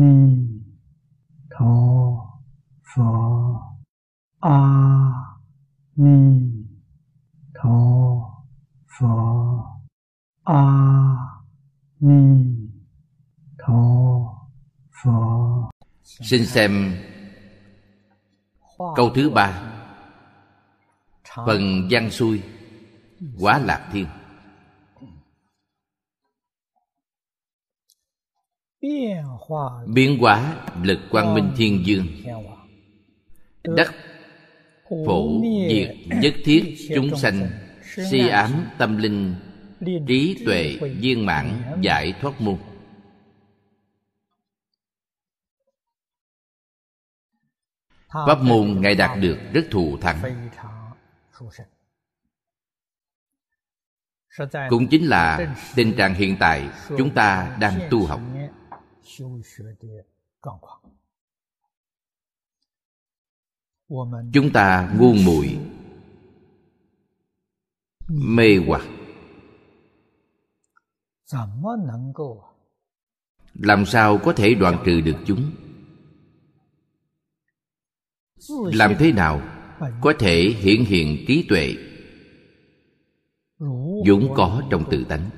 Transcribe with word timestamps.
ni 0.00 0.14
tho 1.50 1.74
phở 2.94 3.04
a 4.40 4.60
ni 5.96 6.18
tho 7.54 7.78
phở 8.98 9.16
a 10.44 10.64
ni 12.00 12.22
tho 13.58 13.82
phở 15.02 15.20
xin 16.04 16.46
xem 16.46 16.72
câu 18.96 19.10
thứ 19.14 19.30
ba. 19.30 19.62
Phần 21.46 21.88
văn 21.90 22.10
xuôi 22.10 22.42
quá 23.40 23.58
lạc 23.58 23.88
thiên. 23.92 24.06
Biến 29.86 30.18
hóa 30.20 30.56
lực 30.82 30.98
quang 31.10 31.34
minh 31.34 31.52
thiên 31.56 31.86
dương. 31.86 32.06
Đắc 33.76 33.94
phổ 35.06 35.40
diệt 35.68 35.96
nhất 36.06 36.34
thiết 36.44 36.76
chúng 36.94 37.16
sanh 37.16 37.50
si 38.10 38.28
ám 38.28 38.66
tâm 38.78 38.96
linh 38.96 39.34
trí 40.06 40.42
tuệ 40.46 40.78
viên 41.00 41.26
mãn 41.26 41.62
giải 41.80 42.14
thoát 42.20 42.40
môn 42.40 42.58
pháp 48.08 48.42
môn 48.42 48.80
ngài 48.80 48.94
đạt 48.94 49.18
được 49.20 49.38
rất 49.52 49.62
thù 49.70 49.96
thắng. 50.00 50.48
Cũng 54.68 54.86
chính 54.90 55.06
là 55.06 55.54
tình 55.74 55.96
trạng 55.96 56.14
hiện 56.14 56.36
tại 56.40 56.68
chúng 56.98 57.14
ta 57.14 57.56
đang 57.60 57.80
tu 57.90 58.06
học 58.06 58.20
chúng 64.32 64.52
ta 64.52 64.94
ngu 64.98 65.12
muội 65.12 65.58
mê 68.08 68.56
hoặc. 68.66 68.82
làm 73.54 73.86
sao 73.86 74.18
có 74.24 74.32
thể 74.32 74.54
đoạn 74.54 74.82
trừ 74.86 75.00
được 75.00 75.16
chúng? 75.26 75.50
làm 78.50 78.94
thế 78.98 79.12
nào 79.12 79.40
có 80.00 80.12
thể 80.18 80.54
hiển 80.58 80.84
hiện 80.84 81.24
trí 81.28 81.46
tuệ? 81.48 81.74
vốn 84.06 84.34
có 84.36 84.62
trong 84.70 84.84
tự 84.90 85.04
tánh 85.04 85.30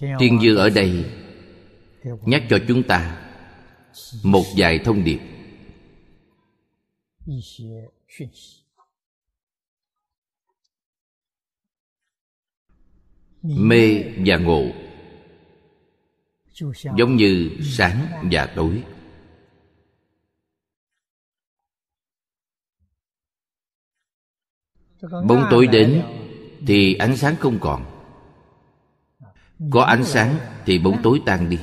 tiên 0.00 0.38
dư 0.42 0.56
ở 0.56 0.70
đây 0.70 1.04
nhắc 2.04 2.42
cho 2.50 2.58
chúng 2.68 2.82
ta 2.82 3.28
một 4.22 4.44
vài 4.56 4.78
thông 4.78 5.04
điệp. 5.04 5.20
Mê 13.42 14.04
và 14.26 14.36
ngộ 14.36 14.64
giống 16.96 17.16
như 17.16 17.50
sáng 17.62 18.28
và 18.32 18.52
tối. 18.56 18.82
Bóng 25.02 25.46
tối 25.50 25.66
đến 25.66 26.02
thì 26.66 26.94
ánh 26.94 27.16
sáng 27.16 27.36
không 27.36 27.58
còn 27.60 27.95
có 29.70 29.82
ánh 29.82 30.04
sáng 30.04 30.38
thì 30.66 30.78
bóng 30.78 31.00
tối 31.02 31.22
tan 31.26 31.50
đi. 31.50 31.58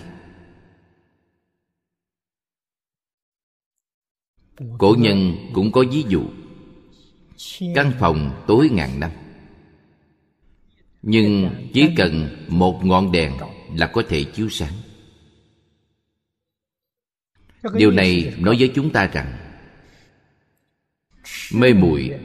Cổ 4.77 4.95
nhân 4.99 5.35
cũng 5.53 5.71
có 5.71 5.83
ví 5.91 6.05
dụ. 6.09 6.23
Căn 7.75 7.91
phòng 7.99 8.43
tối 8.47 8.69
ngàn 8.71 8.99
năm. 8.99 9.11
Nhưng 11.01 11.49
chỉ 11.73 11.89
cần 11.97 12.45
một 12.47 12.85
ngọn 12.85 13.11
đèn 13.11 13.33
là 13.75 13.87
có 13.87 14.03
thể 14.09 14.23
chiếu 14.23 14.49
sáng. 14.49 14.73
Điều 17.73 17.91
này 17.91 18.33
nói 18.37 18.55
với 18.59 18.71
chúng 18.75 18.91
ta 18.91 19.07
rằng, 19.07 19.37
mê 21.53 21.73
muội 21.73 22.19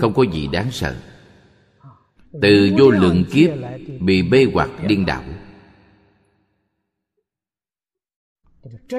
không 0.00 0.14
có 0.14 0.22
gì 0.32 0.48
đáng 0.52 0.70
sợ 0.70 1.02
từ 2.32 2.70
vô 2.78 2.90
lượng 2.90 3.24
kiếp 3.32 3.50
bị 4.00 4.22
bê 4.22 4.46
hoặc 4.52 4.70
điên 4.88 5.06
đảo. 5.06 5.24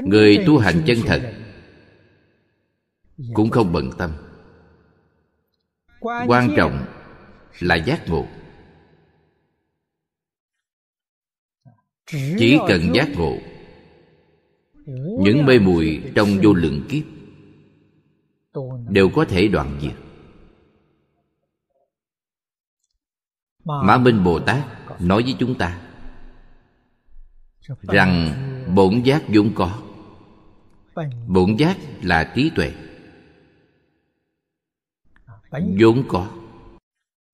Người 0.03 0.43
tu 0.47 0.57
hành 0.57 0.83
chân 0.85 0.97
thật 1.05 1.33
cũng 3.33 3.49
không 3.49 3.73
bận 3.73 3.89
tâm. 3.97 4.11
Quan 6.27 6.53
trọng 6.57 6.85
là 7.59 7.75
giác 7.75 8.09
ngộ. 8.09 8.27
Chỉ 12.11 12.57
cần 12.67 12.81
giác 12.93 13.09
ngộ, 13.15 13.37
những 15.23 15.45
mê 15.45 15.59
muội 15.59 16.11
trong 16.15 16.27
vô 16.43 16.53
lượng 16.53 16.85
kiếp 16.89 17.03
đều 18.89 19.09
có 19.09 19.25
thể 19.25 19.47
đoạn 19.47 19.79
diệt. 19.81 20.08
Mã 23.65 23.97
minh 23.97 24.23
bồ 24.23 24.39
tát 24.39 24.65
nói 25.01 25.23
với 25.23 25.35
chúng 25.39 25.57
ta 25.57 25.81
rằng 27.81 28.33
bổn 28.75 29.01
giác 29.01 29.23
vốn 29.27 29.51
có 29.55 29.81
bổn 31.27 31.55
giác 31.57 31.77
là 32.01 32.31
trí 32.35 32.51
tuệ 32.55 32.73
vốn 35.51 36.03
có. 36.07 36.31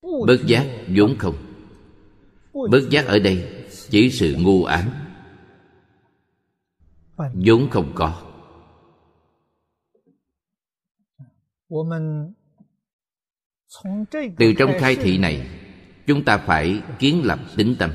Bất 0.01 0.37
giác 0.47 0.65
vốn 0.87 1.15
không. 1.19 1.35
Bất 2.53 2.81
giác 2.89 3.05
ở 3.05 3.19
đây 3.19 3.65
chỉ 3.89 4.11
sự 4.11 4.35
ngu 4.39 4.63
ám. 4.63 4.89
Vốn 7.17 7.69
không 7.71 7.91
có. 7.95 8.21
Từ 14.37 14.53
trong 14.57 14.71
khai 14.79 14.95
thị 14.95 15.17
này 15.17 15.47
chúng 16.07 16.23
ta 16.23 16.37
phải 16.37 16.81
kiến 16.99 17.21
lập 17.23 17.39
tính 17.55 17.75
tâm. 17.79 17.91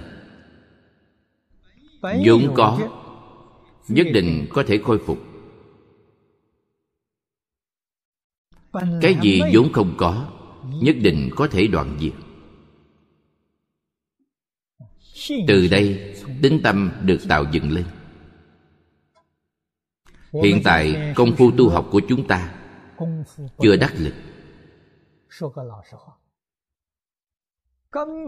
Vốn 2.03 2.55
có, 2.57 2.79
nhất 3.89 4.07
định 4.15 4.47
có 4.51 4.65
thể 4.67 4.81
khôi 4.85 4.99
phục. 5.07 5.19
Cái 9.03 9.17
gì 9.23 9.41
vốn 9.53 9.73
không 9.73 9.95
có, 9.99 10.33
nhất 10.83 10.97
định 11.03 11.31
có 11.37 11.49
thể 11.51 11.67
đoạn 11.67 11.99
diệt. 12.01 12.13
Từ 15.49 15.69
đây, 15.71 16.15
tính 16.43 16.61
tâm 16.63 16.91
được 17.03 17.19
tạo 17.29 17.45
dựng 17.53 17.71
lên. 17.71 17.85
Hiện 20.43 20.61
tại, 20.65 21.13
công 21.17 21.37
phu 21.37 21.51
tu 21.51 21.69
học 21.69 21.89
của 21.91 22.01
chúng 22.09 22.27
ta 22.27 22.55
chưa 23.59 23.77
đắc 23.77 23.95
lực 23.97 24.15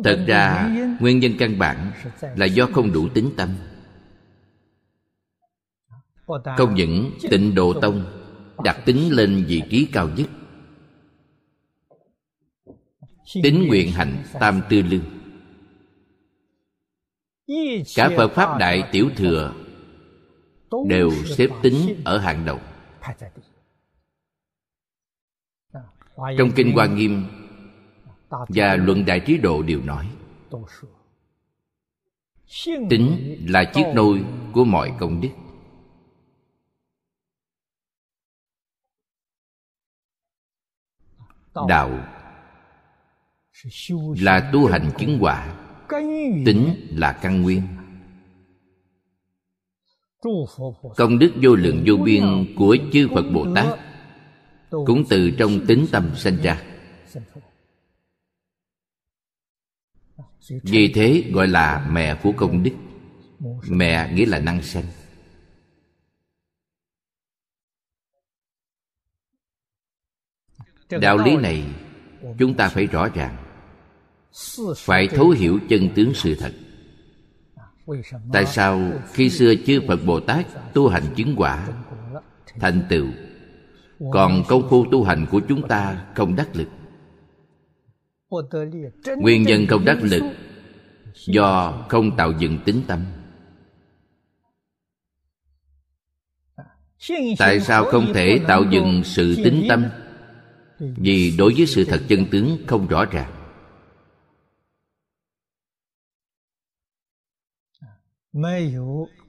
thật 0.05 0.25
ra 0.27 0.75
nguyên 1.01 1.19
nhân 1.19 1.33
căn 1.39 1.59
bản 1.59 1.93
là 2.37 2.47
do 2.47 2.67
không 2.75 2.93
đủ 2.93 3.09
tính 3.15 3.31
tâm. 3.37 3.49
Không 6.57 6.75
những 6.75 7.11
tịnh 7.31 7.55
độ 7.55 7.81
tông 7.81 8.05
đặt 8.65 8.83
tính 8.87 9.13
lên 9.13 9.45
vị 9.49 9.63
trí 9.71 9.89
cao 9.93 10.09
nhất. 10.17 10.27
Tính 13.43 13.69
nguyện 13.69 13.93
hành 13.93 14.25
tam 14.41 14.61
tư 14.71 14.83
lương. 14.83 15.05
Cả 17.97 18.11
phật 18.17 18.29
pháp 18.29 18.59
đại 18.59 18.89
tiểu 18.93 19.11
thừa 19.17 19.55
đều 20.89 21.11
xếp 21.25 21.49
tính 21.63 22.03
ở 22.05 22.19
hàng 22.19 22.45
đầu. 22.45 22.59
Trong 26.39 26.51
kinh 26.57 26.73
hoa 26.73 26.87
nghiêm 26.87 27.25
và 28.49 28.77
luận 28.77 29.05
đại 29.05 29.21
trí 29.21 29.39
độ 29.39 29.63
đều 29.63 29.83
nói 29.83 30.09
tính 32.91 33.37
là 33.49 33.65
chiếc 33.75 33.85
nôi 33.95 34.25
của 34.53 34.65
mọi 34.65 34.93
công 35.01 35.21
đức. 35.21 35.29
Đạo 41.69 41.91
là 44.19 44.51
tu 44.53 44.67
hành 44.67 44.91
chứng 44.99 45.19
quả 45.21 45.55
tính 46.47 46.89
là 46.91 47.13
căn 47.13 47.43
nguyên. 47.43 47.63
Công 50.97 51.19
đức 51.19 51.33
vô 51.43 51.55
lượng 51.55 51.83
vô 51.87 51.97
biên 52.05 52.55
của 52.57 52.77
chư 52.93 53.09
phật 53.15 53.25
bồ 53.35 53.47
tát 53.55 53.79
cũng 54.71 55.05
từ 55.11 55.31
trong 55.39 55.67
tính 55.67 55.87
tâm 55.93 56.11
sanh 56.15 56.37
ra 56.37 56.63
vì 60.49 60.93
thế 60.95 61.25
gọi 61.33 61.49
là 61.49 61.89
mẹ 61.91 62.15
của 62.23 62.33
công 62.37 62.63
đức. 62.63 62.73
Mẹ 63.69 64.13
nghĩa 64.13 64.27
là 64.27 64.39
năng 64.39 64.63
sanh. 64.63 64.85
Đạo 71.01 71.19
lý 71.19 71.37
này 71.37 71.65
chúng 72.39 72.55
ta 72.55 72.69
phải 72.69 72.87
rõ 72.87 73.09
ràng. 73.09 73.37
phải 74.77 75.09
thấu 75.09 75.31
hiểu 75.31 75.59
chân 75.69 75.89
tướng 75.95 76.15
sự 76.15 76.35
thật. 76.35 76.53
Tại 78.33 78.47
sao 78.47 78.93
khi 79.13 79.31
xưa 79.31 79.55
chư 79.67 79.81
phật 79.89 80.01
bồ 80.07 80.21
tát 80.21 80.47
tu 80.75 80.89
hành 80.89 81.05
chứng 81.17 81.35
quả 81.37 81.69
thành 82.47 82.83
tựu 82.89 83.07
còn 84.13 84.43
công 84.49 84.69
phu 84.71 84.87
tu 84.93 85.05
hành 85.05 85.27
của 85.31 85.41
chúng 85.49 85.69
ta 85.69 86.07
không 86.15 86.37
đắc 86.37 86.57
lực 86.57 86.69
nguyên 89.19 89.43
nhân 89.43 89.67
không 89.67 89.85
đắc 89.85 89.99
lực 90.03 90.23
do 91.15 91.85
không 91.89 92.17
tạo 92.17 92.33
dựng 92.39 92.59
tính 92.65 92.83
tâm. 92.87 93.05
Tại 97.39 97.61
sao 97.61 97.85
không 97.85 98.13
thể 98.15 98.41
tạo 98.49 98.65
dựng 98.71 99.03
sự 99.05 99.37
tính 99.45 99.67
tâm? 99.69 99.85
Vì 100.79 101.35
đối 101.39 101.55
với 101.57 101.67
sự 101.67 101.85
thật 101.85 102.03
chân 102.09 102.27
tướng 102.31 102.59
không 102.67 102.87
rõ 102.87 103.05
ràng. 103.05 103.33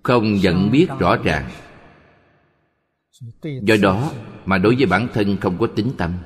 Không 0.03 0.33
nhận 0.33 0.71
biết 0.71 0.87
rõ 0.99 1.17
ràng. 1.23 1.51
Do 3.41 3.75
đó 3.81 4.11
mà 4.45 4.57
đối 4.57 4.75
với 4.75 4.85
bản 4.85 5.07
thân 5.13 5.37
không 5.41 5.57
có 5.57 5.67
tính 5.67 5.91
tâm 5.97 6.17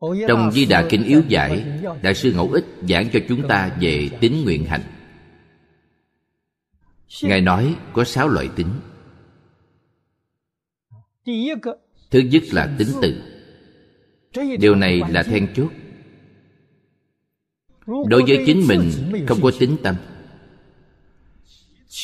trong 0.00 0.52
di 0.52 0.66
đà 0.66 0.86
kinh 0.88 1.04
yếu 1.04 1.22
giải 1.28 1.64
đại 2.02 2.14
sư 2.14 2.32
ngẫu 2.32 2.50
ích 2.52 2.64
giảng 2.88 3.08
cho 3.12 3.20
chúng 3.28 3.48
ta 3.48 3.76
về 3.80 4.08
tính 4.20 4.44
nguyện 4.44 4.64
hành. 4.64 4.82
Ngài 7.22 7.40
nói 7.40 7.76
có 7.92 8.04
sáu 8.04 8.28
loại 8.28 8.48
tính 8.56 8.68
thứ 12.10 12.20
nhất 12.20 12.42
là 12.52 12.74
tính 12.78 12.88
tự 13.02 13.22
điều 14.58 14.74
này 14.74 15.02
là 15.08 15.22
then 15.22 15.54
chốt. 15.54 15.70
Đối 17.86 18.22
với 18.28 18.42
chính 18.46 18.66
mình 18.68 18.92
không 19.28 19.38
có 19.42 19.50
tính 19.58 19.76
tâm. 19.82 19.94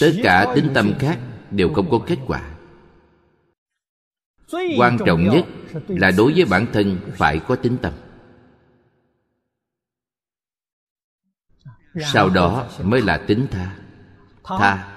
Tất 0.01 0.13
cả 0.23 0.53
tính 0.55 0.69
tâm 0.75 0.93
khác 0.99 1.19
đều 1.51 1.73
không 1.75 1.91
có 1.91 1.99
kết 2.07 2.19
quả 2.27 2.56
quan 4.53 4.99
trọng 5.07 5.25
nhất 5.25 5.45
là 5.89 6.11
đối 6.17 6.33
với 6.33 6.45
bản 6.45 6.67
thân 6.73 7.01
phải 7.17 7.41
có 7.49 7.57
tính 7.57 7.77
tâm. 7.83 7.93
Sau 12.13 12.31
đó 12.31 12.69
mới 12.83 13.03
là 13.03 13.25
tính 13.27 13.47
tha. 13.51 13.79
Tha. 14.45 14.93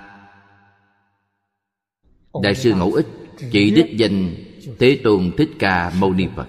Đại 2.44 2.56
sư 2.56 2.74
ngẫu 2.74 2.94
ích, 2.94 3.06
chỉ 3.52 3.72
đích 3.72 3.98
danh 3.98 4.36
thế 4.80 5.02
tôn 5.04 5.32
thích 5.38 5.50
ca 5.60 5.92
mâu 6.00 6.14
ni 6.14 6.28
phật. 6.36 6.48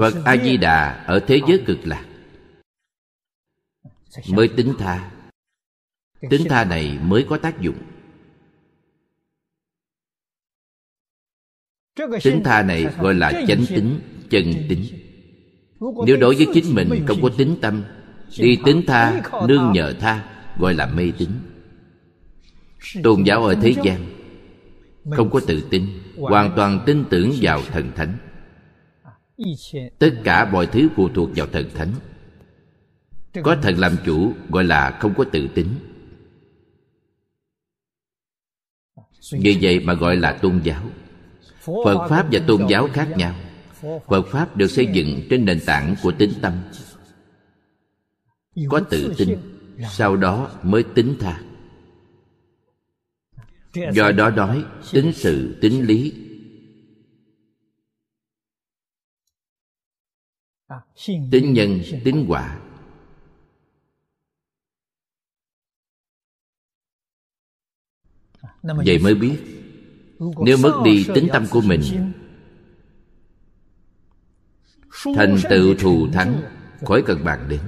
Phật 0.00 0.14
a 0.24 0.36
di 0.36 0.56
đà 0.56 1.04
ở 1.06 1.20
thế 1.26 1.40
giới 1.48 1.62
cực 1.66 1.78
lạc. 1.84 2.04
Mới 4.28 4.48
tính 4.56 4.74
tha. 4.78 5.10
Tính 6.30 6.46
tha 6.48 6.64
này 6.64 6.98
mới 7.02 7.26
có 7.28 7.38
tác 7.38 7.60
dụng. 7.60 7.76
Tính 12.22 12.40
tha 12.44 12.62
này 12.62 12.86
gọi 13.00 13.14
là 13.14 13.32
chánh 13.48 13.66
tính 13.66 14.00
chân 14.30 14.52
tính. 14.68 14.84
Nếu 16.06 16.16
đối 16.16 16.34
với 16.34 16.46
chính 16.54 16.74
mình 16.74 17.06
không 17.06 17.22
có 17.22 17.28
tính 17.28 17.56
tâm 17.60 17.84
đi 18.38 18.58
tính 18.64 18.82
tha 18.86 19.22
nương 19.48 19.72
nhờ 19.72 19.94
tha 20.00 20.24
gọi 20.58 20.74
là 20.74 20.86
mê 20.86 21.12
tín. 21.18 21.28
Tôn 23.02 23.22
giáo 23.22 23.44
ở 23.44 23.54
thế 23.54 23.74
gian 23.82 24.06
không 25.10 25.30
có 25.30 25.40
tự 25.46 25.62
tin 25.70 25.86
hoàn 26.16 26.52
toàn 26.56 26.82
tin 26.86 27.04
tưởng 27.10 27.32
vào 27.40 27.62
thần 27.62 27.90
thánh. 27.96 28.16
Tất 29.98 30.10
cả 30.24 30.50
mọi 30.52 30.66
thứ 30.66 30.88
phụ 30.96 31.08
thuộc 31.08 31.30
vào 31.36 31.46
thần 31.46 31.70
thánh. 31.74 31.92
Có 33.42 33.56
thần 33.62 33.78
làm 33.78 33.96
chủ 34.04 34.32
gọi 34.48 34.64
là 34.64 34.98
không 35.00 35.14
có 35.14 35.24
tự 35.32 35.48
tính 35.54 35.68
vì 39.32 39.58
vậy 39.62 39.80
mà 39.80 39.94
gọi 39.94 40.16
là 40.16 40.32
tôn 40.32 40.60
giáo 40.64 40.82
phật 41.66 42.08
pháp 42.08 42.28
và 42.32 42.40
tôn 42.46 42.66
giáo 42.70 42.88
khác 42.92 43.08
nhau. 43.16 43.34
Phật 44.06 44.22
pháp 44.22 44.56
được 44.56 44.68
xây 44.68 44.86
dựng 44.92 45.26
trên 45.30 45.44
nền 45.44 45.60
tảng 45.66 45.94
của 46.02 46.12
tính 46.18 46.32
tâm. 46.42 46.62
Có 48.68 48.80
tự 48.90 49.14
tin, 49.18 49.38
sau 49.90 50.16
đó 50.16 50.60
mới 50.62 50.84
tính 50.94 51.16
tha. 51.20 51.42
Do 53.92 54.12
đó 54.12 54.30
nói, 54.30 54.64
tính 54.92 55.12
sự, 55.14 55.58
tính 55.60 55.86
lý. 55.86 56.12
Tính 61.06 61.52
nhân, 61.52 61.80
tính 62.04 62.24
quả. 62.28 62.60
Vậy 68.62 68.98
mới 68.98 69.14
biết 69.14 69.56
nếu 70.18 70.56
mất 70.62 70.80
đi 70.84 71.06
tính 71.14 71.28
tâm 71.32 71.46
của 71.50 71.60
mình, 71.60 72.12
thành 75.04 75.36
tựu 75.50 75.74
thù 75.78 76.08
thắng 76.12 76.42
khỏi 76.86 77.02
cần 77.06 77.24
bàn 77.24 77.46
đến. 77.48 77.60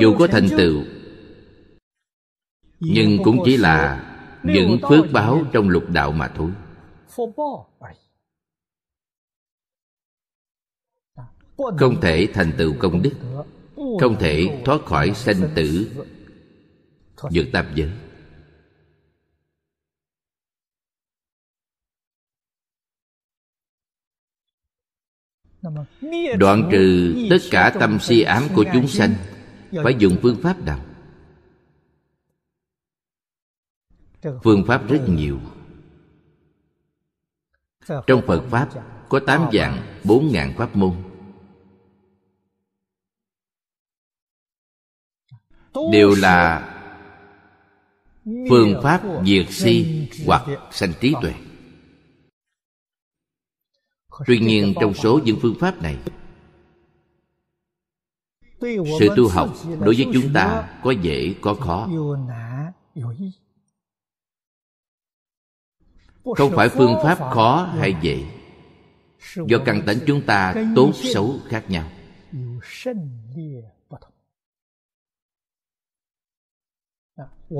Dù 0.00 0.16
có 0.18 0.26
thành 0.26 0.48
tựu, 0.58 0.82
nhưng 2.80 3.18
cũng 3.24 3.38
chỉ 3.44 3.56
là 3.56 4.06
những 4.42 4.78
phước 4.88 5.04
báo 5.12 5.42
trong 5.52 5.68
lục 5.68 5.84
đạo 5.88 6.12
mà 6.12 6.28
thôi. 6.28 6.50
Không 11.56 12.00
thể 12.00 12.28
thành 12.34 12.52
tựu 12.58 12.74
công 12.78 13.02
đức, 13.02 13.12
không 14.00 14.16
thể 14.18 14.62
thoát 14.64 14.84
khỏi 14.84 15.14
sanh 15.14 15.50
tử, 15.54 15.90
vượt 17.22 17.46
tam 17.52 17.66
giới. 17.74 17.90
Đoạn 26.38 26.68
trừ 26.72 27.16
tất 27.30 27.38
cả 27.50 27.76
tâm 27.80 27.98
si 28.00 28.20
ám 28.22 28.42
của 28.54 28.64
chúng 28.72 28.88
sanh 28.88 29.14
phải 29.84 29.94
dùng 29.98 30.16
phương 30.22 30.36
pháp 30.42 30.64
nào? 30.64 30.80
Phương 34.42 34.64
pháp 34.66 34.88
rất 34.88 35.00
nhiều. 35.08 35.40
Trong 38.06 38.22
phật 38.26 38.42
pháp 38.50 38.68
có 39.08 39.20
tám 39.26 39.48
dạng, 39.52 39.82
bốn 40.04 40.32
ngàn 40.32 40.54
pháp 40.56 40.76
môn. 40.76 40.92
Đều 45.92 46.14
là 46.14 46.66
phương 48.24 48.80
pháp 48.82 49.02
diệt 49.26 49.46
si 49.50 50.08
hoặc 50.26 50.42
sanh 50.70 50.92
trí 51.00 51.14
tuệ 51.22 51.34
tuy 54.26 54.38
nhiên, 54.38 54.74
trong 54.80 54.94
số 54.94 55.20
những 55.24 55.38
phương 55.42 55.54
pháp 55.60 55.82
này, 55.82 55.98
sự 58.98 59.08
tu 59.16 59.28
học 59.28 59.48
đối 59.66 59.94
với 59.94 60.06
chúng 60.12 60.32
ta 60.34 60.78
có 60.84 60.90
dễ, 60.90 61.34
có 61.40 61.54
khó. 61.54 61.88
Không 66.24 66.52
phải 66.56 66.68
phương 66.68 66.94
pháp 67.02 67.18
khó 67.18 67.68
hay 67.78 67.94
dễ. 68.02 68.24
Do 69.46 69.58
căn 69.64 69.82
tánh 69.86 69.98
chúng 70.06 70.22
ta 70.26 70.54
tốt, 70.76 70.92
xấu 70.94 71.36
khác 71.48 71.64
nhau. 71.68 71.90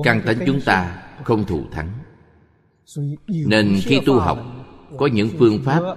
Căn 0.05 0.23
tánh 0.27 0.39
chúng 0.47 0.61
ta 0.67 1.09
không 1.25 1.45
thù 1.45 1.65
thắng. 1.73 1.91
Nên 3.27 3.79
khi 3.83 4.01
tu 4.07 4.19
học, 4.19 4.39
có 4.99 5.07
những 5.07 5.29
phương 5.39 5.63
pháp 5.65 5.97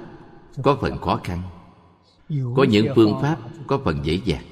có 0.62 0.78
phần 0.82 0.98
khó 0.98 1.22
khăn, 1.24 1.42
có 2.56 2.66
những 2.70 2.88
phương 2.96 3.14
pháp 3.22 3.40
có 3.68 3.82
phần 3.86 4.00
dễ 4.04 4.20
dàng. 4.26 4.46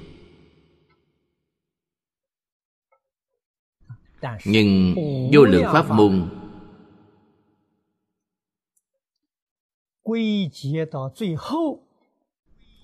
Nhưng 4.45 4.95
vô 5.33 5.43
lượng 5.43 5.65
pháp 5.73 5.89
môn 5.89 6.29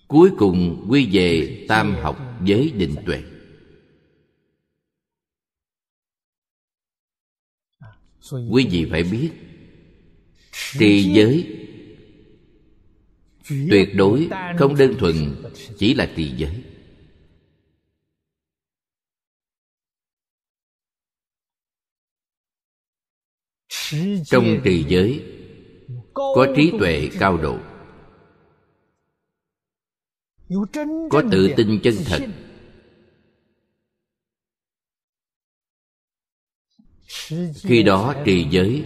cuối 0.07 0.31
cùng 0.37 0.85
quy 0.89 1.09
về 1.11 1.65
tam 1.69 1.95
học 2.01 2.17
giới 2.43 2.71
định 2.71 2.95
tuệ. 3.05 3.23
Quý 8.51 8.67
vị 8.71 8.87
phải 8.91 9.03
biết 9.03 9.31
trì 10.51 11.13
giới 11.13 11.66
tuyệt 13.49 13.89
đối 13.95 14.29
không 14.59 14.75
đơn 14.75 14.95
thuần 14.99 15.15
chỉ 15.77 15.93
là 15.93 16.13
trì 16.15 16.31
giới. 16.37 16.63
Trong 24.25 24.61
trì 24.63 24.85
giới 24.87 25.23
có 26.13 26.47
trí 26.55 26.71
tuệ 26.79 27.09
cao 27.19 27.37
độ. 27.37 27.59
Có 31.09 31.23
tự 31.31 31.53
tin 31.57 31.79
chân 31.83 31.95
thật. 32.05 32.19
Khi 37.55 37.83
đó 37.83 38.15
trì 38.25 38.47
giới 38.51 38.85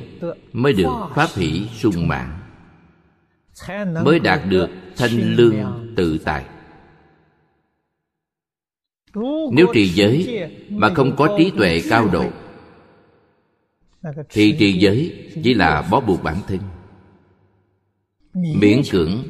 mới 0.54 0.74
được 0.74 1.10
pháp 1.16 1.30
hỷ 1.36 1.68
sung 1.80 2.08
mãn 2.08 2.51
mới 4.04 4.20
đạt 4.20 4.42
được 4.50 4.70
thanh 4.96 5.36
lương 5.36 5.56
tự 5.96 6.18
tại. 6.18 6.46
Nếu 9.52 9.68
trì 9.74 9.88
giới 9.88 10.50
mà 10.70 10.94
không 10.94 11.16
có 11.16 11.36
trí 11.38 11.52
tuệ 11.58 11.82
cao 11.90 12.10
độ 12.12 12.26
thì 14.30 14.56
trì 14.60 14.74
giới 14.80 15.30
chỉ 15.44 15.54
là 15.54 15.88
bó 15.92 16.00
buộc 16.00 16.24
bản 16.24 16.38
thân. 16.48 16.60
Miễn 18.34 18.82
cưỡng 18.92 19.24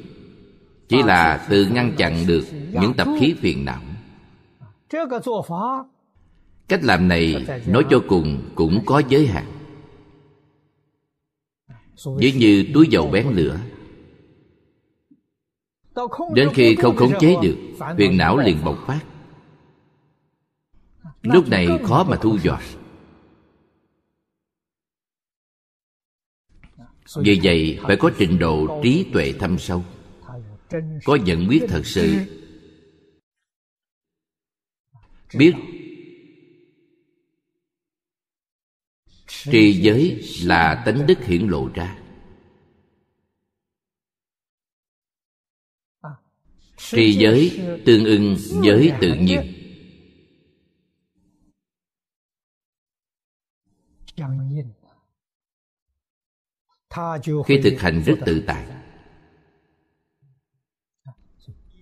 chỉ 0.90 1.04
là 1.04 1.48
tự 1.50 1.66
ngăn 1.66 1.96
chặn 1.98 2.28
được 2.28 2.46
những 2.72 2.94
tập 2.94 3.08
khí 3.20 3.36
phiền 3.40 3.66
não. 3.66 3.82
Cách 6.68 6.84
làm 6.84 7.08
này 7.08 7.46
nói 7.68 7.86
cho 7.90 8.02
cùng 8.08 8.50
cũng 8.56 8.86
có 8.86 9.02
giới 9.10 9.28
hạn. 9.28 9.46
Ví 12.18 12.32
như 12.32 12.66
túi 12.74 12.88
dầu 12.88 13.10
bén 13.10 13.28
lửa 13.28 13.60
đến 16.34 16.50
khi 16.54 16.76
không 16.76 16.96
khống 16.96 17.14
chế 17.20 17.36
được 17.42 17.58
phiền 17.98 18.18
não 18.18 18.38
liền 18.38 18.58
bộc 18.66 18.78
phát. 18.88 19.00
Lúc 21.22 21.48
này 21.48 21.68
khó 21.84 22.04
mà 22.04 22.18
thu 22.22 22.38
dọn. 22.44 22.62
Vì 27.16 27.40
vậy 27.44 27.80
phải 27.84 27.96
có 28.00 28.12
trình 28.18 28.40
độ 28.40 28.82
trí 28.84 29.06
tuệ 29.14 29.34
thâm 29.40 29.58
sâu. 29.60 29.84
có 31.06 31.16
nhận 31.16 31.48
biết 31.48 31.62
thật 31.70 31.82
sự. 31.86 32.16
biết 35.38 35.54
trì 39.28 39.74
giới 39.74 40.24
là 40.44 40.84
tánh 40.86 41.08
đức 41.08 41.26
hiển 41.26 41.48
lộ 41.48 41.70
ra 41.74 42.01
trì 46.90 47.12
giới 47.12 47.60
tương 47.86 48.06
ưng 48.06 48.38
với 48.64 48.92
tự 49.02 49.14
nhiên. 49.14 49.42
Khi 57.46 57.60
thực 57.64 57.80
hành 57.80 58.04
rất 58.06 58.16
tự 58.26 58.44
tại, 58.48 58.66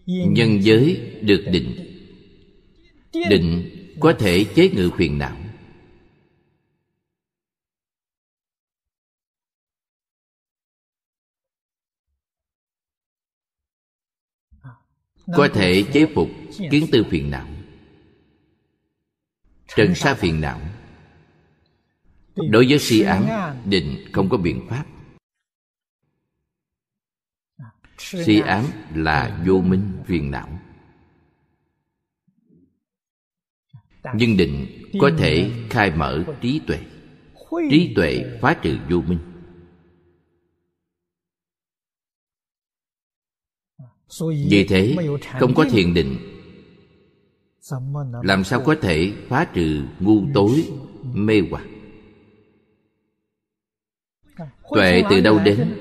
nhân 0.05 0.63
giới 0.63 1.15
được 1.21 1.45
định. 1.51 1.85
Định 3.29 3.69
có 3.99 4.13
thể 4.19 4.45
chế 4.55 4.69
ngự 4.69 4.89
phiền 4.97 5.17
não. 5.17 5.48
Có 15.35 15.49
thể 15.53 15.85
chế 15.93 16.05
phục 16.15 16.29
kiến 16.71 16.85
tư 16.91 17.05
phiền 17.09 17.31
não. 17.31 17.47
Trần 19.75 19.95
sa 19.95 20.13
phiền 20.13 20.41
não. 20.41 20.61
Đối 22.35 22.65
với 22.69 22.79
si 22.79 23.01
ám, 23.01 23.25
định 23.65 24.05
không 24.13 24.29
có 24.29 24.37
biện 24.37 24.67
pháp. 24.69 24.85
Si 27.97 28.39
ám 28.39 28.65
là 28.95 29.43
vô 29.47 29.61
minh 29.61 29.91
phiền 30.05 30.31
não. 30.31 30.59
Nhưng 34.15 34.37
định 34.37 34.67
có 34.99 35.11
thể 35.17 35.51
khai 35.69 35.91
mở 35.91 36.23
trí 36.41 36.61
tuệ. 36.67 36.79
Trí 37.69 37.93
tuệ 37.95 38.39
phá 38.41 38.53
trừ 38.53 38.77
vô 38.89 39.01
minh. 39.01 39.28
Vì 44.49 44.65
thế 44.69 44.95
không 45.39 45.53
có 45.53 45.65
thiền 45.71 45.93
định. 45.93 46.17
Làm 48.23 48.43
sao 48.43 48.61
có 48.65 48.75
thể 48.81 49.13
phá 49.27 49.45
trừ 49.53 49.81
ngu 49.99 50.21
tối 50.33 50.69
mê 51.13 51.41
hoặc? 51.51 51.65
Tuệ 54.69 55.03
từ 55.09 55.21
đâu 55.21 55.39
đến? 55.39 55.77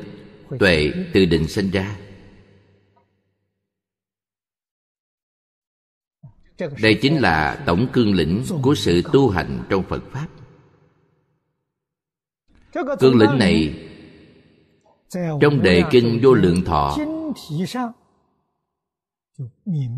Tuệ 0.58 0.92
từ 1.14 1.24
định 1.24 1.48
sinh 1.48 1.70
ra. 1.70 1.98
Đây 6.82 6.98
chính 7.02 7.20
là 7.20 7.62
tổng 7.66 7.88
cương 7.92 8.14
lĩnh 8.14 8.44
của 8.62 8.74
sự 8.74 9.02
tu 9.12 9.28
hành 9.28 9.64
trong 9.68 9.84
phật 9.88 10.02
pháp. 10.12 10.28
Cương 13.00 13.18
lĩnh 13.18 13.38
này 13.38 13.84
trong 15.14 15.62
đề 15.62 15.82
kinh 15.90 16.20
vô 16.22 16.34
lượng 16.34 16.64
thọ 16.64 16.96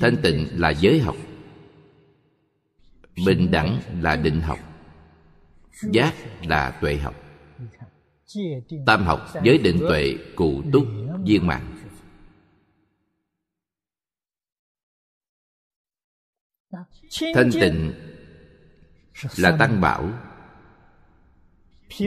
thanh 0.00 0.16
tịnh 0.22 0.48
là 0.52 0.70
giới 0.70 1.00
học. 1.00 1.16
Bình 3.26 3.50
đẳng 3.50 3.80
là 4.00 4.16
định 4.16 4.40
học. 4.40 4.58
Giác 5.92 6.14
là 6.42 6.78
tuệ 6.80 6.96
học. 6.96 7.14
Tam 8.86 9.04
học 9.04 9.20
giới 9.44 9.58
định 9.58 9.78
tuệ, 9.88 10.14
cụ 10.36 10.62
túc, 10.72 10.84
viên 11.24 11.46
mạng 11.46 11.78
thanh 17.34 17.50
tịnh 17.52 17.92
là 19.36 19.56
tăng 19.58 19.80
bảo. 19.80 20.10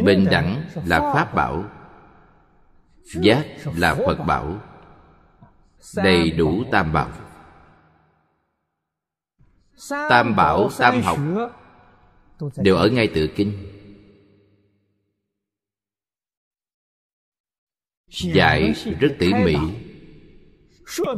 Bình 0.06 0.28
đẳng 0.32 0.64
là 0.86 1.00
pháp 1.00 1.34
bảo. 1.36 1.64
Giác 3.04 3.46
là 3.76 3.96
phật 3.96 4.18
bảo. 4.28 4.62
Đầy 5.96 6.32
đủ 6.32 6.64
tam 6.72 6.94
bảo 6.94 7.12
tam 9.90 10.36
bảo 10.36 10.70
tam 10.78 11.02
học 11.02 11.20
đều 12.58 12.76
ở 12.76 12.90
ngay 12.90 13.08
tự 13.08 13.30
kinh. 13.36 13.54
Dạy 18.08 18.74
rất 19.00 19.16
tỉ 19.20 19.34
mỉ. 19.34 19.56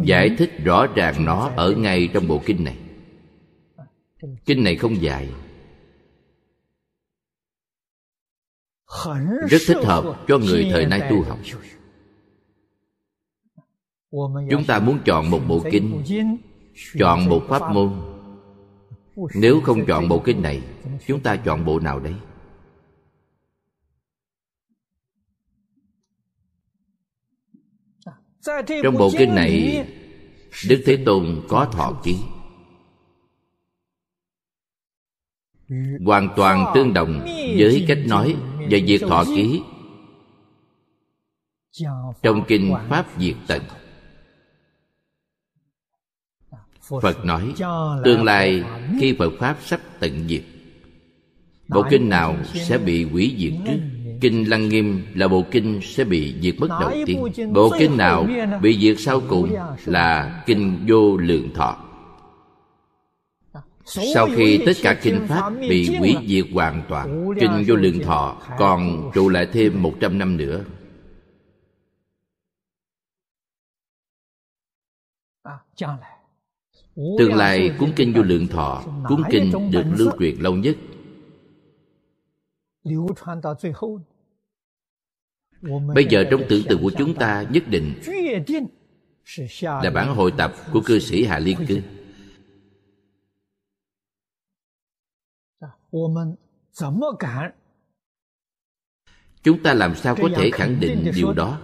giải 0.04 0.36
thích 0.38 0.52
rõ 0.64 0.88
ràng 0.96 1.26
nó 1.26 1.52
ở 1.56 1.72
ngay 1.72 2.10
trong 2.14 2.28
bộ 2.28 2.42
kinh 2.46 2.64
này. 2.64 2.78
Kinh 4.46 4.64
này 4.64 4.76
không 4.76 5.02
dài. 5.02 5.30
Rất 9.50 9.62
thích 9.68 9.84
hợp 9.84 10.26
cho 10.28 10.38
người 10.38 10.68
thời 10.72 10.86
nay 10.86 11.02
tu 11.10 11.24
học. 11.24 11.40
chúng 14.50 14.64
ta 14.68 14.80
muốn 14.80 15.00
chọn 15.06 15.32
một 15.32 15.42
bộ 15.48 15.64
kinh 15.72 16.04
chọn 17.00 17.30
một 17.30 17.46
pháp. 17.50 17.72
môn 17.72 18.13
nếu 19.36 19.62
không 19.62 19.86
chọn 19.86 20.08
bộ 20.10 20.22
kinh 20.26 20.42
này, 20.42 20.62
chúng 21.08 21.20
ta 21.24 21.36
chọn 21.36 21.66
bộ 21.66 21.80
nào 21.80 22.00
đấy? 22.00 22.14
Trong 28.84 28.98
bộ 28.98 29.12
kinh 29.18 29.36
này, 29.36 29.86
đức 30.70 30.84
thế 30.86 31.04
tôn 31.06 31.42
có 31.50 31.70
thọ 31.74 32.02
ký. 32.04 32.18
Hoàn 36.06 36.30
toàn 36.36 36.72
tương 36.76 36.94
đồng 36.94 37.20
với 37.58 37.86
cách 37.88 38.00
nói 38.08 38.36
và 38.60 38.78
việc 38.86 39.02
thọ 39.02 39.24
ký. 39.36 39.62
Trong 42.22 42.44
kinh 42.48 42.74
pháp 42.90 43.08
diệt 43.20 43.36
tận 43.48 43.62
phật 47.02 47.26
nói, 47.26 47.54
tương 48.04 48.24
lai 48.24 48.64
khi 49.00 49.16
phật 49.20 49.34
pháp 49.40 49.58
sắp 49.66 49.80
tận 50.00 50.28
diệt, 50.28 50.44
bộ 51.68 51.84
kinh 51.90 52.10
nào 52.10 52.36
sẽ 52.54 52.78
bị 52.78 53.04
hủy 53.04 53.36
diệt 53.38 53.54
trước 53.66 53.80
kinh 54.24 54.50
lăng 54.50 54.70
nghiêm 54.70 55.06
là 55.14 55.28
bộ 55.28 55.44
kinh 55.52 55.80
sẽ 55.84 56.04
bị 56.04 56.36
diệt 56.42 56.56
mất 56.60 56.68
đầu 56.70 56.92
tiên. 57.06 57.24
Bộ 57.54 57.72
kinh 57.80 57.98
nào 57.98 58.28
bị 58.62 58.80
diệt 58.82 58.96
sau 59.00 59.22
cùng 59.30 59.56
là 59.86 60.44
kinh 60.46 60.86
vô 60.88 61.18
lượng 61.18 61.54
thọ. 61.54 61.78
Sau 63.86 64.28
khi 64.36 64.64
tất 64.66 64.72
cả 64.84 65.00
kinh 65.02 65.28
pháp 65.28 65.54
bị 65.60 65.96
hủy 65.98 66.16
diệt 66.28 66.46
hoàn 66.54 66.84
toàn, 66.90 67.30
kinh 67.40 67.64
vô 67.68 67.76
lượng 67.76 68.00
thọ 68.00 68.38
còn 68.58 69.12
trụ 69.14 69.30
lại 69.30 69.48
thêm 69.54 69.82
một 69.82 69.94
trăm 70.00 70.18
năm 70.18 70.38
nữa 70.38 70.64
tương 76.96 77.34
lai 77.34 77.72
cuốn 77.80 77.92
kinh 77.96 78.14
vô 78.14 78.22
lượng 78.22 78.48
thọ 78.48 78.84
cuốn 79.10 79.24
kinh 79.32 79.72
được 79.72 79.84
lưu 79.98 80.12
truyền 80.20 80.36
lâu 80.36 80.56
nhất. 80.56 80.78
Bây 85.96 86.06
giờ 86.10 86.24
trong 86.32 86.42
tưởng 86.50 86.64
tượng 86.70 86.82
của 86.82 86.92
chúng 86.98 87.16
ta 87.16 87.46
nhất 87.50 87.64
định 87.68 87.94
là 89.60 89.92
bản 89.94 90.16
hội 90.16 90.34
tập 90.38 90.54
của 90.74 90.82
cư 90.86 91.00
sĩ 91.00 91.26
hạ 91.26 91.40
liên 91.40 91.58
cư 91.68 91.82
chúng 99.44 99.64
ta 99.64 99.74
làm 99.74 99.96
sao 99.96 100.16
có 100.16 100.30
thể 100.36 100.52
khẳng 100.54 100.80
định 100.80 101.12
điều 101.16 101.34
đó? 101.34 101.62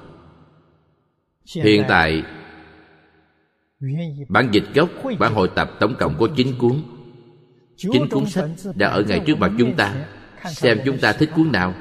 Hiện 1.46 1.84
tại 1.88 2.24
bản 4.30 4.50
dịch 4.52 4.64
gốc 4.74 4.90
bản 5.20 5.34
hội 5.34 5.50
tập 5.56 5.72
tổng 5.80 5.96
cộng 6.00 6.16
có 6.20 6.28
9 6.36 6.48
cuốn. 6.60 6.82
Chín 7.76 8.10
cuốn 8.10 8.26
sách 8.26 8.50
đã 8.76 8.88
ở 8.88 9.04
ngay 9.08 9.22
trước 9.26 9.38
mặt 9.38 9.52
chúng 9.58 9.76
ta. 9.76 10.08
xem 10.48 10.78
chúng 10.86 10.98
ta 10.98 11.14
thích 11.14 11.30
cuốn 11.36 11.52
nào. 11.52 11.74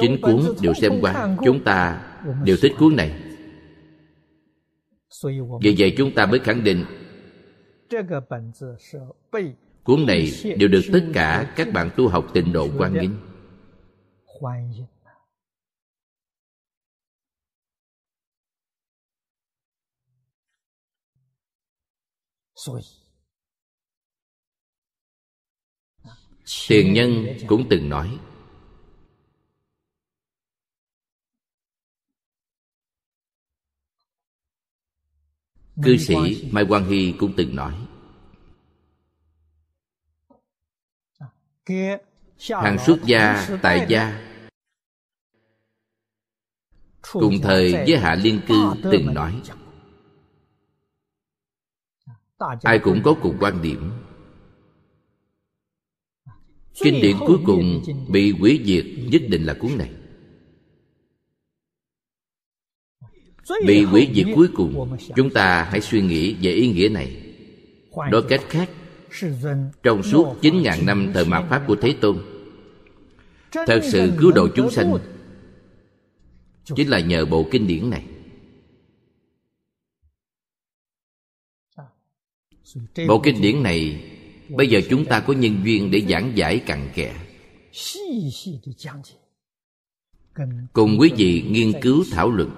Chín 0.00 0.20
cuốn 0.22 0.40
đều 0.62 0.74
xem 0.74 0.92
qua. 1.00 1.36
chúng 1.44 1.64
ta 1.64 2.02
đều 2.44 2.56
thích 2.62 2.72
cuốn 2.78 2.96
này. 2.96 3.22
Vì 5.60 5.74
vậy 5.78 5.94
chúng 5.96 6.14
ta 6.14 6.26
mới 6.26 6.38
khẳng 6.38 6.64
định 6.64 6.84
cuốn 9.84 10.06
này 10.06 10.30
đều 10.58 10.68
được 10.68 10.80
tất 10.92 11.04
cả 11.12 11.52
các 11.56 11.72
bạn 11.72 11.90
tu 11.96 12.08
học 12.08 12.26
tịnh 12.32 12.52
độ 12.52 12.68
quan 12.78 12.92
nghênh 12.94 13.10
tiền 26.68 26.92
nhân 26.92 27.26
cũng 27.46 27.66
từng 27.70 27.88
nói, 27.88 28.18
cư 35.82 35.96
sĩ 35.96 36.14
mai 36.50 36.64
quang 36.68 36.88
hy 36.88 37.14
cũng 37.18 37.34
từng 37.36 37.56
nói, 37.56 37.86
hàng 42.48 42.76
xuất 42.86 42.98
gia, 43.04 43.48
tại 43.62 43.86
gia, 43.88 44.32
cùng 47.02 47.34
thời 47.42 47.72
với 47.72 47.98
hạ 47.98 48.14
liên 48.14 48.40
cư 48.48 48.74
từng 48.82 49.14
nói 49.14 49.42
ai 52.62 52.78
cũng 52.78 53.02
có 53.04 53.14
cùng 53.22 53.36
quan 53.40 53.62
điểm. 53.62 53.90
Kinh 56.82 57.00
điển 57.02 57.16
cuối 57.26 57.38
cùng 57.46 57.82
bị 58.08 58.32
hủy 58.32 58.60
diệt 58.64 58.84
nhất 59.10 59.22
định 59.28 59.46
là 59.46 59.54
cuốn 59.54 59.70
này. 59.78 59.90
Bị 63.66 63.84
hủy 63.84 64.08
diệt 64.14 64.26
cuối 64.34 64.48
cùng 64.54 64.96
chúng 65.16 65.30
ta 65.30 65.68
hãy 65.70 65.80
suy 65.80 66.02
nghĩ 66.02 66.34
về 66.34 66.52
ý 66.52 66.68
nghĩa 66.68 66.88
này. 66.88 67.22
Nói 68.10 68.22
cách 68.28 68.40
khác 68.48 68.70
trong 69.82 70.02
suốt 70.02 70.36
9.000 70.42 70.84
năm 70.84 71.10
thời 71.14 71.24
mạt 71.24 71.44
Pháp 71.50 71.62
của 71.66 71.76
Thế 71.76 71.96
Tôn 72.00 72.18
Thật 73.52 73.80
sự 73.82 74.12
cứu 74.18 74.32
độ 74.32 74.48
chúng 74.56 74.70
sanh 74.70 74.98
Chính 76.76 76.90
là 76.90 77.00
nhờ 77.00 77.24
bộ 77.24 77.48
kinh 77.50 77.66
điển 77.66 77.90
này 77.90 78.02
Bộ 83.08 83.20
kinh 83.24 83.40
điển 83.40 83.62
này 83.62 84.12
Bây 84.48 84.68
giờ 84.68 84.80
chúng 84.90 85.04
ta 85.04 85.20
có 85.20 85.32
nhân 85.32 85.60
duyên 85.64 85.90
để 85.90 86.00
giảng 86.08 86.32
giải 86.36 86.58
cặn 86.66 86.90
kẽ. 86.94 87.14
Cùng 90.72 90.96
quý 91.00 91.12
vị 91.16 91.44
nghiên 91.50 91.72
cứu 91.82 92.04
thảo 92.10 92.30
luận. 92.30 92.50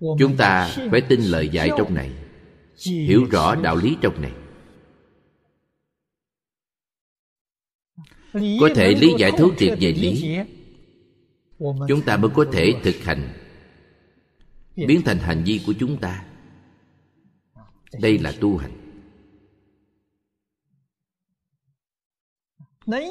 Chúng 0.00 0.36
ta 0.38 0.76
phải 0.90 1.00
tin 1.08 1.20
lời 1.20 1.48
dạy 1.48 1.70
trong 1.78 1.94
này 1.94 2.12
hiểu 2.84 3.24
rõ 3.30 3.54
đạo 3.54 3.76
lý 3.76 3.96
trong 4.00 4.22
này. 4.22 4.32
Có 8.60 8.68
thể 8.74 8.94
lý 8.94 9.08
giải 9.18 9.30
thấu 9.38 9.50
triệt 9.58 9.78
về 9.80 9.92
lý 9.92 10.38
chúng 11.88 12.02
ta 12.06 12.16
mới 12.16 12.30
có 12.34 12.46
thể 12.52 12.74
thực 12.82 12.96
hành 12.96 13.47
biến 14.86 15.02
thành 15.04 15.18
hành 15.18 15.44
vi 15.44 15.60
của 15.66 15.74
chúng 15.80 16.00
ta. 16.00 16.24
Đây 18.00 18.18
là 18.18 18.32
tu 18.40 18.56
hành. 18.56 18.72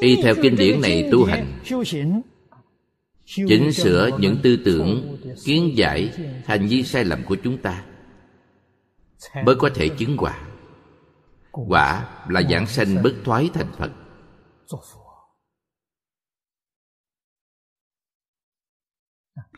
Y 0.02 0.22
theo 0.24 0.36
kinh 0.42 0.56
điển 0.56 0.82
này, 0.82 1.10
tu 1.12 1.26
hành 1.26 1.60
chỉnh 3.26 3.72
sửa 3.74 4.10
những 4.20 4.38
tư 4.44 4.58
tưởng, 4.66 5.18
kiến 5.46 5.74
giải 5.76 6.12
hành 6.46 6.68
vi 6.68 6.84
sai 6.84 7.06
lầm 7.06 7.24
của 7.26 7.38
chúng 7.44 7.62
ta 7.62 7.86
mới 9.46 9.56
có 9.60 9.70
thể 9.76 9.90
chứng 9.90 10.18
quả. 10.18 10.48
Quả 11.52 12.10
là 12.30 12.42
giảng 12.50 12.68
sanh 12.68 13.04
bất 13.04 13.14
thoái 13.24 13.50
thành 13.54 13.72
phật. 13.78 13.92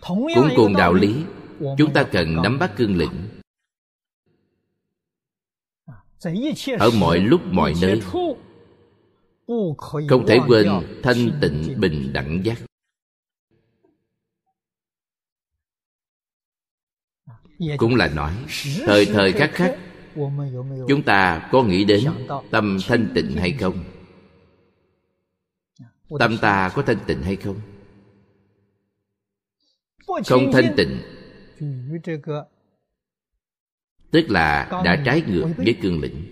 Cũng 0.02 0.50
cùng 0.56 0.74
đạo 0.78 0.94
lý 0.94 1.24
chúng 1.78 1.94
ta 1.94 2.04
cần 2.12 2.36
nắm 2.44 2.60
bắt 2.60 2.74
cương 2.78 2.98
lĩnh. 2.98 3.30
Ở 6.80 6.92
mọi 7.00 7.20
lúc 7.20 7.42
mọi 7.52 7.74
nơi. 7.82 8.02
Không 10.10 10.26
thể 10.28 10.38
quên 10.48 10.68
thanh 11.04 11.40
tịnh 11.42 11.80
bình 11.80 12.14
đẳng 12.14 12.42
giác. 12.44 12.62
Cũng 17.78 17.96
là 17.96 18.08
nói 18.08 18.34
thời 18.86 19.06
thời 19.06 19.32
khắc 19.32 19.52
khắc 19.54 19.78
chúng 20.88 21.04
ta 21.06 21.50
có 21.52 21.64
nghĩ 21.64 21.86
đến 21.86 22.06
tâm 22.52 22.78
thanh 22.88 23.12
tịnh 23.16 23.36
hay 23.36 23.52
không? 23.52 23.84
Tâm 26.20 26.38
ta 26.42 26.72
có 26.76 26.82
thanh 26.82 27.00
tịnh 27.08 27.22
hay 27.22 27.36
không? 27.36 27.62
Không 30.26 30.52
thanh 30.54 30.74
tịnh 30.78 31.00
tức 34.12 34.26
là 34.30 34.82
đã 34.86 35.04
trái 35.06 35.24
ngược 35.28 35.48
với 35.58 35.78
cương 35.82 36.02
lĩnh. 36.02 36.26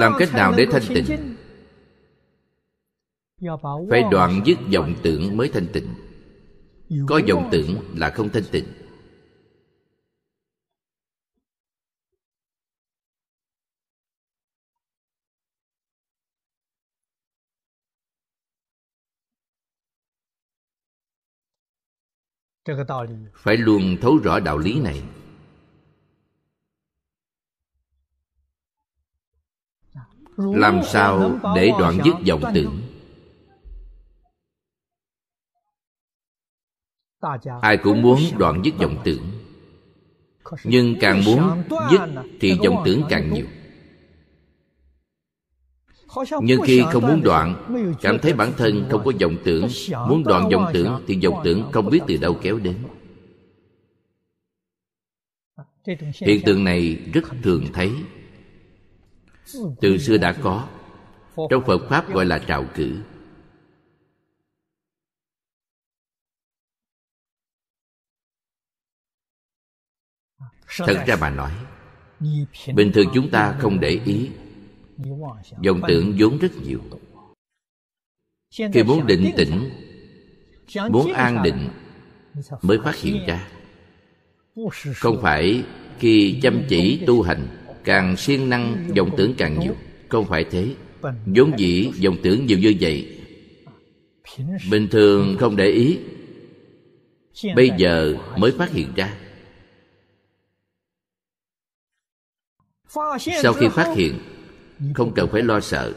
Làm 0.00 0.12
cách 0.18 0.28
nào 0.32 0.54
để 0.56 0.66
thanh 0.70 0.82
tịnh. 0.88 1.36
phải 3.90 4.02
đoạn 4.10 4.40
dứt 4.44 4.58
vọng 4.74 4.94
tưởng 5.02 5.36
mới 5.36 5.48
thanh 5.48 5.66
tịnh. 5.72 5.94
Có 7.08 7.20
vọng 7.28 7.48
tưởng 7.52 7.78
là 7.94 8.10
không 8.10 8.28
thanh 8.28 8.44
tịnh 8.52 8.64
phải 23.34 23.56
luôn 23.56 23.96
thấu 24.00 24.18
rõ 24.24 24.40
đạo 24.40 24.58
lý 24.58 24.80
này. 24.80 25.02
Làm 30.36 30.80
sao 30.84 31.38
để 31.56 31.70
đoạn 31.78 31.98
dứt 32.04 32.14
vọng 32.28 32.52
tưởng? 32.54 32.80
ai 37.60 37.76
cũng 37.76 38.02
muốn 38.02 38.18
đoạn 38.38 38.62
dứt 38.64 38.74
vọng 38.78 38.96
tưởng. 39.04 39.22
nhưng 40.64 40.96
càng 41.00 41.24
muốn 41.24 41.62
dứt 41.90 42.00
thì 42.40 42.58
vọng 42.64 42.82
tưởng 42.84 43.02
càng 43.08 43.34
nhiều 43.34 43.46
nhưng 46.42 46.60
khi 46.64 46.82
không 46.92 47.02
muốn 47.02 47.22
đoạn 47.22 47.70
cảm 48.02 48.18
thấy 48.18 48.32
bản 48.32 48.52
thân 48.56 48.86
không 48.90 49.04
có 49.04 49.12
vọng 49.20 49.36
tưởng. 49.44 49.68
muốn 50.08 50.24
đoạn 50.24 50.48
vọng 50.52 50.70
tưởng 50.74 51.04
thì 51.06 51.20
vọng 51.24 51.40
tưởng 51.44 51.72
không 51.72 51.90
biết 51.90 52.00
từ 52.06 52.16
đâu 52.16 52.38
kéo 52.42 52.58
đến. 52.58 52.76
hiện 56.20 56.40
tượng 56.44 56.64
này 56.64 56.96
rất 57.12 57.24
thường 57.42 57.64
thấy. 57.72 57.92
Từ 59.80 59.98
xưa 59.98 60.16
đã 60.16 60.32
có. 60.32 60.68
Trong 61.50 61.64
phật 61.66 61.78
pháp 61.88 62.12
gọi 62.12 62.26
là 62.26 62.38
trào 62.38 62.64
cử. 62.74 62.96
Thật 70.78 71.04
ra 71.06 71.16
mà 71.20 71.30
nói 71.30 71.52
bình 72.74 72.92
thường 72.94 73.06
chúng 73.14 73.30
ta 73.30 73.56
không 73.58 73.80
để 73.80 74.00
ý 74.04 74.30
vọng 75.64 75.80
tưởng 75.88 76.16
vốn 76.18 76.38
rất 76.38 76.52
nhiều. 76.66 76.80
Khi 78.50 78.82
muốn 78.86 79.06
định 79.06 79.32
tĩnh, 79.36 79.70
muốn 80.90 81.12
an 81.12 81.42
định 81.42 81.68
mới 82.62 82.78
phát 82.84 82.96
hiện 82.96 83.26
ra. 83.26 83.48
Không 84.94 85.18
phải 85.22 85.64
khi 85.98 86.38
chăm 86.42 86.62
chỉ 86.68 87.04
tu 87.06 87.22
hành 87.22 87.48
càng 87.84 88.16
siêng 88.16 88.48
năng 88.48 88.92
vọng 88.96 89.10
tưởng 89.16 89.34
càng 89.38 89.60
nhiều. 89.60 89.74
Không 90.08 90.24
phải 90.24 90.44
thế. 90.50 90.74
Vốn 91.26 91.52
dĩ 91.56 91.90
vọng 92.04 92.16
tưởng 92.22 92.46
nhiều 92.46 92.58
như 92.58 92.74
vậy. 92.80 93.20
Bình 94.70 94.88
thường 94.90 95.36
không 95.40 95.56
để 95.56 95.66
ý. 95.66 95.98
Bây 97.56 97.70
giờ 97.78 98.16
mới 98.38 98.52
phát 98.52 98.70
hiện 98.70 98.92
ra. 98.96 99.16
Sau 103.42 103.52
khi 103.52 103.66
phát 103.68 103.94
hiện 103.96 104.18
không 104.94 105.12
cần 105.14 105.28
phải 105.32 105.42
lo 105.42 105.60
sợ. 105.60 105.94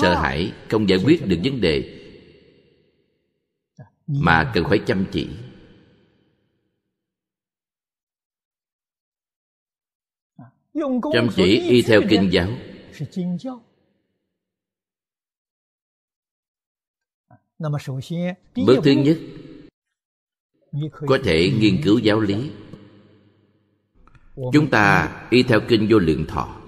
Sợ 0.00 0.14
hãi 0.14 0.52
không 0.70 0.88
giải 0.88 0.98
quyết 1.04 1.26
được 1.26 1.36
vấn 1.44 1.60
đề, 1.60 2.04
mà 4.06 4.52
cần 4.54 4.64
phải 4.68 4.80
chăm 4.86 5.06
chỉ. 5.12 5.28
Chăm 11.12 11.28
chỉ 11.36 11.60
y 11.60 11.82
theo 11.82 12.02
kinh 12.10 12.28
giáo. 12.32 12.48
Bước 18.66 18.80
thứ 18.84 18.90
nhất, 18.90 19.18
có 20.90 21.18
thể 21.24 21.50
nghiên 21.60 21.80
cứu 21.84 21.98
giáo 21.98 22.20
lý 22.20 22.50
chúng 24.52 24.70
ta 24.70 25.16
y 25.30 25.42
theo 25.42 25.60
kinh 25.68 25.86
vô 25.90 25.98
lượng 25.98 26.24
thọ. 26.28 26.60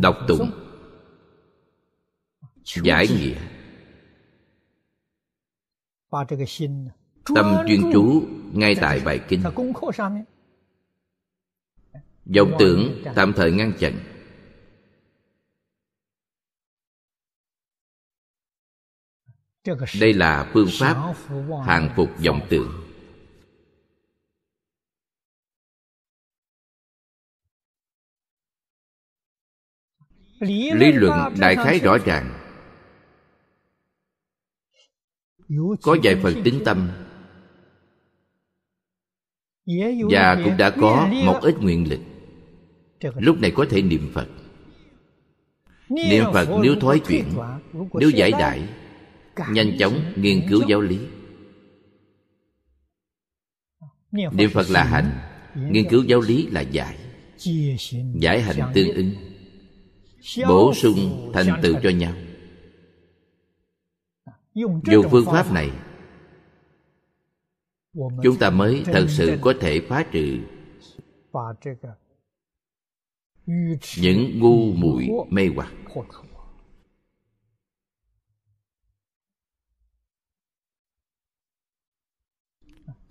Đọc 0.00 0.16
tụng. 0.28 0.50
giải 2.64 3.06
nghĩa. 3.08 3.40
Tâm 7.34 7.56
chuyên 7.68 7.80
chú 7.92 8.22
ngay 8.52 8.74
tại 8.80 9.00
bài 9.04 9.20
kinh. 9.28 9.42
Vọng 12.36 12.52
tưởng 12.58 13.02
tạm 13.14 13.32
thời 13.32 13.52
ngăn 13.52 13.72
chặn. 13.78 13.98
Đây 20.00 20.12
là 20.12 20.50
phương 20.54 20.68
pháp 20.78 21.14
hàng 21.66 21.92
phục 21.96 22.10
vọng 22.24 22.40
tưởng 22.50 22.85
lý 30.40 30.92
luận 30.92 31.34
đại 31.38 31.56
khái 31.56 31.78
rõ 31.78 31.98
ràng. 32.04 32.32
Có 35.82 35.96
vài 36.02 36.16
phần 36.22 36.42
tính 36.44 36.62
tâm. 36.64 36.90
Và 40.10 40.40
cũng 40.44 40.56
đã 40.56 40.70
có 40.70 41.08
một 41.24 41.38
ít 41.42 41.54
nguyện 41.60 41.90
lực. 41.90 42.00
Lúc 43.16 43.40
này 43.40 43.52
có 43.54 43.66
thể 43.70 43.82
niệm 43.82 44.10
phật. 44.14 44.28
Niệm 45.88 46.24
phật 46.32 46.48
nếu 46.62 46.74
thoái 46.80 46.98
chuyển 46.98 47.24
nếu 47.94 48.10
giải 48.10 48.30
đại 48.30 48.68
nhanh 49.52 49.76
chóng 49.78 50.12
nghiên 50.16 50.46
cứu 50.48 50.62
giáo 50.68 50.80
lý. 50.80 50.98
Niệm 54.12 54.50
phật 54.50 54.70
là 54.70 54.84
hành. 54.84 55.10
nghiên 55.70 55.88
cứu 55.88 56.04
giáo 56.04 56.20
lý 56.20 56.46
là 56.46 56.60
giải. 56.60 56.98
Giải 58.14 58.42
hành 58.42 58.72
tương 58.74 58.94
ứng 58.94 59.14
bổ 60.48 60.74
sung 60.74 61.30
thành 61.34 61.60
tựu 61.62 61.74
cho 61.82 61.90
nhau. 61.90 62.12
Dùng 64.54 65.04
phương 65.10 65.24
pháp 65.26 65.52
này 65.52 65.70
chúng 68.22 68.38
ta 68.40 68.50
mới 68.50 68.82
thật 68.86 69.06
sự 69.08 69.38
có 69.42 69.54
thể 69.60 69.80
phá 69.88 70.04
trừ 70.12 70.38
những 73.98 74.38
ngu 74.38 74.72
muội 74.72 75.08
mê 75.30 75.48
hoặc. 75.56 75.72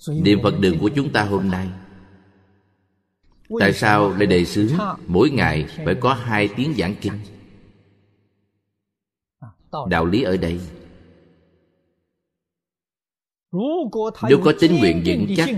Niệm 0.08 0.40
phật 0.44 0.54
đường 0.60 0.78
của 0.80 0.90
chúng 0.96 1.14
ta 1.14 1.24
hôm 1.24 1.50
nay 1.50 1.70
tại 3.60 3.74
sao 3.74 4.10
lại 4.10 4.26
đề 4.26 4.46
xướng 4.46 4.72
mỗi 5.08 5.30
ngày 5.30 5.66
phải 5.86 5.96
có 5.96 6.14
hai 6.14 6.50
tiếng 6.56 6.74
giảng 6.78 6.96
kinh? 7.02 7.14
Đạo 9.90 10.06
lý 10.06 10.24
ở 10.24 10.38
đây 10.38 10.60
nếu 14.30 14.42
có 14.44 14.54
tính 14.60 14.78
nguyện 14.80 15.04
vững 15.06 15.28
chắc 15.38 15.50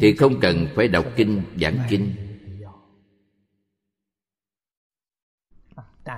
thì 0.00 0.16
không 0.16 0.40
cần 0.40 0.66
phải 0.74 0.88
đọc 0.88 1.06
kinh 1.16 1.42
giảng 1.60 1.78
kinh. 1.90 2.14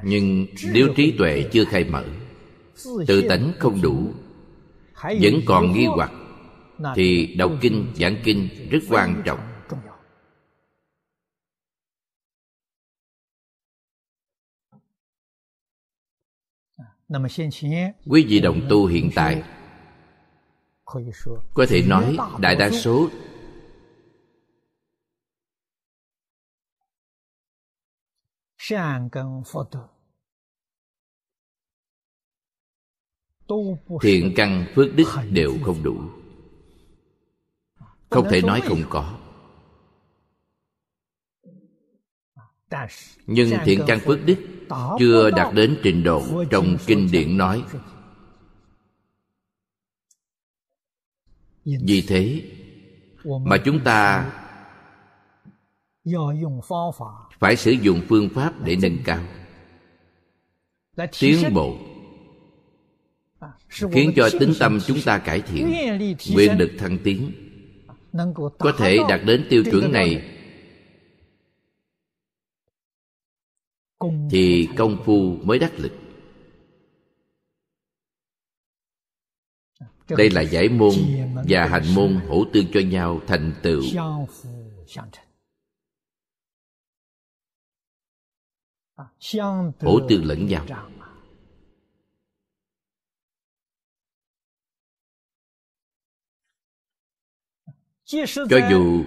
Nhưng 0.05 0.47
nếu 0.73 0.89
trí 0.97 1.15
tuệ 1.19 1.49
chưa 1.53 1.65
khai 1.65 1.85
mở 1.85 2.05
tự 3.07 3.23
tánh 3.29 3.53
không 3.59 3.83
đủ 3.83 4.13
vẫn 5.03 5.41
còn 5.47 5.73
nghi 5.73 5.87
hoặc 5.87 6.13
thì 6.97 7.35
đọc 7.39 7.53
kinh 7.61 7.93
giảng 7.97 8.17
kinh 8.25 8.49
rất 8.71 8.79
quan 8.89 9.23
trọng. 9.25 9.41
quý 18.07 18.27
vị 18.29 18.41
đồng 18.41 18.61
tu 18.71 18.87
hiện 18.87 19.11
tại 19.15 19.43
có 21.55 21.67
thể 21.69 21.83
nói 21.87 22.17
đại 22.41 22.57
đa 22.57 22.71
số 22.71 23.09
thiện 34.01 34.33
căn 34.37 34.67
phước 34.75 34.95
đức 34.95 35.05
đều 35.31 35.55
không 35.65 35.83
đủ 35.83 36.18
không 38.11 38.27
thể 38.31 38.43
nói 38.43 38.61
không 38.61 38.83
có. 38.91 39.19
Nhưng 43.27 43.51
thiện 43.65 43.81
căn 43.87 44.01
phước 44.01 44.19
đức 44.27 44.37
chưa 44.99 45.31
đạt 45.31 45.55
đến 45.55 45.79
trình 45.83 46.03
độ 46.03 46.45
trong 46.51 46.77
kinh 46.87 47.09
điển 47.13 47.37
nói. 47.37 47.65
Vì 51.65 52.05
thế 52.09 52.43
mà 53.25 53.57
chúng 53.65 53.81
ta 53.85 54.33
phải 57.39 57.57
sử 57.57 57.71
dụng 57.71 58.01
phương 58.09 58.29
pháp 58.35 58.65
để 58.65 58.77
nâng 58.83 58.99
cao. 59.05 59.25
Tiến 61.21 61.55
bộ 61.55 61.79
khiến 63.69 64.13
cho 64.17 64.29
tính 64.41 64.53
tâm 64.59 64.79
chúng 64.87 64.99
ta 65.05 65.19
cải 65.19 65.41
thiện 65.41 65.73
nguyện 66.35 66.59
lực 66.59 66.71
thăng 66.79 66.99
tiến 67.05 67.48
có 68.59 68.73
thể 68.79 68.99
đạt 69.09 69.21
đến 69.25 69.47
tiêu 69.51 69.65
chuẩn 69.71 69.93
này. 69.93 70.35
thì 74.31 74.69
công 74.77 75.03
phu 75.05 75.37
mới 75.43 75.59
đắc 75.59 75.73
lực. 75.77 75.93
Đây 80.09 80.31
là 80.31 80.41
giải 80.41 80.69
môn 80.69 80.93
và 81.49 81.67
hành 81.67 81.95
môn 81.95 82.21
hỗ 82.29 82.45
tương 82.53 82.67
cho 82.73 82.81
nhau 82.81 83.21
thành 83.27 83.53
tựu. 83.63 83.83
hỗ 89.81 90.01
tương 90.09 90.25
lẫn 90.25 90.47
nhau 90.47 90.67
cho 98.51 98.59
dù 98.71 99.05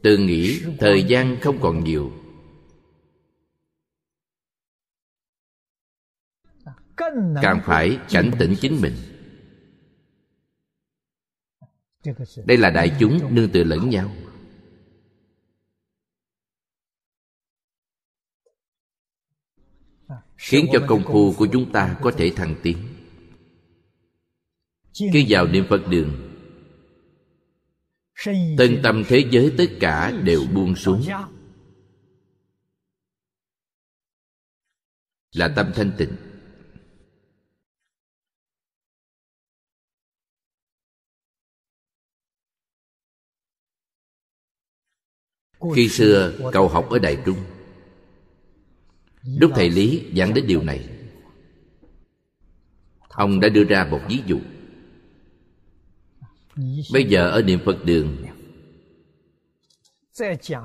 tự 0.03 0.17
nghĩ 0.17 0.61
thời 0.79 1.03
gian 1.03 1.37
không 1.41 1.57
còn 1.61 1.83
nhiều. 1.83 2.11
Càng 7.41 7.61
phải 7.65 7.99
cảnh 8.09 8.31
tỉnh 8.39 8.55
chính 8.61 8.81
mình. 8.81 8.93
Đây 12.45 12.57
là 12.57 12.69
đại 12.69 12.91
chúng 12.99 13.35
nương 13.35 13.49
tựa 13.49 13.63
lẫn 13.63 13.89
nhau 13.89 14.11
khiến 20.41 20.67
cho 20.73 20.85
công 20.87 21.03
phu 21.03 21.33
của 21.37 21.47
chúng 21.53 21.71
ta 21.71 21.97
có 22.01 22.11
thể 22.17 22.31
thăng 22.35 22.55
tiến. 22.63 22.77
Khi 24.93 25.25
vào 25.29 25.47
niệm 25.47 25.65
phật 25.69 25.81
đường 25.89 26.27
tân 28.57 28.79
tâm 28.83 29.03
thế 29.07 29.23
giới 29.31 29.53
tất 29.57 29.65
cả 29.79 30.11
đều 30.23 30.41
buông 30.53 30.75
xuống. 30.75 31.01
Là 35.31 35.53
tâm 35.55 35.71
thanh 35.75 35.91
tịnh. 35.97 36.15
Khi 45.75 45.89
xưa 45.89 46.33
cầu 46.53 46.67
học 46.67 46.89
ở 46.89 46.99
đại 46.99 47.21
trung 47.25 47.50
lúc 49.23 49.51
thầy 49.55 49.69
lý 49.69 50.11
giảng 50.15 50.33
đến 50.33 50.47
điều 50.47 50.63
này. 50.63 50.89
Ông 53.09 53.39
đã 53.39 53.49
đưa 53.49 53.63
ra 53.63 53.87
một 53.91 53.99
ví 54.09 54.19
dụ. 54.25 54.39
Bây 56.93 57.05
giờ 57.05 57.29
ở 57.29 57.41
niệm 57.41 57.59
phật 57.65 57.85
đường, 57.85 58.17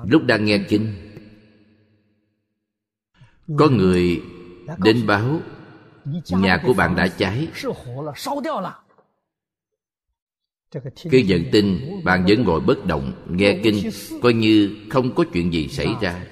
lúc 0.07 0.23
đang 0.23 0.45
nghe 0.45 0.65
kinh, 0.69 0.93
có 3.57 3.69
người 3.69 4.21
đến 4.77 5.07
báo, 5.07 5.39
nhà 6.29 6.61
của 6.65 6.73
bạn 6.73 6.95
đã 6.95 7.07
cháy 7.07 7.47
khi 10.95 11.23
nhận 11.23 11.43
tin 11.51 11.79
bạn 12.03 12.25
vẫn 12.27 12.43
ngồi 12.43 12.59
bất 12.59 12.85
động 12.85 13.13
nghe 13.29 13.59
kinh 13.63 13.89
coi 14.21 14.33
như 14.33 14.75
không 14.89 15.15
có 15.15 15.23
chuyện 15.33 15.53
gì 15.53 15.67
xảy 15.67 15.87
ra 16.01 16.25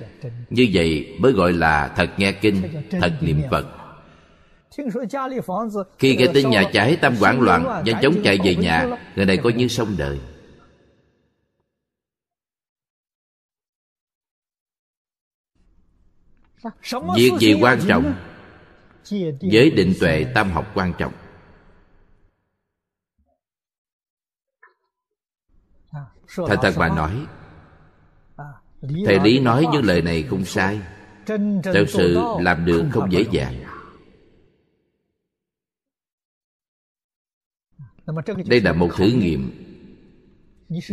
như 0.49 0.67
vậy 0.73 1.17
mới 1.19 1.31
gọi 1.31 1.53
là 1.53 1.93
thật 1.95 2.09
nghe 2.17 2.31
kinh 2.31 2.61
thật 2.91 3.13
niệm 3.21 3.41
phật 3.51 3.65
khi 5.99 6.15
nghe 6.15 6.27
tin 6.33 6.49
nhà 6.49 6.63
cháy 6.73 6.97
tâm 7.01 7.15
hoảng 7.15 7.41
loạn 7.41 7.83
nhanh 7.85 8.01
chóng 8.01 8.15
chạy 8.23 8.39
về 8.43 8.55
nhà 8.55 8.97
người 9.15 9.25
này 9.25 9.37
coi 9.37 9.53
như 9.53 9.67
xong 9.67 9.95
đời 9.97 10.19
việc 17.15 17.31
gì 17.39 17.53
quan 17.61 17.79
trọng 17.87 18.13
giới 19.39 19.71
định 19.71 19.93
tuệ 19.99 20.25
tam 20.33 20.51
học 20.51 20.71
quan 20.75 20.93
trọng 20.97 21.13
thật 26.35 26.55
thật 26.61 26.73
mà 26.77 26.88
nói. 26.88 27.25
Thầy 29.05 29.19
lý 29.23 29.39
nói 29.39 29.65
những 29.71 29.85
lời 29.85 30.01
này 30.01 30.23
không 30.23 30.45
sai. 30.45 30.81
Thật 31.63 31.85
sự 31.88 32.17
làm 32.39 32.65
được 32.65 32.85
không 32.91 33.11
dễ 33.11 33.25
dàng. 33.31 33.63
đây 38.45 38.61
là 38.61 38.73
một 38.73 38.89
thử 38.95 39.07
nghiệm. 39.07 39.51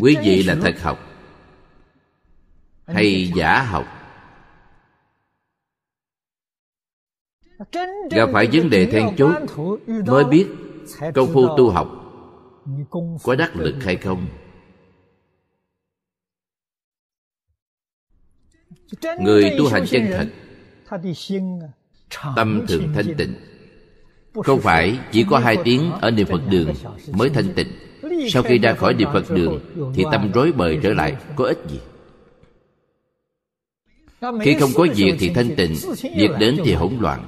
Quý 0.01 0.17
vị 0.25 0.43
là 0.43 0.57
thật 0.63 0.81
học. 0.81 0.99
Hay 2.87 3.33
giả 3.35 3.63
học? 3.63 3.87
Gặp 8.11 8.29
phải 8.33 8.49
vấn 8.53 8.71
đề 8.71 8.87
then 8.87 9.17
chốt 9.17 9.35
mới 10.07 10.25
biết 10.25 10.47
công 11.15 11.33
phu 11.33 11.57
tu 11.57 11.71
học 11.71 11.89
có 13.23 13.35
đắc 13.35 13.57
lực 13.57 13.75
hay 13.85 13.97
không 13.97 14.27
người 19.21 19.55
tu 19.59 19.69
hành 19.69 19.85
chân 19.87 20.07
thật 20.11 20.27
tâm 22.37 22.65
thường 22.69 22.93
thanh 22.95 23.15
tịnh. 23.19 23.35
Không 24.35 24.61
phải 24.61 24.99
chỉ 25.13 25.25
có 25.31 25.39
hai 25.39 25.57
tiếng 25.65 25.93
ở 26.01 26.11
niệm 26.11 26.27
phật 26.27 26.41
đường 26.51 26.75
mới 27.13 27.31
thanh 27.31 27.55
tịnh. 27.55 27.69
Sau 28.31 28.43
khi 28.43 28.59
ra 28.59 28.75
khỏi 28.75 28.95
niệm 28.95 29.09
phật 29.13 29.31
đường 29.31 29.61
thì 29.95 30.05
tâm 30.13 30.31
rối 30.33 30.53
bời 30.53 30.79
trở 30.83 30.95
lại 30.95 31.17
có 31.37 31.45
ích 31.45 31.59
gì? 31.69 31.81
Khi 34.43 34.57
không 34.61 34.71
có 34.75 34.87
việc 34.95 35.15
thì 35.19 35.29
thanh 35.35 35.57
tịnh 35.57 35.75
việc 36.17 36.31
đến 36.41 36.57
thì 36.65 36.75
hỗn 36.75 36.97
loạn. 37.01 37.27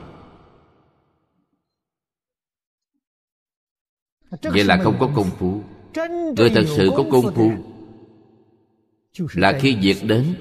Vậy 4.42 4.64
là 4.64 4.80
không 4.82 4.96
có 5.00 5.10
công 5.16 5.30
phu. 5.38 5.62
Người 6.36 6.50
thật 6.50 6.64
sự 6.76 6.90
có 6.96 7.04
công 7.10 7.34
phu. 7.34 7.52
Là 9.34 9.58
khi 9.60 9.76
việc 9.76 9.96
đến 10.02 10.34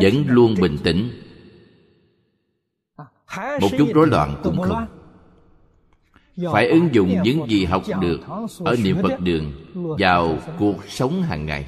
vẫn 0.00 0.24
luôn 0.26 0.54
bình 0.60 0.76
tĩnh。một 0.84 3.68
chút 3.78 3.88
rối 3.94 4.06
loạn 4.06 4.40
cũng 4.42 4.60
không 4.60 4.86
phải 6.52 6.68
ứng 6.68 6.94
dụng 6.94 7.22
những 7.22 7.48
gì 7.48 7.64
học 7.64 7.82
được 8.00 8.20
ở 8.64 8.76
niệm 8.84 8.96
phật 9.02 9.20
đường 9.20 9.52
vào 9.98 10.38
cuộc 10.58 10.76
sống 10.88 11.22
hàng 11.22 11.46
ngày. 11.46 11.66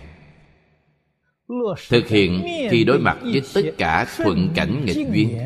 Thực 1.89 2.09
hiện 2.09 2.43
khi 2.71 2.85
đối 2.85 2.99
mặt 2.99 3.19
với 3.23 3.43
tất 3.55 3.63
cả 3.79 4.07
thuận 4.17 4.49
cảnh 4.55 4.85
nghịch 4.85 5.07
duyên. 5.13 5.39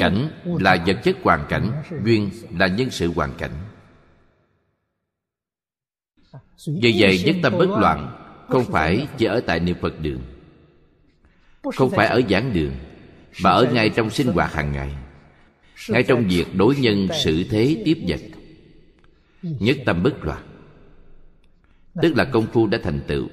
cảnh 0.00 0.30
là 0.44 0.84
vật 0.86 0.96
chất 1.04 1.16
hoàn 1.22 1.46
cảnh 1.48 1.82
duyên 2.04 2.30
là 2.58 2.66
nhân 2.66 2.90
sự 2.90 3.12
hoàn 3.12 3.34
cảnh. 3.38 3.52
Vì 6.66 6.96
vậy 6.98 7.22
nhất 7.26 7.36
tâm 7.42 7.58
bất 7.58 7.68
loạn 7.68 8.19
không 8.50 8.64
phải 8.64 9.06
chỉ 9.18 9.26
ở 9.26 9.40
tại 9.40 9.60
niệm 9.60 9.76
phật 9.80 10.00
đường. 10.00 10.20
Không 11.74 11.90
phải 11.90 12.06
ở 12.06 12.22
giảng 12.30 12.52
đường, 12.52 12.72
mà 13.42 13.50
ở 13.50 13.70
ngay 13.72 13.90
trong 13.90 14.10
sinh 14.10 14.26
hoạt 14.26 14.52
hàng 14.52 14.72
ngày. 14.72 14.94
Ngay 15.88 16.02
trong 16.02 16.28
việc 16.28 16.46
đối 16.54 16.76
nhân 16.76 17.08
xử 17.24 17.44
thế 17.50 17.82
tiếp 17.84 18.04
vật. 18.08 18.20
Nhất 19.42 19.76
tâm 19.86 20.02
bất 20.02 20.24
loạn. 20.24 20.46
Tức 22.02 22.16
là 22.16 22.24
công 22.24 22.46
phu 22.52 22.66
đã 22.66 22.78
thành 22.82 23.00
tựu. 23.06 23.28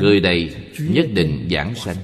Người 0.00 0.20
này 0.20 0.70
nhất 0.78 1.06
định 1.14 1.48
giảng 1.50 1.74
sanh. 1.74 1.96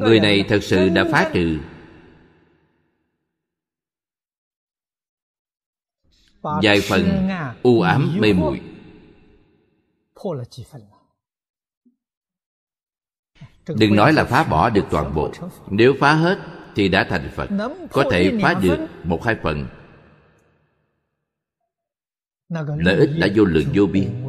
Người 0.00 0.20
này 0.20 0.44
thật 0.48 0.62
sự 0.62 0.88
đã 0.88 1.04
phá 1.12 1.30
trừ 1.34 1.58
vài 6.62 6.80
phần 6.80 7.28
u 7.62 7.80
ám 7.80 8.16
mê 8.20 8.32
muội. 8.32 8.60
Đừng 13.76 13.96
nói 13.96 14.12
là 14.12 14.24
phá 14.24 14.44
bỏ 14.44 14.70
được 14.70 14.84
toàn 14.90 15.14
bộ. 15.14 15.32
Nếu 15.70 15.94
phá 16.00 16.14
hết 16.14 16.38
thì 16.74 16.88
đã 16.88 17.06
thành 17.08 17.30
phật, 17.34 17.48
có 17.92 18.04
thể 18.10 18.38
phá 18.42 18.54
được 18.54 18.86
một 19.04 19.24
hai 19.24 19.36
phần. 19.42 19.66
Lợi 22.78 22.96
ích 22.96 23.10
đã 23.20 23.28
vô 23.36 23.44
lượng 23.44 23.68
vô 23.74 23.86
biên. 23.86 24.24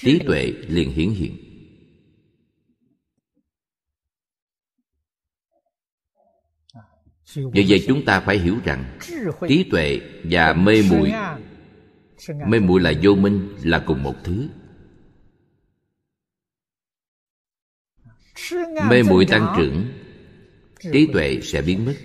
Trí 0.00 0.18
tuệ 0.26 0.52
liền 0.68 0.90
hiển 0.90 1.10
hiện. 1.10 1.45
Như 7.36 7.64
vậy 7.68 7.84
chúng 7.88 8.04
ta 8.04 8.20
phải 8.20 8.38
hiểu 8.38 8.56
rằng 8.64 8.98
trí 9.48 9.68
tuệ 9.70 10.00
và 10.24 10.52
mê 10.52 10.82
muội 10.90 11.12
mê 12.46 12.58
muội 12.58 12.80
là 12.80 12.92
vô 13.02 13.14
minh, 13.14 13.54
là 13.62 13.84
cùng 13.86 14.02
một 14.02 14.14
thứ. 14.24 14.48
Mê 18.90 19.02
muội 19.02 19.26
tăng 19.28 19.54
trưởng, 19.58 19.92
trí 20.92 21.08
tuệ 21.12 21.40
sẽ 21.42 21.62
biến 21.62 21.84
mất. 21.84 21.96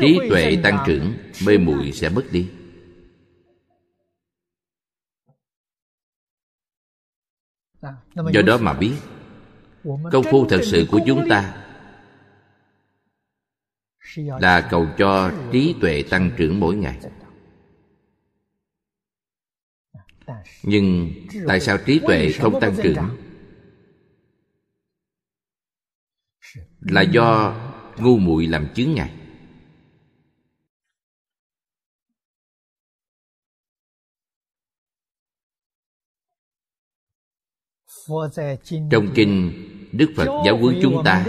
Trí 0.00 0.18
tuệ 0.30 0.56
tăng 0.62 0.84
trưởng, 0.86 1.14
mê 1.46 1.58
muội 1.58 1.92
sẽ 1.92 2.08
mất 2.08 2.24
đi. 2.32 2.50
Do 8.32 8.42
đó 8.46 8.58
mà 8.58 8.72
biết 8.72 8.92
công 9.86 10.24
phu 10.30 10.46
thật 10.46 10.60
sự 10.64 10.86
của 10.90 11.00
chúng 11.06 11.26
ta 11.30 11.62
là 14.16 14.68
cầu 14.70 14.86
cho 14.98 15.32
trí 15.52 15.74
tuệ 15.80 16.04
tăng 16.10 16.30
trưởng 16.36 16.60
mỗi 16.60 16.76
ngày. 16.76 17.00
Nhưng 20.62 21.10
tại 21.48 21.60
sao 21.60 21.78
trí 21.86 22.00
tuệ 22.06 22.32
không 22.32 22.60
tăng 22.60 22.74
trưởng? 22.82 23.16
Là 26.80 27.02
do 27.02 27.56
ngu 27.96 28.18
muội 28.18 28.46
làm 28.46 28.74
chướng 28.74 28.94
ngại 28.94 29.12
trong 38.90 39.08
kinh 39.14 39.52
đức 39.96 40.12
phật 40.16 40.42
giáo 40.46 40.56
huấn 40.56 40.78
chúng 40.82 41.02
ta. 41.04 41.24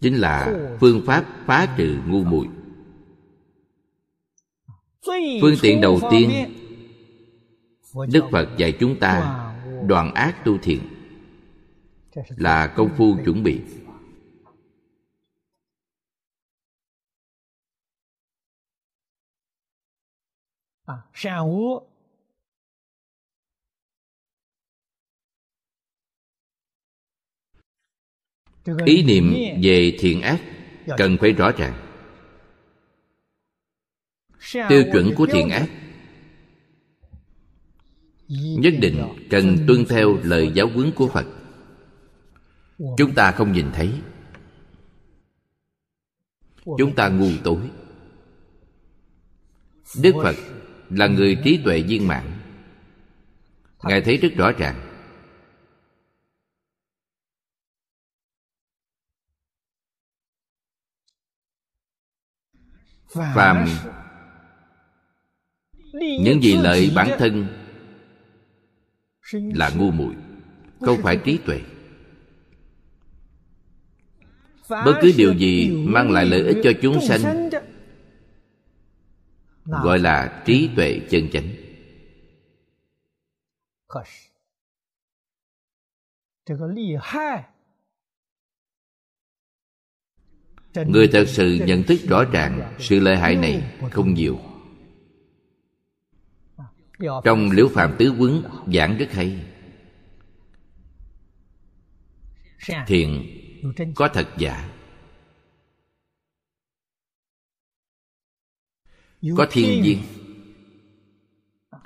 chính 0.00 0.14
là 0.14 0.54
phương 0.80 1.02
pháp 1.06 1.24
phá 1.46 1.74
trừ 1.76 1.98
ngu 2.06 2.24
muội. 2.24 2.46
Phương 5.40 5.54
tiện 5.62 5.80
đầu 5.80 6.00
tiên 6.10 6.30
đức 8.08 8.24
phật 8.32 8.48
dạy 8.56 8.76
chúng 8.80 8.98
ta 9.00 9.44
đoàn 9.86 10.14
ác 10.14 10.44
tu 10.44 10.58
thiện 10.58 10.80
là 12.36 12.66
công 12.66 12.88
phu 12.96 13.16
chuẩn 13.24 13.42
bị 13.42 13.60
ý 28.84 29.02
niệm 29.02 29.34
về 29.62 29.96
thiện 29.98 30.22
ác 30.22 30.40
cần 30.96 31.16
phải 31.20 31.32
rõ 31.32 31.52
ràng. 31.58 31.74
Tiêu 34.68 34.84
chuẩn 34.92 35.14
của 35.14 35.26
thiện 35.26 35.48
ác 35.48 35.68
nhất 38.28 38.74
định 38.80 39.02
cần 39.30 39.56
tuân 39.66 39.84
theo 39.84 40.18
lời 40.22 40.50
giáo 40.54 40.68
huấn 40.68 40.90
của 40.92 41.08
phật. 41.08 41.26
Chúng 42.96 43.14
ta 43.14 43.32
không 43.32 43.52
nhìn 43.52 43.66
thấy. 43.72 43.92
Chúng 46.64 46.94
ta 46.94 47.08
ngu 47.08 47.30
tối. 47.44 47.60
Đức 50.02 50.14
phật 50.22 50.36
là 50.90 51.06
người 51.06 51.36
trí 51.44 51.60
tuệ 51.64 51.82
viên 51.82 52.06
mãn. 52.06 52.24
Ngài 53.82 54.00
thấy 54.00 54.16
rất 54.16 54.28
rõ 54.36 54.52
ràng. 54.52 54.87
Phàm. 63.14 63.68
Những 65.92 66.42
gì 66.42 66.56
lợi 66.56 66.90
bản 66.94 67.08
thân 67.18 67.46
là 69.30 69.70
ngu 69.70 69.90
muội. 69.90 70.14
Không 70.80 71.02
phải 71.02 71.20
trí 71.24 71.38
tuệ. 71.38 71.60
Bất 74.68 74.98
cứ 75.02 75.12
điều 75.16 75.34
gì 75.34 75.84
mang 75.88 76.10
lại 76.10 76.26
lợi 76.26 76.42
ích 76.42 76.56
cho 76.62 76.70
chúng 76.82 77.00
sanh, 77.00 77.50
gọi 79.64 79.98
là 79.98 80.42
trí 80.46 80.70
tuệ 80.76 81.00
chân 81.10 81.28
chánh. 81.32 81.48
Người 90.74 91.08
thật 91.08 91.24
sự 91.28 91.58
nhận 91.66 91.82
thức 91.82 92.00
rõ 92.08 92.24
ràng 92.24 92.74
sự 92.78 93.00
lợi 93.00 93.16
hại 93.16 93.36
này 93.36 93.62
không 93.90 94.14
nhiều. 94.14 94.40
Trong 97.24 97.50
liễu 97.50 97.68
phạm 97.68 97.96
tứ 97.98 98.14
quấn 98.18 98.42
giảng 98.74 98.98
rất 98.98 99.12
hay. 99.12 99.44
Thiện 102.86 103.26
có 103.94 104.08
thật 104.08 104.28
giả. 104.38 104.70
Có 109.36 109.46
thiên 109.50 109.82
viên. 109.82 110.02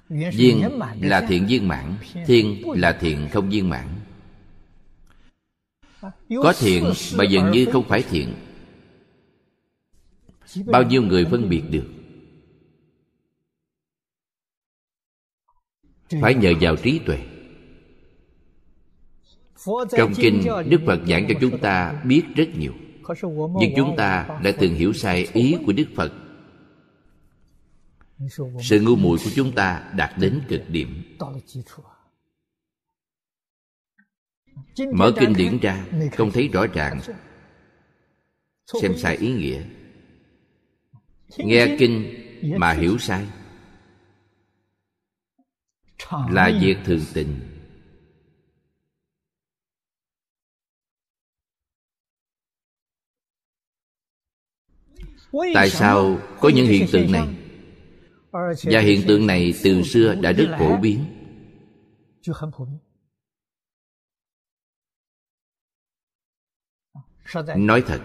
Viên 0.09 0.81
là 1.01 1.27
thiện 1.29 1.47
viên 1.47 1.69
mãn 1.69 1.95
thiên 2.27 2.71
là 2.75 2.99
thiện 3.01 3.29
không 3.33 3.51
viên 3.51 3.69
mãn. 3.69 3.89
Có 6.43 6.53
thiện 6.59 6.93
mà 7.17 7.25
dường 7.25 7.51
như 7.51 7.67
không 7.73 7.89
phải 7.89 8.03
thiện 8.03 8.35
bao 10.67 10.83
nhiêu 10.83 11.03
người 11.03 11.27
phân 11.31 11.49
biệt 11.49 11.63
được? 11.71 11.87
Phải 16.23 16.35
nhờ 16.35 16.53
vào 16.61 16.77
trí 16.77 16.99
tuệ. 16.99 17.19
Trong 19.97 20.13
kinh 20.17 20.43
đức 20.69 20.81
phật 20.87 21.01
giảng 21.09 21.27
cho 21.29 21.35
chúng 21.41 21.59
ta 21.59 22.03
biết 22.07 22.23
rất 22.37 22.49
nhiều. 22.59 22.73
Nhưng 23.61 23.73
chúng 23.77 23.95
ta 23.97 24.41
đã 24.43 24.53
từng 24.61 24.75
hiểu 24.75 24.93
sai 24.93 25.29
ý 25.33 25.57
của 25.67 25.73
đức 25.73 25.87
phật. 25.97 26.13
Sự 28.63 28.81
ngu 28.81 28.97
muội 28.97 29.19
của 29.25 29.31
chúng 29.35 29.53
ta 29.55 29.93
đạt 29.97 30.11
đến 30.19 30.43
cực 30.49 30.63
điểm. 30.69 31.17
Mở 34.95 35.13
kinh 35.21 35.33
điển 35.37 35.59
ra, 35.59 35.87
không 36.17 36.31
thấy 36.31 36.49
rõ 36.49 36.67
ràng, 36.67 37.01
xem 38.83 38.93
sai 38.97 39.17
ý 39.17 39.33
nghĩa 39.33 39.63
nghe 41.37 41.77
kinh 41.79 42.15
mà 42.43 42.73
hiểu 42.73 42.99
sai. 42.99 43.27
Là 46.31 46.51
việc 46.61 46.77
thường 46.85 47.01
tình. 47.15 47.41
Tại 55.55 55.71
sao 55.71 56.19
có 56.41 56.49
những 56.49 56.67
hiện 56.67 56.87
tượng 56.93 57.13
này? 57.13 57.29
Và 58.63 58.81
hiện 58.81 59.03
tượng 59.09 59.27
này 59.27 59.55
từ 59.65 59.83
xưa 59.83 60.15
đã 60.15 60.33
rất 60.33 60.57
phổ 60.59 60.77
biến. 60.77 61.05
nói 67.57 67.83
thật 67.87 68.01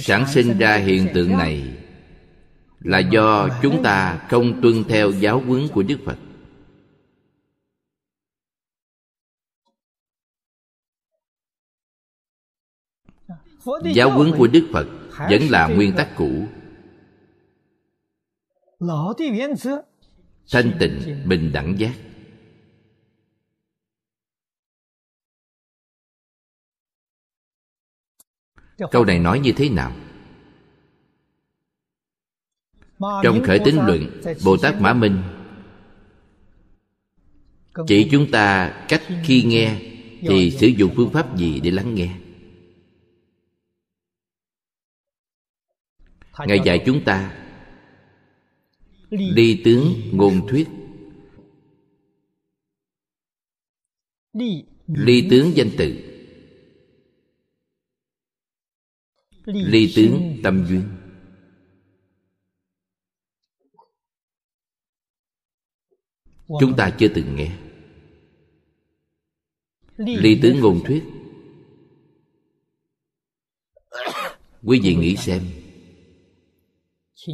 sản 0.00 0.24
sinh 0.28 0.58
ra 0.58 0.76
hiện 0.76 1.08
tượng 1.14 1.30
này 1.30 1.76
là 2.80 2.98
do 2.98 3.48
chúng 3.62 3.82
ta 3.82 4.26
không 4.30 4.62
tuân 4.62 4.84
theo 4.88 5.10
giáo 5.10 5.40
huấn 5.40 5.68
của 5.68 5.82
đức 5.82 5.98
phật. 6.04 6.18
Giáo 13.94 14.10
huấn 14.10 14.32
của 14.38 14.46
đức 14.46 14.68
phật 14.72 14.86
vẫn 15.30 15.42
là 15.50 15.68
nguyên 15.68 15.92
tắc 15.96 16.08
cũ. 16.16 16.46
Thanh 20.52 20.72
tịnh 20.80 21.24
bình 21.28 21.50
đẳng 21.52 21.78
giác 21.78 21.94
câu 28.90 29.04
này 29.04 29.18
nói 29.18 29.40
như 29.40 29.52
thế 29.52 29.68
nào? 29.68 29.96
Trong 32.98 33.42
khởi 33.44 33.58
tính 33.64 33.76
luận 33.86 34.20
bồ 34.44 34.56
tát 34.56 34.80
mã 34.80 34.92
minh 34.92 35.22
chỉ 37.86 38.08
chúng 38.10 38.30
ta 38.30 38.74
cách 38.88 39.02
khi 39.24 39.42
nghe 39.42 39.80
thì 40.20 40.50
sử 40.50 40.66
dụng 40.66 40.92
phương 40.96 41.10
pháp 41.10 41.36
gì 41.36 41.60
để 41.60 41.70
lắng 41.70 41.94
nghe? 41.94 42.16
Ngài 46.46 46.60
dạy 46.64 46.82
chúng 46.86 47.04
ta 47.04 47.34
ly 49.10 49.62
tướng 49.64 49.94
ngôn 50.12 50.48
thuyết. 50.48 50.68
Ly 54.86 55.26
tướng 55.30 55.56
danh 55.56 55.70
tự 55.78 56.07
ly 59.54 59.92
tướng 59.96 60.36
tâm 60.42 60.66
duyên. 60.68 60.84
Chúng 66.60 66.76
ta 66.76 66.96
chưa 66.98 67.08
từng 67.14 67.36
nghe. 67.36 67.58
Ly 69.96 70.38
tướng 70.42 70.60
ngôn 70.60 70.80
thuyết. 70.84 71.04
Quý 74.62 74.80
vị 74.82 74.94
nghĩ 74.94 75.16
xem. 75.16 75.42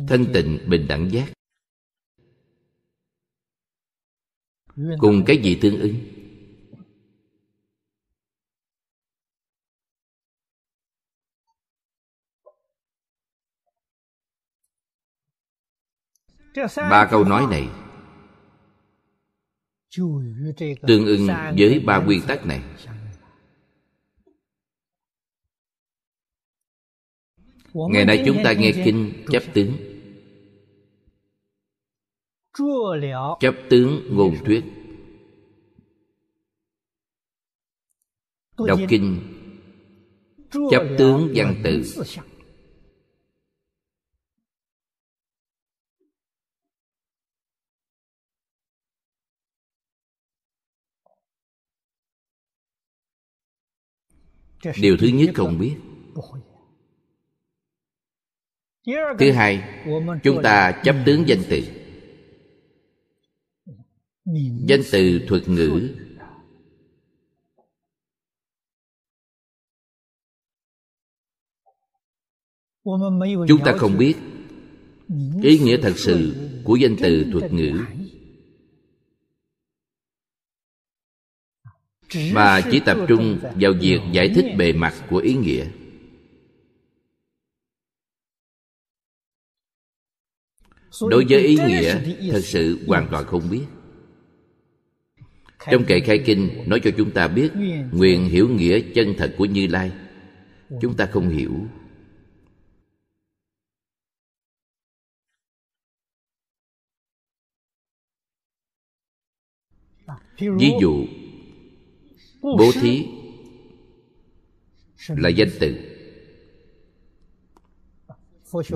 Thanh 0.09 0.27
tịnh 0.35 0.59
bình 0.69 0.87
đẳng 0.89 1.11
giác. 1.13 1.33
Cùng 4.99 5.23
cái 5.27 5.43
gì 5.43 5.59
tương 5.63 5.81
ứng 5.81 6.14
ba 16.77 17.09
câu 17.11 17.25
nói 17.25 17.47
này 17.51 17.69
tương 20.87 21.07
ưng 21.07 21.27
với 21.59 21.81
ba 21.87 21.99
nguyên 21.99 22.21
tắc 22.27 22.47
này. 22.47 22.63
Ngày 27.75 28.05
nay 28.05 28.23
chúng 28.27 28.37
ta 28.45 28.53
nghe 28.53 28.73
kinh 28.85 29.25
chấp 29.29 29.43
tướng. 29.55 29.77
Chấp 33.41 33.55
tướng 33.71 34.17
ngôn 34.17 34.37
thuyết. 34.45 34.65
Đọc 38.67 38.81
kinh 38.89 39.21
chấp 40.71 40.83
tướng 40.99 41.33
văn 41.35 41.55
tự 41.65 41.83
điều 54.81 54.97
thứ 54.97 55.07
nhất 55.07 55.31
không 55.35 55.59
biết. 55.59 55.77
Thứ 59.19 59.33
hai, 59.33 59.83
chúng 60.23 60.43
ta 60.43 60.81
chấp 60.85 60.97
tướng 61.07 61.29
danh 61.29 61.43
từ. 61.51 61.61
Danh 64.69 64.81
từ 64.93 65.21
thuật 65.29 65.49
ngữ. 65.49 65.95
Chúng 73.49 73.61
ta 73.65 73.75
không 73.79 73.99
biết 73.99 74.15
ý 75.43 75.59
nghĩa 75.59 75.77
thật 75.83 75.93
sự 75.97 76.35
của 76.65 76.77
danh 76.77 76.97
từ 77.03 77.25
thuật 77.33 77.53
ngữ. 77.53 77.85
Mà 82.33 82.61
chỉ 82.71 82.81
tập 82.81 82.99
trung 83.09 83.39
vào 83.61 83.73
việc 83.81 84.01
giải 84.13 84.33
thích 84.35 84.45
bề 84.59 84.73
mặt 84.73 84.95
của 85.11 85.19
ý 85.19 85.35
nghĩa. 85.35 85.67
Đối 91.01 91.25
với 91.29 91.41
ý 91.41 91.57
nghĩa, 91.67 92.01
thật 92.33 92.41
sự 92.45 92.85
hoàn 92.87 93.09
toàn 93.11 93.25
không 93.25 93.51
biết. 93.51 93.65
Trong 95.71 95.85
kệ 95.85 96.01
khai 96.01 96.23
kinh, 96.27 96.65
nói 96.67 96.81
cho 96.85 96.91
chúng 96.97 97.11
ta 97.11 97.29
biết 97.29 97.51
nguyện 97.93 98.25
hiểu 98.25 98.49
nghĩa 98.49 98.81
chân 98.95 99.15
thật 99.19 99.35
của 99.39 99.45
như 99.45 99.67
lai. 99.67 99.93
Chúng 100.81 100.97
ta 100.97 101.07
không 101.07 101.29
hiểu. 101.29 101.67
Ví 110.39 110.71
dụ 110.81 111.07
bố 112.45 112.73
thí 112.81 113.07
là 115.09 115.29
danh 115.29 115.49
từ. 115.61 115.75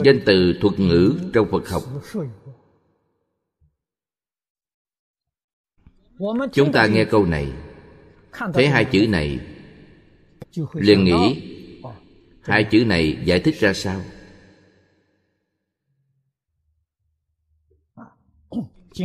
Danh 0.05 0.21
từ 0.27 0.55
thuật 0.61 0.81
ngữ 0.81 1.19
trong 1.33 1.49
phật 1.51 1.69
học. 1.69 1.83
Chúng 6.53 6.73
ta 6.73 6.87
nghe 6.87 7.05
câu 7.05 7.27
này. 7.27 7.53
Thấy 8.55 8.69
hai 8.69 8.85
chữ 8.85 9.07
này 9.09 9.41
liền 10.75 11.05
nghĩ 11.05 11.43
hai 12.41 12.65
chữ 12.65 12.85
này 12.85 13.19
giải 13.25 13.41
thích 13.41 13.55
ra 13.61 13.73
sao? 13.73 14.01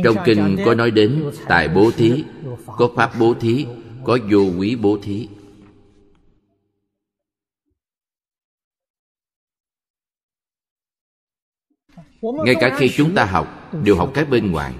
Trong 0.04 0.16
kinh 0.24 0.56
có 0.64 0.74
nói 0.74 0.90
đến 0.90 1.30
tài 1.48 1.68
bố 1.68 1.90
thí 1.90 2.24
có 2.66 2.92
pháp 2.96 3.12
bố 3.18 3.34
thí 3.34 3.66
có 4.04 4.18
vô 4.30 4.40
quý 4.58 4.76
bố 4.76 4.98
thí. 5.02 5.28
Ngay 12.22 12.54
cả 12.60 12.76
khi 12.78 12.90
chúng 12.96 13.14
ta 13.14 13.24
học, 13.24 13.70
đều 13.84 13.96
học 13.96 14.10
cái 14.14 14.24
bên 14.24 14.52
ngoài. 14.52 14.74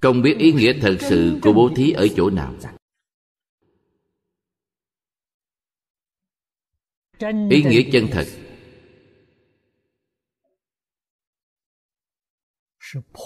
Không 0.00 0.22
biết 0.22 0.36
ý 0.38 0.52
nghĩa 0.52 0.72
thật 0.80 0.96
sự 1.00 1.38
của 1.42 1.52
bố 1.52 1.70
thí 1.76 1.90
ở 1.90 2.08
chỗ 2.16 2.30
nào. 2.30 2.54
Ý 7.50 7.62
nghĩa 7.62 7.82
chân 7.92 8.06
thật 8.10 8.24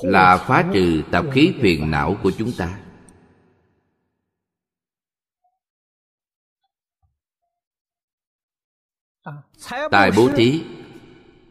là 0.03 0.45
phá 0.49 0.65
trừ 0.73 1.03
tập 1.13 1.25
khí 1.33 1.55
phiền 1.63 1.91
não 1.91 2.17
của 2.23 2.33
chúng 2.39 2.53
ta. 2.59 2.83
Tài 9.91 10.11
bố 10.17 10.29
thí 10.37 10.65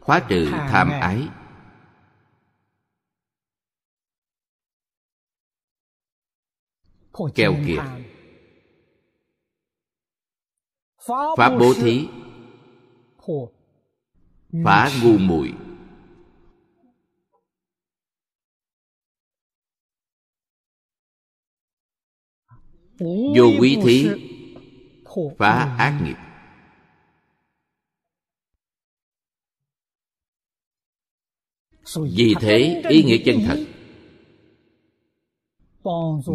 phá 0.06 0.26
trừ 0.28 0.50
tham 0.50 0.90
ái. 0.90 1.28
Keo 7.34 7.54
kiệt. 7.66 7.84
pháp 11.36 11.50
bố 11.60 11.74
thí. 11.74 12.08
phá 14.64 14.90
ngu 15.02 15.18
muội 15.18 15.65
vô 23.36 23.44
quý 23.60 23.78
thí. 23.84 24.08
phá 25.38 25.76
ác 25.78 26.00
nghiệp. 26.04 26.16
Vì 32.16 32.34
thế 32.40 32.82
ý 32.88 33.02
nghĩa 33.02 33.18
chân 33.24 33.36
thật. 33.46 33.66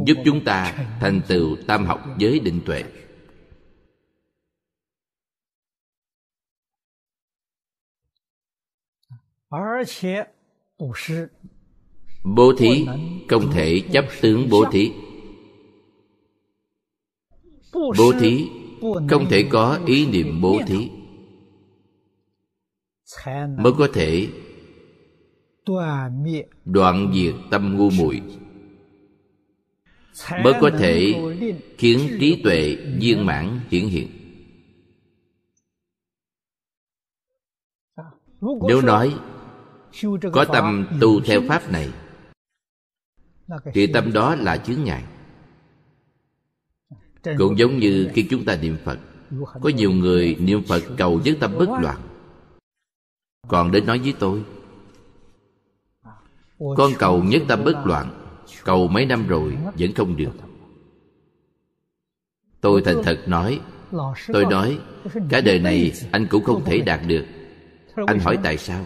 Giúp 0.06 0.18
chúng 0.26 0.44
ta 0.46 0.88
thành 1.00 1.22
tựu 1.28 1.58
tam 1.68 1.86
học 1.86 2.00
giới 2.18 2.40
định 2.40 2.62
tuệ. 2.66 2.84
Bố 12.24 12.54
thí 12.58 12.86
không 13.30 13.52
thể 13.54 13.82
chấp 13.94 14.06
tướng 14.22 14.50
bố 14.50 14.66
thí 14.72 14.92
bố 17.74 18.14
thí, 18.20 18.50
không 19.10 19.26
thể 19.30 19.48
có 19.52 19.80
ý 19.86 20.06
niệm 20.06 20.42
bố 20.42 20.62
thí. 20.68 20.90
Mới 23.58 23.74
có 23.78 23.88
thể 23.94 24.30
đoạn 26.66 27.12
diệt 27.14 27.36
tâm 27.52 27.78
ngu 27.78 27.90
muội. 27.90 28.22
Mới 30.44 30.54
có 30.62 30.72
thể 30.80 31.14
khiến 31.78 32.18
trí 32.20 32.42
tuệ 32.44 32.78
viên 33.00 33.26
mãn 33.26 33.60
hiển 33.70 33.88
hiện. 33.88 34.08
Nếu 38.68 38.82
nói 38.82 39.16
có 40.34 40.46
tâm 40.54 40.88
tu 41.02 41.22
theo 41.22 41.42
pháp 41.48 41.72
này, 41.72 41.90
thì 43.74 43.88
tâm 43.88 44.14
đó 44.14 44.36
là 44.36 44.58
chướng 44.58 44.84
ngại 44.84 45.04
cũng 47.38 47.58
giống 47.58 47.80
như 47.80 48.10
khi 48.14 48.28
chúng 48.30 48.46
ta 48.46 48.56
niệm 48.62 48.78
phật 48.86 49.00
có 49.62 49.70
nhiều 49.70 49.92
người 49.92 50.36
niệm 50.40 50.64
phật 50.64 50.84
cầu 50.98 51.22
với 51.26 51.38
tâm 51.40 51.52
bất 51.58 51.70
loạn. 51.82 51.98
Còn 53.48 53.72
đến 53.72 53.86
nói 53.86 54.00
với 54.00 54.14
tôi 54.20 54.44
con 56.78 56.92
cầu 57.00 57.24
nhất 57.24 57.44
tâm 57.48 57.64
bất 57.64 57.86
loạn 57.86 58.10
cầu 58.64 58.88
mấy 58.88 59.06
năm 59.06 59.28
rồi 59.28 59.58
vẫn 59.80 59.94
không 59.94 60.18
được. 60.18 60.32
Tôi 62.62 62.82
thành 62.86 63.04
thật 63.04 63.20
nói 63.28 63.60
tôi 64.28 64.46
nói 64.46 64.80
cả 65.30 65.42
đời 65.42 65.60
này 65.60 65.92
anh 66.12 66.28
cũng 66.28 66.44
không 66.44 66.66
thể 66.66 66.80
đạt 66.80 67.00
được. 67.08 67.26
Anh 68.08 68.20
hỏi 68.20 68.38
tại 68.44 68.58
sao? 68.58 68.86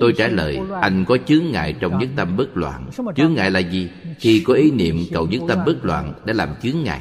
tôi 0.00 0.12
trả 0.16 0.28
lời 0.28 0.58
anh 0.80 1.04
có 1.08 1.18
chướng 1.26 1.44
ngại 1.52 1.76
trong 1.80 1.98
nhất 1.98 2.08
tâm 2.16 2.36
bất 2.36 2.56
loạn. 2.56 2.90
Chướng 3.16 3.34
ngại 3.34 3.50
là 3.50 3.60
gì? 3.60 3.90
khi 4.18 4.42
có 4.46 4.54
ý 4.54 4.70
niệm 4.70 4.96
cầu 5.12 5.26
nhất 5.26 5.42
tâm 5.48 5.58
bất 5.66 5.84
loạn 5.84 6.12
đã 6.24 6.32
làm 6.32 6.48
chướng 6.62 6.82
ngại 6.82 7.00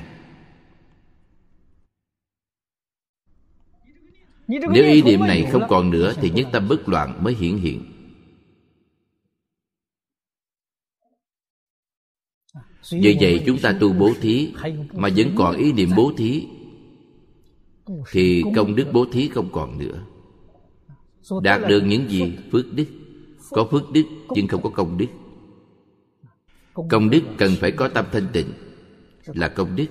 nếu 4.47 4.83
ý 4.83 5.01
niệm 5.01 5.19
này 5.19 5.47
không 5.51 5.63
còn 5.69 5.89
nữa 5.89 6.13
thì 6.21 6.29
nhất 6.29 6.47
tâm 6.51 6.67
bất 6.67 6.89
loạn 6.89 7.23
mới 7.23 7.33
hiển 7.33 7.57
hiện. 7.57 7.81
Vì 12.91 13.17
vậy 13.21 13.43
chúng 13.45 13.57
ta 13.57 13.77
tu 13.79 13.93
bố 13.93 14.11
thí 14.21 14.53
Mà 14.93 15.09
vẫn 15.15 15.31
còn 15.35 15.55
ý 15.55 15.73
niệm 15.73 15.89
bố 15.95 16.11
thí 16.17 16.47
Thì 18.11 18.43
công 18.55 18.75
đức 18.75 18.87
bố 18.93 19.05
thí 19.11 19.27
không 19.27 19.49
còn 19.51 19.77
nữa. 19.77 20.03
Đạt 21.43 21.61
được 21.69 21.81
những 21.81 22.09
gì? 22.09 22.37
Phước 22.51 22.73
đức 22.73 22.85
Có 23.49 23.67
phước 23.71 23.91
đức 23.91 24.03
nhưng 24.29 24.47
không 24.47 24.61
có 24.61 24.69
công 24.69 24.97
đức. 24.97 25.07
Công 26.89 27.09
đức 27.09 27.21
cần 27.37 27.51
phải 27.59 27.71
có 27.71 27.87
tâm 27.87 28.05
thanh 28.11 28.27
tịnh 28.33 28.47
Là 29.25 29.47
công 29.47 29.75
đức 29.75 29.87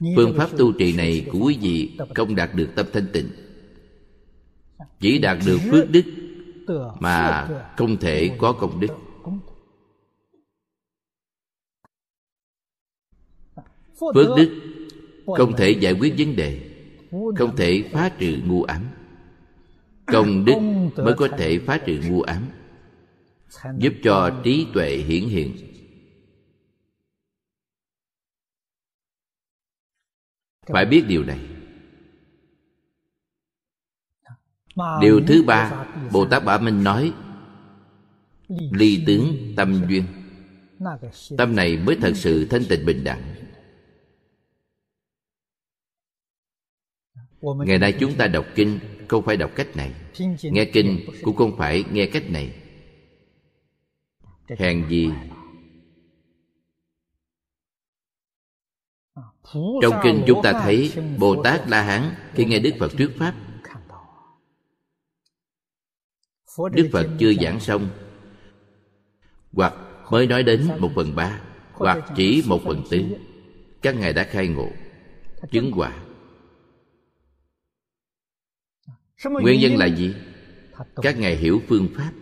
Phương 0.00 0.34
pháp 0.36 0.50
tu 0.58 0.72
trì 0.72 0.96
này 0.96 1.26
của 1.32 1.38
quý 1.38 1.58
vị 1.60 1.98
Không 2.14 2.34
đạt 2.34 2.54
được 2.54 2.68
tâm 2.74 2.86
thanh 2.92 3.06
tịnh. 3.12 3.28
Chỉ 5.00 5.18
đạt 5.18 5.38
được 5.46 5.58
phước 5.70 5.90
đức 5.90 6.04
Mà 7.00 7.48
không 7.76 7.96
thể 7.96 8.36
có 8.38 8.52
công 8.52 8.80
đức. 8.80 8.88
Phước 14.14 14.36
đức 14.36 14.60
không 15.36 15.56
thể 15.56 15.70
giải 15.70 15.92
quyết 15.92 16.14
vấn 16.18 16.36
đề 16.36 16.60
Không 17.10 17.56
thể 17.56 17.84
phá 17.92 18.08
trừ 18.08 18.38
ngu 18.46 18.62
ám. 18.62 18.84
Công 20.06 20.44
đức 20.44 20.54
mới 20.96 21.14
có 21.14 21.28
thể 21.28 21.58
phá 21.58 21.78
trừ 21.78 22.00
ngu 22.08 22.22
ám 22.22 22.42
Giúp 23.78 23.92
cho 24.02 24.40
trí 24.44 24.66
tuệ 24.74 24.96
hiển 24.96 25.28
hiện 25.28 25.67
Phải 30.68 30.86
biết 30.86 31.04
điều 31.08 31.24
này. 31.24 31.38
Điều 35.00 35.20
thứ 35.26 35.42
ba 35.42 35.86
Bồ 36.12 36.26
Tát 36.26 36.44
Bả 36.44 36.58
Minh 36.58 36.84
nói 36.84 37.12
Ly 38.48 39.02
tướng 39.06 39.36
tâm 39.56 39.84
duyên. 39.88 40.04
Tâm 41.38 41.56
này 41.56 41.76
mới 41.76 41.96
thật 42.00 42.12
sự 42.14 42.46
thanh 42.50 42.62
tịnh 42.68 42.86
bình 42.86 43.04
đẳng. 43.04 43.34
Ngày 47.42 47.78
nay 47.78 47.96
chúng 48.00 48.14
ta 48.18 48.26
đọc 48.26 48.46
kinh 48.54 48.78
không 49.08 49.24
phải 49.24 49.36
đọc 49.36 49.50
cách 49.54 49.76
này. 49.76 49.94
nghe 50.42 50.64
kinh 50.64 51.00
cũng 51.22 51.36
không 51.36 51.56
phải 51.56 51.84
nghe 51.92 52.06
cách 52.06 52.30
này. 52.30 52.52
Hèn 54.58 54.88
gì 54.88 55.10
trong 59.54 60.00
kinh 60.02 60.24
chúng 60.26 60.42
ta 60.42 60.52
thấy 60.52 60.92
bồ 61.18 61.42
tát 61.42 61.68
la 61.68 61.82
hán 61.82 62.14
khi 62.34 62.44
nghe 62.44 62.58
đức 62.58 62.70
phật 62.78 62.92
thuyết 62.98 63.10
pháp. 63.18 63.34
Đức 66.72 66.88
phật 66.92 67.06
chưa 67.18 67.32
giảng 67.34 67.60
xong 67.60 67.88
hoặc 69.52 69.74
mới 70.10 70.26
nói 70.26 70.42
đến 70.42 70.68
một 70.78 70.90
phần 70.94 71.14
ba 71.14 71.40
hoặc 71.72 72.04
chỉ 72.16 72.42
một 72.46 72.60
phần 72.64 72.82
tư. 72.90 73.04
Các 73.82 73.94
ngài 73.94 74.12
đã 74.12 74.24
khai 74.24 74.48
ngộ 74.48 74.68
chứng 75.50 75.72
quả. 75.76 76.02
Nguyên 79.24 79.60
nhân 79.60 79.76
là 79.76 79.86
gì? 79.86 80.14
Các 80.96 81.18
ngài 81.18 81.36
hiểu 81.36 81.62
phương 81.68 81.88
pháp. 81.96 82.12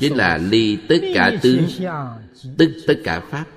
Chính 0.00 0.16
là 0.16 0.36
ly 0.36 0.78
tất 0.88 0.98
cả 1.14 1.32
tướng 1.42 1.66
tức 2.58 2.70
tất 2.86 3.00
cả 3.04 3.20
pháp 3.20 3.55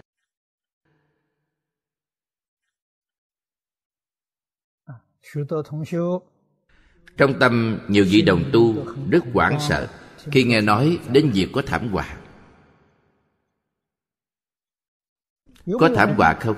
trong 7.17 7.39
tâm 7.39 7.79
nhiều 7.87 8.05
vị 8.09 8.21
đồng 8.21 8.43
tu 8.53 8.75
rất 9.09 9.23
hoảng 9.33 9.59
sợ 9.59 9.87
khi 10.31 10.43
nghe 10.43 10.61
nói 10.61 10.99
đến 11.11 11.31
việc 11.33 11.47
có 11.53 11.61
thảm 11.65 11.87
họa. 11.87 12.17
Có 15.79 15.89
thảm 15.95 16.13
họa 16.17 16.33
không? 16.39 16.57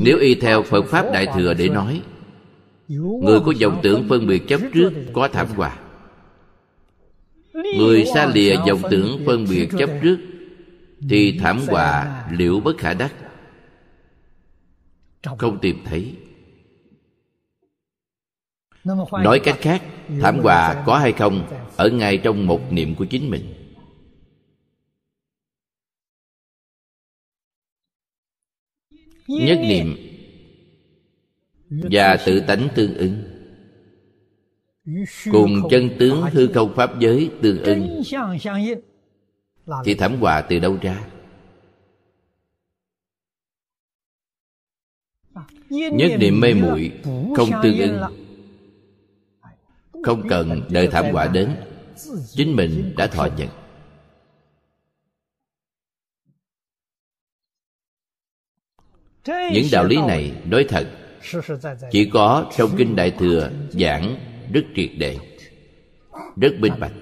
Nếu 0.00 0.18
y 0.18 0.34
theo 0.34 0.62
Phật 0.62 0.82
Pháp 0.88 1.06
Đại 1.12 1.26
Thừa 1.34 1.54
để 1.54 1.68
nói 1.68 2.02
Người 3.22 3.40
có 3.46 3.52
dòng 3.56 3.80
tưởng 3.82 4.06
phân 4.08 4.26
biệt 4.26 4.42
chấp 4.48 4.60
trước 4.74 4.92
có 5.14 5.28
thảm 5.28 5.46
họa. 5.46 5.78
Người 7.52 8.04
xa 8.14 8.26
lìa 8.26 8.54
dòng 8.66 8.82
tưởng 8.90 9.22
phân 9.26 9.44
biệt 9.50 9.68
chấp 9.78 9.90
trước 10.02 10.18
Thì 11.10 11.38
thảm 11.38 11.60
họa 11.66 12.24
liệu 12.30 12.60
bất 12.60 12.78
khả 12.78 12.94
đắc 12.94 13.12
Không 15.22 15.58
tìm 15.62 15.78
thấy. 15.84 16.16
Nói 19.10 19.40
cách 19.44 19.58
khác 19.60 19.82
Thảm 20.20 20.38
họa 20.38 20.82
có 20.86 20.98
hay 20.98 21.12
không 21.12 21.46
Ở 21.76 21.90
ngay 21.90 22.18
trong 22.18 22.46
một 22.46 22.72
niệm 22.72 22.94
của 22.94 23.04
chính 23.04 23.30
mình. 23.30 23.54
Nhất 29.26 29.58
niệm 29.68 29.96
và 31.70 32.16
tự 32.26 32.40
tánh 32.40 32.68
tương 32.74 32.94
ứng. 32.94 33.22
Cùng 35.32 35.50
chân 35.70 35.90
tướng 35.98 36.22
hư 36.32 36.46
không 36.54 36.72
pháp 36.76 37.00
giới 37.00 37.30
tương 37.42 37.62
ứng. 37.62 38.02
Thì 39.84 39.94
thảm 39.94 40.16
họa 40.16 40.40
từ 40.40 40.58
đâu 40.58 40.78
ra 40.82 41.10
nhất 45.70 46.12
niệm 46.18 46.40
mê 46.40 46.54
muội 46.54 46.92
không 47.36 47.50
tương 47.62 47.78
ứng 47.78 48.00
không 50.02 50.28
cần 50.28 50.62
đợi 50.70 50.88
thảm 50.88 51.04
họa 51.12 51.26
đến 51.26 51.56
chính 52.28 52.56
mình 52.56 52.94
đã 52.96 53.06
thọ 53.06 53.28
nhận. 53.36 53.48
Những 59.52 59.66
đạo 59.72 59.84
lý 59.84 59.96
này 59.96 60.32
nói 60.44 60.66
thật 60.68 60.90
chỉ 61.90 62.10
có 62.12 62.50
trong 62.56 62.70
kinh 62.76 62.96
đại 62.96 63.10
thừa 63.10 63.50
giảng 63.70 64.16
rất 64.52 64.64
triệt 64.76 64.90
để 64.98 65.18
rất 66.36 66.52
minh 66.58 66.72
bạch. 66.80 66.92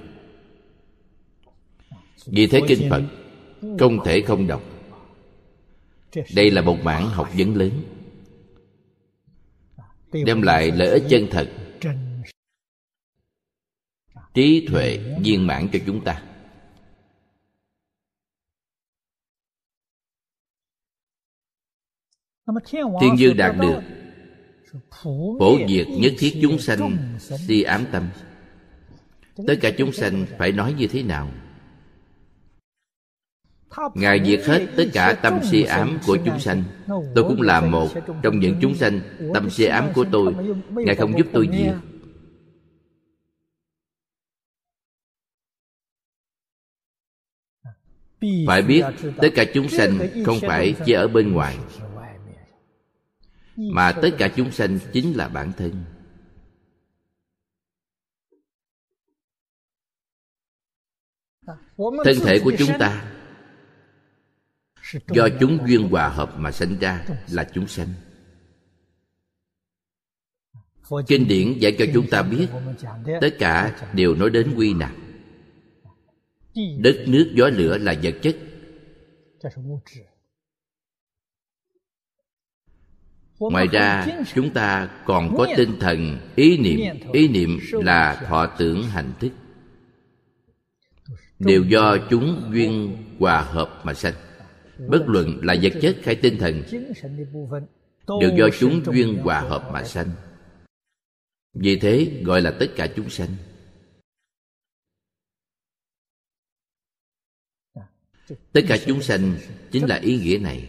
Vì 2.27 2.47
thế 2.47 2.61
kinh 2.69 2.91
phật 2.91 3.03
không 3.79 4.05
thể 4.05 4.21
không 4.21 4.47
đọc. 4.47 4.63
Đây 6.35 6.51
là 6.51 6.63
một 6.63 6.77
mảng 6.83 7.09
học 7.09 7.29
vấn 7.39 7.57
lớn 7.57 7.71
đem 10.13 10.43
lại 10.43 10.71
lợi 10.71 10.89
ích 10.89 11.03
chân 11.11 11.27
thật. 11.31 11.49
trí 14.35 14.67
tuệ 14.71 14.99
viên 15.23 15.47
mãn 15.47 15.69
cho 15.73 15.79
chúng 15.87 16.05
ta. 16.05 16.23
Thiên 23.01 23.19
dương 23.19 23.37
đạt 23.37 23.57
được 23.61 23.81
phổ 25.39 25.59
diệt 25.69 25.87
nhất 25.89 26.13
thiết 26.19 26.39
chúng 26.43 26.59
sanh 26.59 26.97
si 27.19 27.63
ám 27.63 27.85
tâm. 27.93 28.09
Tất 29.47 29.55
cả 29.61 29.71
chúng 29.79 29.93
sanh 29.93 30.27
phải 30.39 30.53
nói 30.53 30.75
như 30.79 30.87
thế 30.87 31.03
nào 31.03 31.31
ngài 33.95 34.25
diệt 34.25 34.41
hết 34.47 34.67
tất 34.77 34.85
cả 34.93 35.19
tâm 35.23 35.41
si 35.51 35.63
ám 35.63 35.99
của 36.07 36.19
chúng 36.25 36.41
sanh. 36.41 36.65
Tôi 37.15 37.25
cũng 37.25 37.43
là 37.43 37.61
một 37.61 37.89
trong 38.23 38.41
những 38.41 38.59
chúng 38.61 38.75
sanh 38.75 39.01
tâm 39.35 39.51
si 39.51 39.65
ám 39.65 39.89
của 39.95 40.05
tôi. 40.13 40.35
ngài 40.71 40.95
không 40.97 41.19
giúp 41.19 41.27
tôi 41.33 41.49
diệt 41.53 41.75
phải 48.47 48.63
biết 48.63 48.85
tất 49.17 49.29
cả 49.35 49.45
chúng 49.55 49.69
sanh 49.69 49.99
không 50.25 50.37
phải 50.41 50.75
chỉ 50.87 50.93
ở 50.93 51.09
bên 51.09 51.33
ngoài 51.33 51.59
mà 53.57 53.93
tất 53.93 54.11
cả 54.19 54.29
chúng 54.37 54.53
sanh 54.53 54.79
chính 54.93 55.17
là 55.17 55.29
bản 55.29 55.53
thân. 55.57 55.85
Thân 62.05 62.17
thể 62.25 62.41
của 62.45 62.53
chúng 62.59 62.79
ta 62.79 63.18
do 65.09 65.29
chúng 65.41 65.59
duyên 65.67 65.89
hòa 65.89 66.09
hợp 66.09 66.35
mà 66.39 66.53
sinh 66.53 66.79
ra 66.79 67.05
là 67.31 67.51
chúng 67.55 67.67
sanh. 67.67 67.89
Kinh 71.07 71.29
điển 71.29 71.59
dạy 71.59 71.77
cho 71.79 71.85
chúng 71.95 72.11
ta 72.11 72.23
biết, 72.23 72.47
tất 73.21 73.31
cả 73.39 73.77
đều 73.93 74.15
nói 74.15 74.31
đến 74.31 74.55
quy 74.57 74.75
nạp. 74.75 74.93
Đất, 76.79 77.05
nước, 77.07 77.33
gió, 77.35 77.49
lửa 77.49 77.79
là 77.79 77.95
vật 78.03 78.15
chất. 78.23 78.37
Ngoài 83.39 83.67
ra, 83.67 84.07
chúng 84.35 84.51
ta 84.51 84.91
còn 85.05 85.35
có 85.37 85.47
tinh 85.57 85.77
thần, 85.81 86.19
ý 86.37 86.59
niệm. 86.59 86.97
Ý 87.13 87.29
niệm 87.29 87.59
là 87.73 88.25
thọ 88.29 88.47
tưởng 88.59 88.83
hành 88.83 89.13
thức. 89.21 89.31
Đều 91.39 91.65
do 91.65 91.97
chúng 92.11 92.51
duyên 92.53 92.97
hòa 93.19 93.41
hợp 93.41 93.81
mà 93.85 93.95
sanh 93.95 94.15
bất 94.79 95.05
luận 95.07 95.41
là 95.43 95.57
vật 95.63 95.73
chất 95.83 95.97
hay 96.03 96.19
tinh 96.23 96.37
thần, 96.39 96.63
đều 98.21 98.31
do 98.39 98.49
chúng 98.59 98.83
duyên 98.85 99.19
hòa 99.23 99.41
hợp 99.41 99.71
mà 99.73 99.85
sanh. 99.85 100.11
Vì 101.53 101.79
thế, 101.79 102.23
gọi 102.25 102.43
là 102.43 102.57
tất 102.61 102.67
cả 102.77 102.93
chúng 102.97 103.11
sanh. 103.11 103.29
Tất 108.53 108.61
cả 108.69 108.77
chúng 108.87 109.03
sanh 109.03 109.37
chính 109.73 109.89
là 109.89 109.97
ý 109.97 110.19
nghĩa 110.19 110.39
này. 110.39 110.69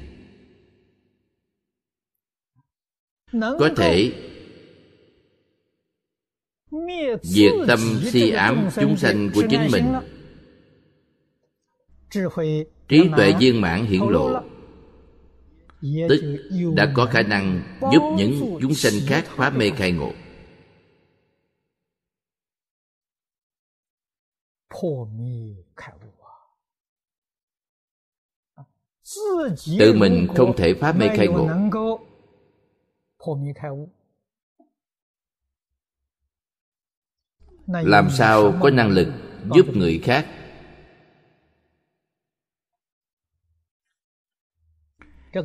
Có 3.32 3.70
thể, 3.78 4.14
diệt 7.24 7.51
tâm 7.68 7.80
si 8.03 8.30
ám 8.30 8.70
chúng 8.76 8.97
sanh 8.97 9.30
của 9.34 9.43
chính 9.49 9.68
mình 9.72 9.93
trí 12.89 13.09
tuệ 13.17 13.33
viên 13.39 13.61
mãn 13.61 13.85
hiển 13.85 14.01
lộ. 14.01 14.41
Tức 16.09 16.21
đã 16.75 16.91
có 16.95 17.05
khả 17.05 17.21
năng 17.21 17.61
giúp 17.93 18.01
những 18.17 18.57
chúng 18.61 18.73
sanh 18.73 18.93
khác 19.07 19.25
phá 19.27 19.49
mê 19.49 19.69
khai 19.69 19.91
ngộ. 19.91 20.11
Tự 29.79 29.93
mình 29.93 30.27
không 30.35 30.57
thể 30.57 30.73
phá 30.73 30.93
mê 30.93 31.07
khai 31.17 31.27
ngộ. 31.27 31.47
Làm 37.67 38.09
sao 38.09 38.53
có 38.61 38.69
năng 38.69 38.89
lực 38.89 39.07
giúp 39.55 39.65
người 39.75 39.99
khác 40.03 40.38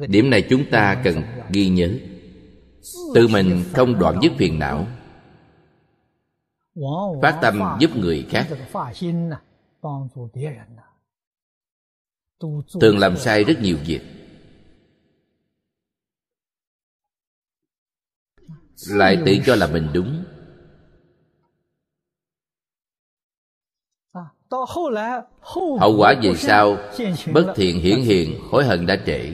điểm 0.08 0.30
này 0.30 0.46
chúng 0.50 0.64
ta 0.70 1.00
cần 1.04 1.22
ghi 1.52 1.68
nhớ. 1.68 1.98
Tự 3.14 3.28
mình 3.28 3.64
không 3.72 3.98
đoạn 3.98 4.18
dứt 4.22 4.32
phiền 4.38 4.58
não. 4.58 4.86
Phát 7.22 7.38
tâm 7.42 7.60
giúp 7.80 7.90
người 7.96 8.26
khác. 8.30 8.48
Thường 12.80 12.98
làm 12.98 13.16
sai 13.16 13.44
rất 13.44 13.60
nhiều 13.60 13.76
việc. 13.86 14.00
Lại 18.88 19.22
tự 19.26 19.32
cho 19.46 19.54
là 19.54 19.66
mình 19.66 19.88
đúng. 19.94 20.24
Hậu 25.78 25.96
quả 25.98 26.14
về 26.22 26.34
sau, 26.36 26.76
bất 27.32 27.52
thiện 27.56 27.80
hiển 27.80 28.00
hiện 28.00 28.40
hối 28.50 28.64
hận 28.64 28.86
đã 28.86 28.96
trễ. 29.06 29.32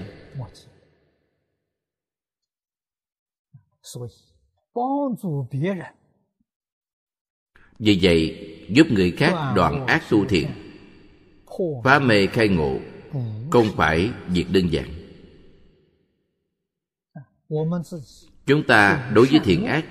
Vì 7.79 7.99
vậy 8.03 8.49
giúp 8.71 8.87
người 8.91 9.11
khác 9.11 9.53
đoạn 9.57 9.87
ác 9.87 10.03
tu 10.11 10.25
thiện. 10.25 10.49
Phá 11.85 11.99
mê 11.99 12.27
khai 12.27 12.49
ngộ 12.49 12.79
không 13.51 13.67
phải 13.77 14.11
việc 14.29 14.47
đơn 14.53 14.69
giản. 14.73 14.89
Chúng 18.47 18.63
ta 18.69 19.11
đối 19.15 19.27
với 19.27 19.41
thiện 19.45 19.67
ác 19.67 19.85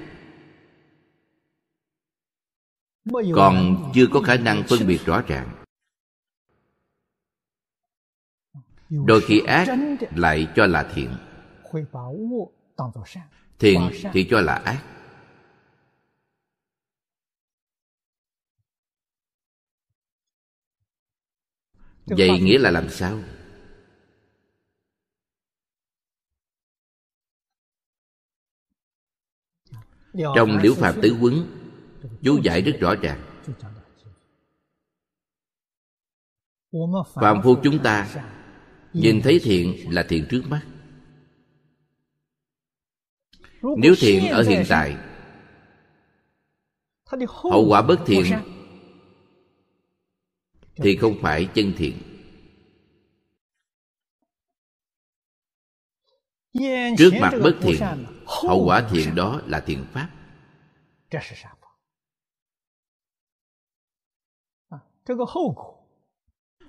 còn 3.36 3.91
chưa 3.93 4.06
có 4.14 4.22
khả 4.22 4.36
năng 4.36 4.64
phân 4.68 4.88
biệt 4.88 5.00
rõ 5.06 5.22
ràng. 5.28 5.64
Đôi 8.89 9.22
khi 9.22 9.41
ác 9.47 9.68
lại 10.16 10.47
cho 10.56 10.66
là 10.66 10.91
thiện 10.95 11.10
thiện 13.60 13.91
thì 14.14 14.28
cho 14.30 14.41
là 14.41 14.53
ác. 14.53 14.86
Vậy 22.05 22.30
nghĩa 22.41 22.57
là 22.57 22.72
làm 22.72 22.89
sao? 22.89 23.20
Trong 30.14 30.57
liễu 30.64 30.74
phạm 30.74 30.99
tứ 31.01 31.18
quấn 31.22 31.34
chú 32.24 32.39
giải 32.43 32.62
rất 32.62 32.78
rõ 32.80 32.95
ràng. 32.95 33.26
Phạm 37.16 37.41
phu 37.43 37.55
chúng 37.64 37.84
ta 37.84 38.24
nhìn 38.93 39.22
thấy 39.24 39.39
thiện 39.43 39.93
là 39.93 40.05
thiện 40.10 40.28
trước 40.30 40.41
mắt 40.47 40.78
nếu 43.62 43.95
thiện 43.99 44.32
ở 44.32 44.43
hiện 44.43 44.66
tại 44.70 44.97
hậu 47.28 47.68
quả 47.70 47.82
bất 47.82 47.99
thiện 48.05 48.26
thì 50.76 50.97
không 50.97 51.16
phải 51.22 51.49
chân 51.53 51.74
thiện. 51.78 51.97
Trước 56.97 57.12
mặt 57.22 57.34
bất 57.43 57.57
thiện 57.62 57.80
hậu 58.26 58.66
quả 58.66 58.88
thiện 58.91 59.16
đó 59.16 59.41
là 59.45 59.60
thiện 59.60 59.86
pháp. 59.93 60.10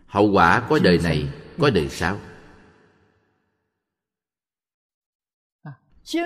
Hậu 0.07 0.30
quả 0.32 0.66
có 0.68 0.78
đời 0.82 0.99
này 1.03 1.28
có 1.59 1.70
đời 1.70 1.88
sau 1.88 2.20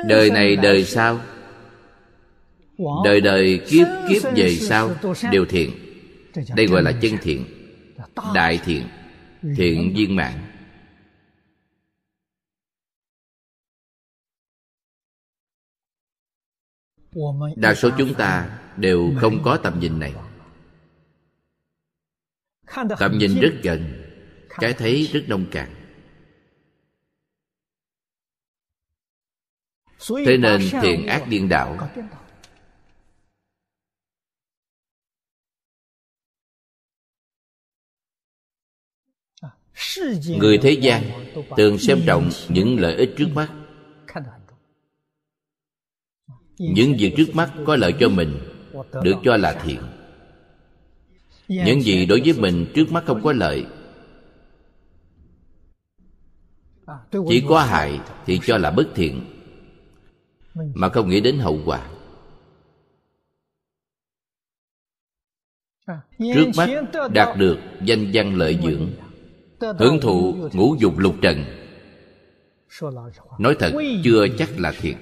đời 0.07 0.30
này 0.30 0.57
đời 0.57 0.85
sau? 0.85 1.20
Đời 3.05 3.20
đời 3.20 3.61
kiếp 3.68 3.87
kiếp 4.09 4.22
về 4.37 4.55
sau 4.55 4.91
đều 5.30 5.45
thiện. 5.45 5.70
Đây 6.57 6.66
gọi 6.66 6.82
là 6.82 6.93
chân 6.93 7.12
thiện 7.22 7.45
đại 8.35 8.61
thiện 8.64 8.82
thiện 9.57 9.95
viên 9.97 10.16
mạng 10.16 10.41
đa 17.57 17.74
số 17.74 17.91
chúng 17.99 18.14
ta 18.14 18.59
đều 18.76 19.12
không 19.20 19.43
có 19.45 19.57
tầm 19.57 19.80
nhìn 19.80 19.99
này. 19.99 20.14
Tầm 22.99 23.18
nhìn 23.18 23.41
rất 23.41 23.53
gần 23.62 24.03
cái 24.49 24.72
thấy 24.72 25.09
rất 25.12 25.20
nông 25.28 25.47
cạn 25.51 25.84
thế 30.09 30.37
nên 30.37 30.61
thiện 30.83 31.07
ác 31.07 31.29
điên 31.29 31.49
đảo. 31.49 31.91
Người 40.27 40.59
thế 40.59 40.71
gian 40.71 41.03
thường 41.57 41.79
xem 41.79 42.01
trọng 42.07 42.31
những 42.49 42.81
lợi 42.81 42.95
ích 42.95 43.11
trước 43.17 43.29
mắt. 43.35 43.49
Những 46.59 46.95
việc 46.99 47.15
trước 47.17 47.35
mắt 47.35 47.53
có 47.67 47.77
lợi 47.77 47.95
cho 48.01 48.09
mình 48.09 48.39
được 49.03 49.17
cho 49.25 49.37
là 49.37 49.61
thiện. 49.65 49.81
Những 51.49 51.83
gì 51.83 52.07
đối 52.07 52.21
với 52.21 52.33
mình 52.33 52.73
trước 52.75 52.93
mắt 52.93 53.05
không 53.07 53.23
có 53.23 53.33
lợi 53.33 53.67
chỉ 57.29 57.43
có 57.49 57.61
hại 57.63 58.01
thì 58.27 58.41
cho 58.43 58.59
là 58.59 58.71
bất 58.71 58.87
thiện 58.95 59.34
mà 60.55 60.89
không 60.89 61.09
nghĩ 61.09 61.21
đến 61.21 61.39
hậu 61.39 61.59
quả. 61.67 61.91
Trước 66.19 66.47
mắt 66.57 66.69
đạt 67.13 67.39
được 67.39 67.59
danh 67.85 68.11
văn 68.13 68.35
lợi 68.35 68.59
dưỡng 68.63 68.91
hưởng 69.79 70.01
thụ 70.01 70.37
ngũ 70.53 70.77
dục 70.79 70.99
lục 70.99 71.15
trần. 71.23 71.45
Nói 73.39 73.57
thật 73.59 73.73
chưa 74.05 74.27
chắc 74.39 74.49
là 74.59 74.73
thiện 74.81 74.97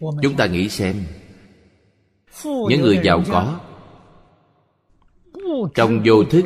chúng 0.00 0.36
ta 0.36 0.46
nghĩ 0.46 0.68
xem 0.68 1.04
những 2.42 2.80
người 2.80 3.00
giàu 3.04 3.22
có 3.30 3.60
trong 5.74 6.02
vô 6.06 6.24
thức, 6.24 6.44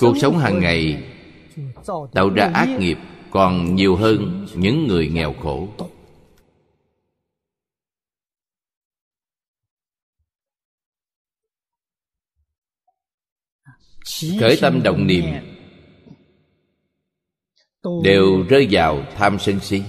cuộc 0.00 0.14
sống 0.20 0.38
hàng 0.38 0.60
ngày, 0.60 1.04
tạo 2.12 2.30
ra 2.30 2.50
ác 2.54 2.68
nghiệp 2.78 2.98
còn 3.30 3.74
nhiều 3.74 3.96
hơn 3.96 4.46
những 4.54 4.86
người 4.86 5.08
nghèo 5.08 5.34
khổ. 5.42 5.68
Khởi 14.40 14.58
tâm 14.60 14.82
động 14.82 15.06
niệm 15.06 15.24
đều 18.04 18.42
rơi 18.48 18.68
vào 18.70 19.02
tham 19.16 19.38
sân 19.38 19.60
si. 19.60 19.82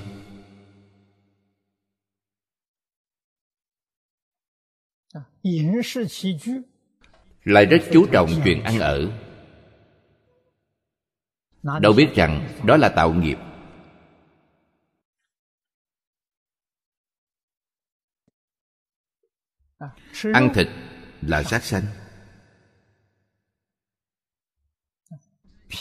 Lại 7.44 7.66
rất 7.66 7.80
chú 7.94 8.06
trọng 8.12 8.30
chuyện 8.44 8.64
ăn 8.64 8.80
ở. 8.80 9.12
Đâu 11.82 11.94
biết 11.94 12.10
rằng 12.16 12.50
đó 12.66 12.78
là 12.78 12.90
tạo 12.90 13.14
nghiệp. 13.14 13.38
Ăn 20.34 20.52
thịt 20.56 20.68
là 21.22 21.44
sát 21.44 21.64
sanh. 21.64 21.84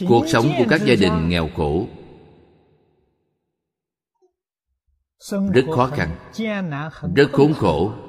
Cuộc 0.09 0.25
sống 0.29 0.55
của 0.59 0.65
các 0.71 0.81
gia 0.87 0.95
đình 0.95 1.29
nghèo 1.29 1.49
khổ 1.57 1.89
rất 5.29 5.65
khó 5.75 5.87
khăn 5.87 6.33
rất 7.15 7.29
khốn 7.33 7.55
khổ 7.55 8.08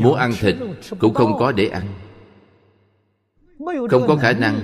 muốn 0.00 0.14
ăn 0.14 0.32
thịt 0.40 0.56
cũng 0.98 1.14
không 1.14 1.38
có 1.38 1.52
để 1.52 1.68
ăn. 1.68 1.86
Không 3.90 4.06
có 4.06 4.16
khả 4.16 4.32
năng 4.32 4.60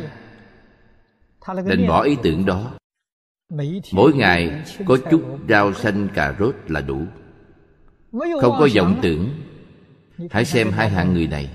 định 1.67 1.87
bỏ 1.89 2.03
ý 2.03 2.17
tưởng 2.23 2.47
đó. 2.47 2.71
Mỗi 3.93 4.13
ngày 4.15 4.63
có 4.87 4.99
chút 5.11 5.23
rau 5.49 5.73
xanh, 5.73 6.09
cà 6.15 6.35
rốt 6.39 6.55
là 6.69 6.81
đủ. 6.81 6.99
Không 8.13 8.57
có 8.59 8.69
vọng 8.75 8.99
tưởng. 9.03 9.31
Hãy 10.31 10.45
xem 10.45 10.71
hai 10.71 10.91
hạng 10.91 11.15
người 11.15 11.27
này. 11.27 11.51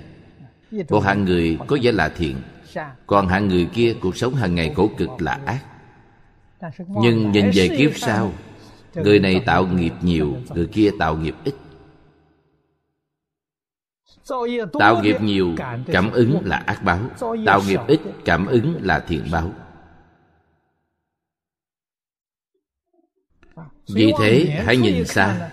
Một 0.90 1.00
hạng 1.00 1.26
người 1.26 1.58
có 1.68 1.78
vẻ 1.82 1.92
là 1.92 2.10
thiện, 2.10 2.36
còn 3.08 3.28
hạng 3.28 3.48
người 3.48 3.66
kia 3.74 3.96
cuộc 4.02 4.18
sống 4.18 4.36
hàng 4.36 4.56
ngày 4.56 4.74
khổ 4.76 4.90
cực 4.98 5.10
là 5.20 5.40
ác. 5.46 5.60
Nhưng 7.02 7.32
nhìn 7.32 7.52
về 7.54 7.76
kiếp 7.78 7.92
sau, 7.96 8.32
người 8.96 9.20
này 9.20 9.42
tạo 9.46 9.68
nghiệp 9.68 9.94
nhiều, 10.02 10.38
người 10.56 10.68
kia 10.68 10.90
tạo 11.00 11.18
nghiệp 11.18 11.36
ít 11.44 11.54
tạo 14.80 15.02
nghiệp 15.04 15.22
nhiều, 15.22 15.56
cảm 15.88 16.12
ứng 16.12 16.40
là 16.46 16.58
ác 16.58 16.84
báo. 16.84 17.00
Tạo 17.46 17.62
nghiệp 17.68 17.80
ít, 17.88 18.00
cảm 18.26 18.46
ứng 18.46 18.78
là 18.82 19.00
thiện 19.08 19.26
báo. 19.32 19.54
Vì 23.88 24.12
thế, 24.20 24.62
hãy 24.66 24.78
nhìn 24.78 25.06
xa. 25.06 25.52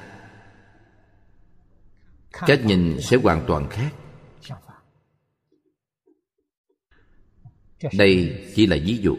Cách 2.32 2.60
nhìn 2.64 3.00
sẽ 3.00 3.16
hoàn 3.16 3.44
toàn 3.46 3.68
khác. 3.70 3.90
Đây 7.98 8.44
chỉ 8.54 8.66
là 8.66 8.76
ví 8.84 8.98
dụ. 9.02 9.16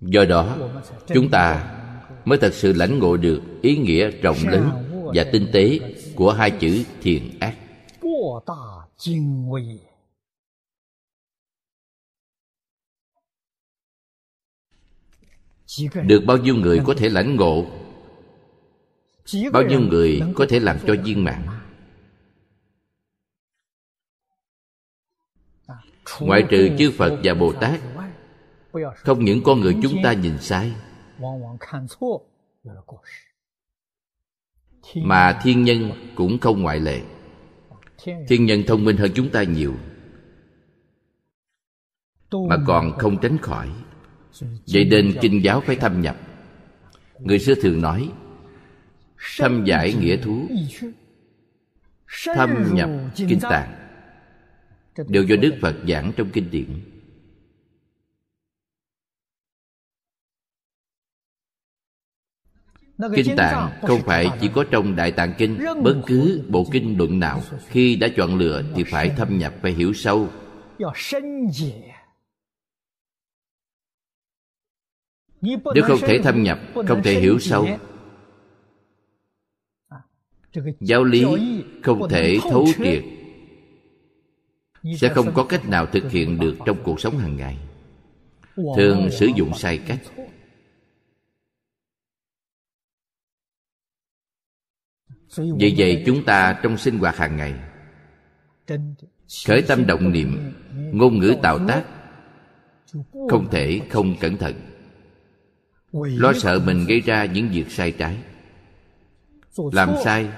Do 0.00 0.24
đó, 0.24 0.58
chúng 1.06 1.30
ta 1.30 1.74
mới 2.24 2.38
thật 2.38 2.54
sự 2.54 2.72
lãnh 2.72 2.98
ngộ 2.98 3.16
được 3.16 3.42
ý 3.62 3.76
nghĩa 3.76 4.10
rộng 4.10 4.36
lớn 4.48 4.87
và 5.14 5.24
tinh 5.32 5.50
tế 5.52 5.78
của 6.16 6.32
hai 6.32 6.50
chữ 6.50 6.84
thiện 7.02 7.38
ác. 7.40 7.56
Được 16.06 16.22
bao 16.26 16.36
nhiêu 16.36 16.54
người 16.54 16.80
có 16.86 16.94
thể 16.96 17.08
lãnh 17.08 17.36
ngộ? 17.36 17.66
Bao 19.52 19.62
nhiêu 19.62 19.80
người 19.80 20.22
có 20.34 20.46
thể 20.48 20.60
làm 20.60 20.78
cho 20.86 20.94
viên 21.04 21.24
mãn? 21.24 21.46
Ngoại 26.20 26.44
trừ 26.50 26.70
chư 26.78 26.90
phật 26.98 27.20
và 27.24 27.34
bồ 27.34 27.52
tát 27.52 27.80
không 28.96 29.24
những 29.24 29.42
con 29.44 29.60
người 29.60 29.76
chúng 29.82 30.02
ta 30.04 30.12
nhìn 30.12 30.38
sai 30.40 30.72
mà 34.94 35.38
thiên 35.42 35.64
nhân 35.64 35.90
cũng 36.14 36.38
không 36.38 36.62
ngoại 36.62 36.80
lệ. 36.80 37.00
Thiên 38.28 38.46
nhân 38.46 38.62
thông 38.66 38.84
minh 38.84 38.96
hơn 38.96 39.10
chúng 39.14 39.30
ta 39.30 39.42
nhiều, 39.42 39.74
mà 42.48 42.56
còn 42.66 42.98
không 42.98 43.18
tránh 43.20 43.38
khỏi. 43.38 43.70
Vậy 44.72 44.84
nên 44.84 45.14
kinh 45.20 45.44
giáo 45.44 45.60
phải 45.60 45.76
thâm 45.76 46.00
nhập. 46.00 46.16
Người 47.18 47.38
xưa 47.38 47.54
thường 47.54 47.80
nói, 47.80 48.10
thâm 49.38 49.64
giải 49.64 49.94
nghĩa 49.94 50.16
thú, 50.16 50.48
thâm 52.24 52.74
nhập 52.74 52.90
kinh 53.16 53.40
tạng. 53.40 53.74
Đều 55.08 55.22
do 55.22 55.36
đức 55.36 55.54
phật 55.62 55.76
giảng 55.88 56.12
trong 56.16 56.30
kinh 56.30 56.50
điển. 56.50 56.66
Kinh 63.14 63.36
Tạng 63.36 63.70
không 63.82 64.00
phải 64.02 64.30
chỉ 64.40 64.50
có 64.54 64.64
trong 64.70 64.96
Đại 64.96 65.12
Tạng 65.12 65.34
Kinh 65.38 65.58
Bất 65.82 65.94
cứ 66.06 66.42
bộ 66.48 66.66
kinh 66.72 66.98
luận 66.98 67.18
nào. 67.18 67.42
Khi 67.68 67.96
đã 67.96 68.08
chọn 68.16 68.38
lựa 68.38 68.62
thì 68.74 68.84
phải 68.84 69.08
thâm 69.08 69.38
nhập, 69.38 69.54
phải 69.62 69.72
hiểu 69.72 69.92
sâu. 69.92 70.28
Nếu 75.42 75.84
không 75.84 75.98
thể 76.00 76.18
thâm 76.18 76.42
nhập, 76.42 76.58
không 76.86 77.02
thể 77.02 77.20
hiểu 77.20 77.38
sâu. 77.38 77.66
Giáo 80.80 81.04
lý 81.04 81.24
không 81.82 82.08
thể 82.08 82.38
thấu 82.42 82.66
triệt. 82.78 83.04
Sẽ 84.96 85.08
không 85.08 85.34
có 85.34 85.44
cách 85.44 85.68
nào 85.68 85.86
thực 85.86 86.10
hiện 86.10 86.38
được 86.38 86.56
trong 86.66 86.78
cuộc 86.84 87.00
sống 87.00 87.18
hàng 87.18 87.36
ngày. 87.36 87.58
Thường 88.76 89.10
sử 89.10 89.26
dụng 89.36 89.54
sai 89.54 89.78
cách 89.78 90.00
vì 95.38 95.74
vậy 95.78 96.02
chúng 96.06 96.24
ta 96.24 96.60
trong 96.62 96.78
sinh 96.78 96.98
hoạt 96.98 97.16
hàng 97.16 97.36
ngày, 97.36 97.54
khởi 99.46 99.62
tâm 99.62 99.86
động 99.86 100.12
niệm, 100.12 100.52
ngôn 100.92 101.18
ngữ 101.18 101.34
tạo 101.42 101.58
tác, 101.68 101.84
không 103.30 103.48
thể 103.50 103.80
không 103.90 104.16
cẩn 104.20 104.36
thận. 104.36 104.54
Lo 105.92 106.32
sợ 106.32 106.60
mình 106.66 106.84
gây 106.88 107.00
ra 107.00 107.24
những 107.24 107.48
việc 107.48 107.70
sai 107.70 107.92
trái. 107.92 108.18
Làm 109.72 109.94
sai 110.04 110.28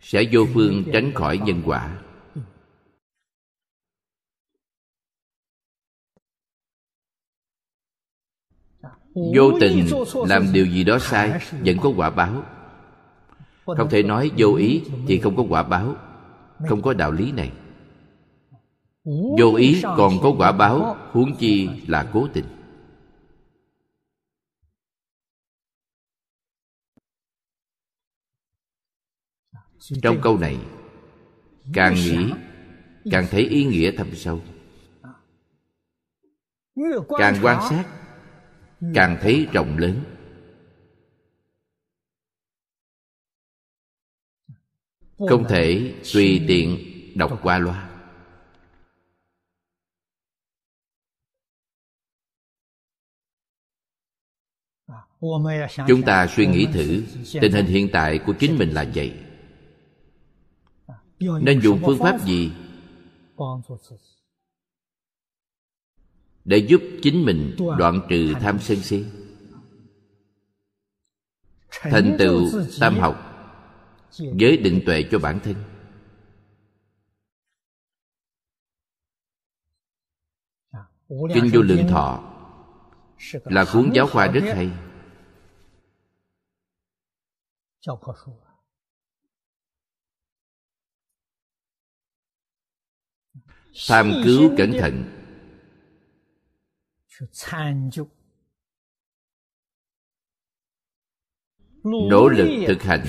sẽ 0.00 0.22
vô 0.32 0.46
phương 0.54 0.84
tránh 0.92 1.12
khỏi 1.14 1.38
nhân 1.38 1.62
quả. 1.64 1.98
Vô 9.14 9.58
tình 9.60 9.86
làm 10.26 10.52
điều 10.52 10.66
gì 10.66 10.84
đó 10.84 10.98
sai, 10.98 11.32
vẫn 11.64 11.76
có 11.82 11.92
quả 11.96 12.10
báo 12.10 12.44
không 13.64 13.90
thể 13.90 14.02
nói 14.02 14.30
vô 14.36 14.54
ý 14.54 14.82
thì 15.06 15.18
không 15.18 15.36
có 15.36 15.44
quả 15.48 15.62
báo. 15.62 15.96
Không 16.68 16.82
có 16.82 16.92
đạo 16.92 17.12
lý 17.12 17.32
này. 17.32 17.52
Vô 19.38 19.54
ý 19.56 19.82
còn 19.82 20.12
có 20.22 20.34
quả 20.38 20.52
báo, 20.52 20.96
huống 21.10 21.36
chi 21.36 21.68
là 21.86 22.10
cố 22.12 22.28
tình. 22.32 22.44
Trong 30.02 30.16
câu 30.22 30.38
này, 30.38 30.58
càng 31.74 31.94
nghĩ, 31.94 32.32
càng 33.10 33.26
thấy 33.30 33.42
ý 33.42 33.64
nghĩa 33.64 33.90
thâm 33.96 34.14
sâu. 34.14 34.40
Càng 37.18 37.34
quan 37.42 37.68
sát, 37.70 37.84
càng 38.94 39.18
thấy 39.22 39.46
rộng 39.52 39.78
lớn. 39.78 40.00
Không 45.28 45.44
thể 45.48 45.94
tùy 46.12 46.44
tiện 46.48 46.78
đọc 47.14 47.40
qua 47.42 47.58
loa. 47.58 47.88
Chúng 55.88 56.02
ta 56.06 56.26
suy 56.26 56.46
nghĩ 56.46 56.66
thử 56.72 57.02
tình 57.40 57.52
hình 57.52 57.66
hiện 57.66 57.88
tại 57.92 58.20
của 58.26 58.34
chính 58.38 58.58
mình 58.58 58.70
là 58.70 58.90
vậy. 58.94 59.12
Nên 61.18 61.60
dùng 61.60 61.80
phương 61.84 61.98
pháp 61.98 62.20
gì 62.24 62.52
để 66.44 66.56
giúp 66.56 66.82
chính 67.02 67.24
mình 67.24 67.56
đoạn 67.78 68.00
trừ 68.08 68.34
tham 68.40 68.58
sân 68.58 68.76
si? 68.76 69.04
Thành 71.70 72.16
tựu 72.18 72.50
tam 72.80 72.98
học 72.98 73.31
giới 74.18 74.56
định 74.56 74.82
tuệ 74.86 75.04
cho 75.10 75.18
bản 75.18 75.40
thân. 75.44 75.54
Kinh 81.34 81.50
vô 81.52 81.62
lượng 81.62 81.86
thọ 81.88 82.28
là 83.32 83.64
cuốn 83.72 83.90
giáo 83.94 84.06
khoa 84.06 84.26
rất 84.26 84.42
hay. 84.54 84.70
Tham 93.88 94.12
cứu 94.24 94.50
cẩn 94.58 94.72
thận. 94.80 95.04
Nỗ 101.84 102.28
lực 102.28 102.64
thực 102.66 102.82
hành 102.82 103.04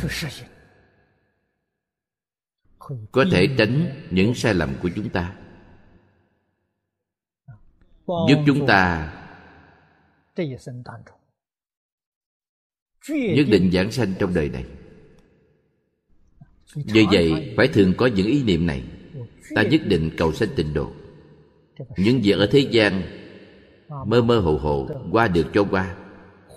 có 3.11 3.25
thể 3.31 3.47
tránh 3.57 4.07
những 4.11 4.35
sai 4.35 4.53
lầm 4.53 4.75
của 4.81 4.89
chúng 4.95 5.09
ta. 5.09 5.35
Giúp 8.07 8.43
chúng 8.45 8.67
ta 8.67 9.13
nhất 13.07 13.47
định 13.49 13.71
giảng 13.71 13.91
sanh 13.91 14.13
trong 14.19 14.33
đời 14.33 14.49
này. 14.49 14.65
Vì 16.75 17.05
vậy 17.11 17.53
phải 17.57 17.67
thường 17.67 17.93
có 17.97 18.05
những 18.05 18.27
ý 18.27 18.43
niệm 18.43 18.65
này. 18.65 18.83
Ta 19.55 19.63
nhất 19.63 19.81
định 19.85 20.09
cầu 20.17 20.33
sanh 20.33 20.49
tịnh 20.55 20.73
độ. 20.73 20.91
Những 21.97 22.21
việc 22.23 22.37
ở 22.37 22.47
thế 22.51 22.59
gian 22.59 23.01
mơ 24.05 24.21
mơ 24.21 24.39
hồ 24.39 24.57
hồ 24.57 24.89
qua 25.11 25.27
được 25.27 25.47
cho 25.53 25.63
qua 25.63 25.95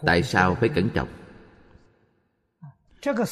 tại 0.06 0.22
sao 0.22 0.54
phải 0.54 0.68
cẩn 0.68 0.88
trọng 0.88 1.08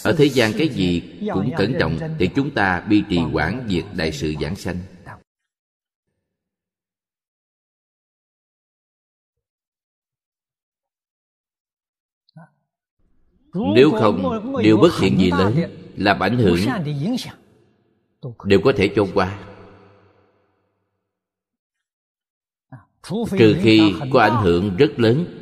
ở 0.04 0.14
thế 0.18 0.24
gian 0.24 0.52
cái 0.58 0.68
gì 0.68 1.02
cũng 1.32 1.50
cẩn 1.56 1.74
trọng 1.80 1.98
thì 2.18 2.30
chúng 2.34 2.50
ta 2.54 2.80
bi 2.80 3.02
trì 3.10 3.18
quản 3.32 3.66
việc 3.68 3.84
đại 3.96 4.12
sự 4.12 4.34
giảng 4.40 4.56
sanh. 4.56 4.78
Nếu 13.74 13.90
không, 13.90 14.42
điều 14.62 14.76
bất 14.76 14.90
thiện 15.00 15.18
gì 15.18 15.30
lớn 15.30 15.54
làm 15.96 16.22
ảnh 16.22 16.38
hưởng 16.38 16.58
đều 18.44 18.60
có 18.64 18.72
thể 18.76 18.90
cho 18.96 19.06
qua. 19.14 19.40
Trừ 23.38 23.56
khi 23.62 23.94
có 24.12 24.20
ảnh 24.20 24.42
hưởng 24.42 24.76
rất 24.76 24.98
lớn 24.98 25.40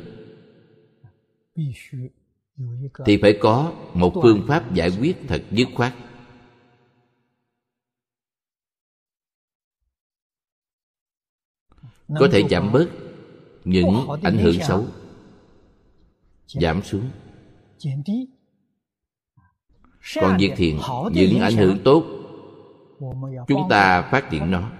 thì 3.05 3.19
phải 3.21 3.37
có 3.41 3.73
một 3.93 4.13
phương 4.21 4.45
pháp 4.47 4.73
giải 4.73 4.89
quyết 4.99 5.17
thật 5.27 5.43
dứt 5.51 5.67
khoát. 5.75 5.93
Có 12.19 12.27
thể 12.31 12.43
giảm 12.49 12.71
bớt 12.71 12.89
những 13.63 14.07
ảnh 14.23 14.37
hưởng 14.37 14.57
xấu. 14.67 14.85
giảm 16.47 16.81
xuống. 16.81 17.09
Còn 20.15 20.37
việc 20.39 20.51
thiện 20.55 20.79
những 21.11 21.39
ảnh 21.39 21.55
hưởng 21.55 21.77
tốt. 21.83 22.05
Chúng 23.47 23.69
ta 23.69 24.09
phát 24.11 24.27
triển 24.31 24.51
nó. 24.51 24.71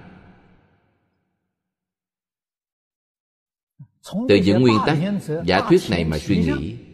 Từ 4.30 4.36
những 4.46 4.62
nguyên 4.62 4.78
tắc 4.86 4.98
giả 5.46 5.62
thuyết 5.70 5.82
này 5.90 6.06
mà 6.06 6.18
suy 6.18 6.38
nghĩ 6.38 6.93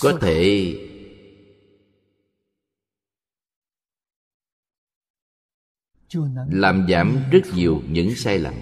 có 0.00 0.18
thể 0.20 0.74
làm 6.50 6.86
giảm 6.90 7.22
rất 7.30 7.40
nhiều 7.54 7.82
những 7.88 8.14
sai 8.14 8.38
lầm. 8.38 8.54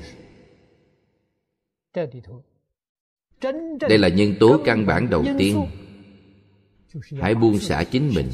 đây 3.80 3.98
là 3.98 4.08
nhân 4.08 4.34
tố 4.40 4.62
căn 4.64 4.86
bản 4.86 5.10
đầu 5.10 5.24
tiên. 5.38 5.66
hãy 7.20 7.34
buông 7.34 7.58
xả 7.58 7.84
chính 7.84 8.10
mình. 8.14 8.30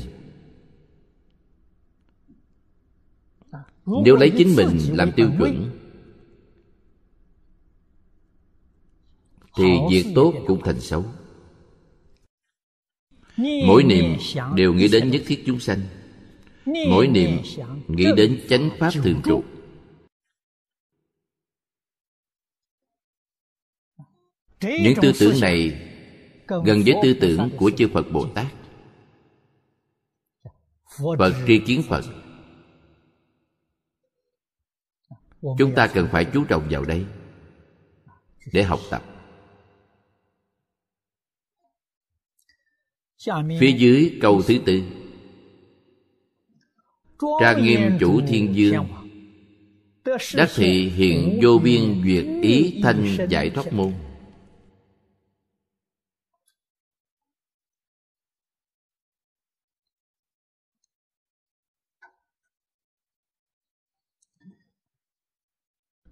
Nếu 4.05 4.16
lấy 4.16 4.32
chính 4.39 4.57
mình 4.57 4.78
làm 4.93 5.12
tiêu 5.16 5.30
chuẩn 5.39 5.70
thì 9.57 9.64
việc 9.91 10.12
tốt 10.14 10.35
cũng 10.47 10.61
thành 10.64 10.80
xấu 10.80 11.05
mỗi 13.37 13.85
niệm 13.85 14.16
đều 14.55 14.74
nghĩ 14.74 14.89
đến 14.89 15.11
nhất 15.11 15.22
thiết 15.26 15.43
chúng 15.47 15.61
sanh. 15.61 15.80
Mỗi 16.66 17.07
niệm 17.07 17.30
nghĩ 17.89 18.07
đến 18.16 18.41
chánh 18.49 18.70
pháp 18.78 18.91
thường 18.93 19.20
trụ. 19.24 19.43
những 24.61 24.95
tư 25.03 25.12
tưởng 25.20 25.41
này 25.41 25.91
gần 26.47 26.82
với 26.85 26.95
tư 27.03 27.14
tưởng 27.20 27.51
của 27.57 27.70
chư 27.76 27.89
phật 27.93 28.07
bồ 28.12 28.26
tát. 28.35 28.47
Phật 31.18 31.32
tri 31.47 31.59
kiến 31.66 31.82
phật. 31.89 32.05
chúng 35.59 35.74
ta 35.76 35.87
cần 35.87 36.09
phải 36.12 36.24
chú 36.24 36.45
trọng 36.45 36.66
vào 36.70 36.85
đây 36.85 37.05
để 38.53 38.62
học 38.62 38.80
tập 38.91 39.14
phía 43.61 43.72
dưới 43.79 44.18
câu 44.20 44.43
thứ 44.43 44.55
tư. 44.66 44.83
Trang 47.41 47.62
nghiêm 47.62 47.97
chủ 48.01 48.20
thiên 48.29 48.57
dương 48.57 48.87
đắc 50.35 50.51
thị 50.55 50.89
hiện 50.89 51.39
vô 51.43 51.59
biên 51.59 52.03
duyệt 52.05 52.25
ý 52.43 52.81
thanh 52.83 53.16
giải 53.29 53.51
thoát 53.51 53.72
môn. 53.72 53.93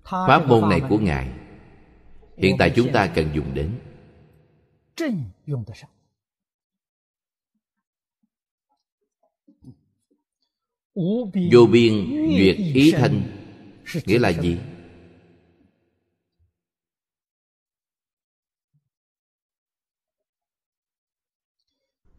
Pháp 0.04 0.46
môn 0.48 0.68
này 0.68 0.80
của 0.88 0.98
ngài 0.98 1.28
hiện 2.36 2.56
tại 2.58 2.72
chúng 2.76 2.92
ta 2.92 3.06
cần 3.06 3.28
dùng 3.34 3.54
đến 3.54 3.70
vô 11.52 11.66
biên 11.72 11.92
duyệt 12.36 12.56
ý 12.74 12.92
thanh 12.92 13.22
nghĩa 14.06 14.18
là 14.18 14.28
gì? 14.28 14.58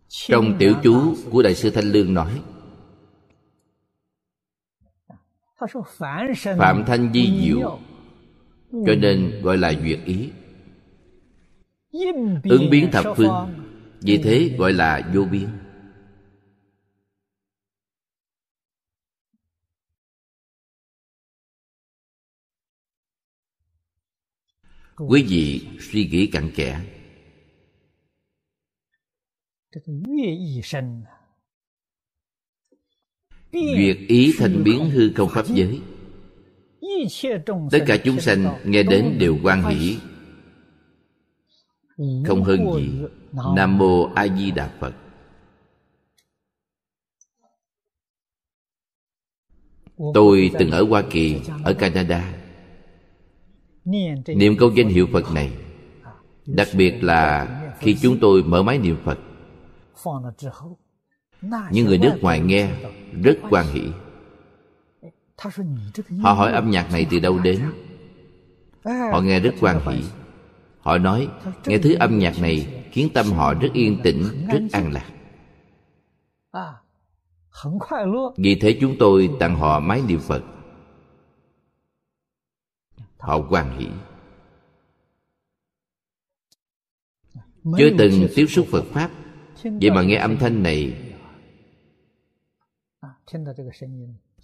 Trong 0.08 0.56
tiểu 0.60 0.74
chú 0.84 1.16
của 1.32 1.44
đại 1.44 1.56
sư 1.56 1.70
thanh 1.70 1.92
lương 1.92 2.14
nói 2.14 2.42
phạm 6.58 6.84
thanh 6.88 7.14
di 7.14 7.42
diệu 7.42 7.80
cho 8.72 8.96
nên 8.96 9.42
gọi 9.44 9.58
là 9.58 9.74
duyệt 9.74 10.00
ý. 10.06 10.30
Ứng 12.44 12.70
biến 12.72 12.90
thập 12.92 13.06
phương 13.18 13.54
vì 14.02 14.18
thế 14.18 14.56
gọi 14.58 14.74
là 14.74 15.12
vô 15.14 15.26
biên 15.32 15.50
quý 24.98 25.24
vị 25.24 25.68
suy 25.80 26.08
nghĩ 26.08 26.28
cặn 26.28 26.52
kẽ. 26.56 26.82
Duyệt 33.52 33.98
ý 34.08 34.34
thành 34.38 34.64
biến 34.64 34.90
hư 34.90 35.12
không 35.16 35.30
pháp 35.32 35.46
giới. 35.48 35.82
Tất 37.72 37.84
cả 37.88 37.98
chúng 38.04 38.20
sanh 38.20 38.60
nghe 38.66 38.84
đến 38.84 39.18
đều 39.20 39.38
quan 39.44 39.64
hỷ. 39.64 39.98
không 42.26 42.44
hơn 42.44 42.74
gì 42.76 42.90
nam 43.56 43.78
mô 43.78 44.04
a 44.04 44.28
di 44.38 44.52
đà 44.52 44.78
phật. 44.80 44.94
Tôi 50.14 50.52
từng 50.60 50.72
ở 50.72 50.84
hoa 50.84 51.04
kỳ 51.12 51.42
ở 51.64 51.74
canada 51.74 52.43
niệm 54.36 54.58
câu 54.58 54.72
danh 54.76 54.88
hiệu 54.88 55.08
phật 55.14 55.34
này, 55.34 55.52
đặc 56.46 56.68
biệt 56.78 57.04
là 57.04 57.48
khi 57.80 57.98
chúng 58.02 58.18
tôi 58.20 58.44
mở 58.44 58.64
máy 58.64 58.78
niệm 58.78 58.96
phật, 59.04 59.20
những 61.72 61.86
người 61.86 61.98
nước 61.98 62.14
ngoài 62.22 62.40
nghe 62.40 62.70
rất 63.24 63.38
quan 63.50 63.66
hỷ. 63.74 63.82
Họ 66.22 66.34
hỏi 66.34 66.52
âm 66.52 66.70
nhạc 66.70 66.92
này 66.92 67.08
từ 67.10 67.20
đâu 67.20 67.40
đến? 67.40 67.60
Họ 68.84 69.22
nghe 69.22 69.40
rất 69.40 69.54
quan 69.62 69.80
hỷ. 69.88 70.04
Họ 70.80 70.98
nói, 70.98 71.28
nghe 71.66 71.78
thứ 71.78 71.94
âm 71.94 72.20
nhạc 72.20 72.40
này 72.42 72.84
khiến 72.92 73.10
tâm 73.14 73.26
họ 73.26 73.54
rất 73.54 73.70
yên 73.74 74.00
tĩnh, 74.04 74.24
rất 74.52 74.62
an 74.72 74.92
lạc. 74.92 75.06
Vì 78.38 78.56
thế 78.56 78.78
chúng 78.82 78.96
tôi 79.00 79.30
tặng 79.40 79.56
họ 79.56 79.80
máy 79.80 80.02
niệm 80.08 80.20
phật 80.20 80.44
họ 83.24 83.48
quan 83.50 83.80
hỷ. 83.80 83.88
Chưa 87.78 87.90
từng 87.98 88.28
tiếp 88.36 88.46
xúc 88.50 88.68
phật 88.72 88.84
pháp. 88.94 89.12
Vậy 89.64 89.92
mà 89.92 90.04
nghe 90.04 90.16
âm 90.16 90.38
thanh 90.38 90.64
này 90.64 91.12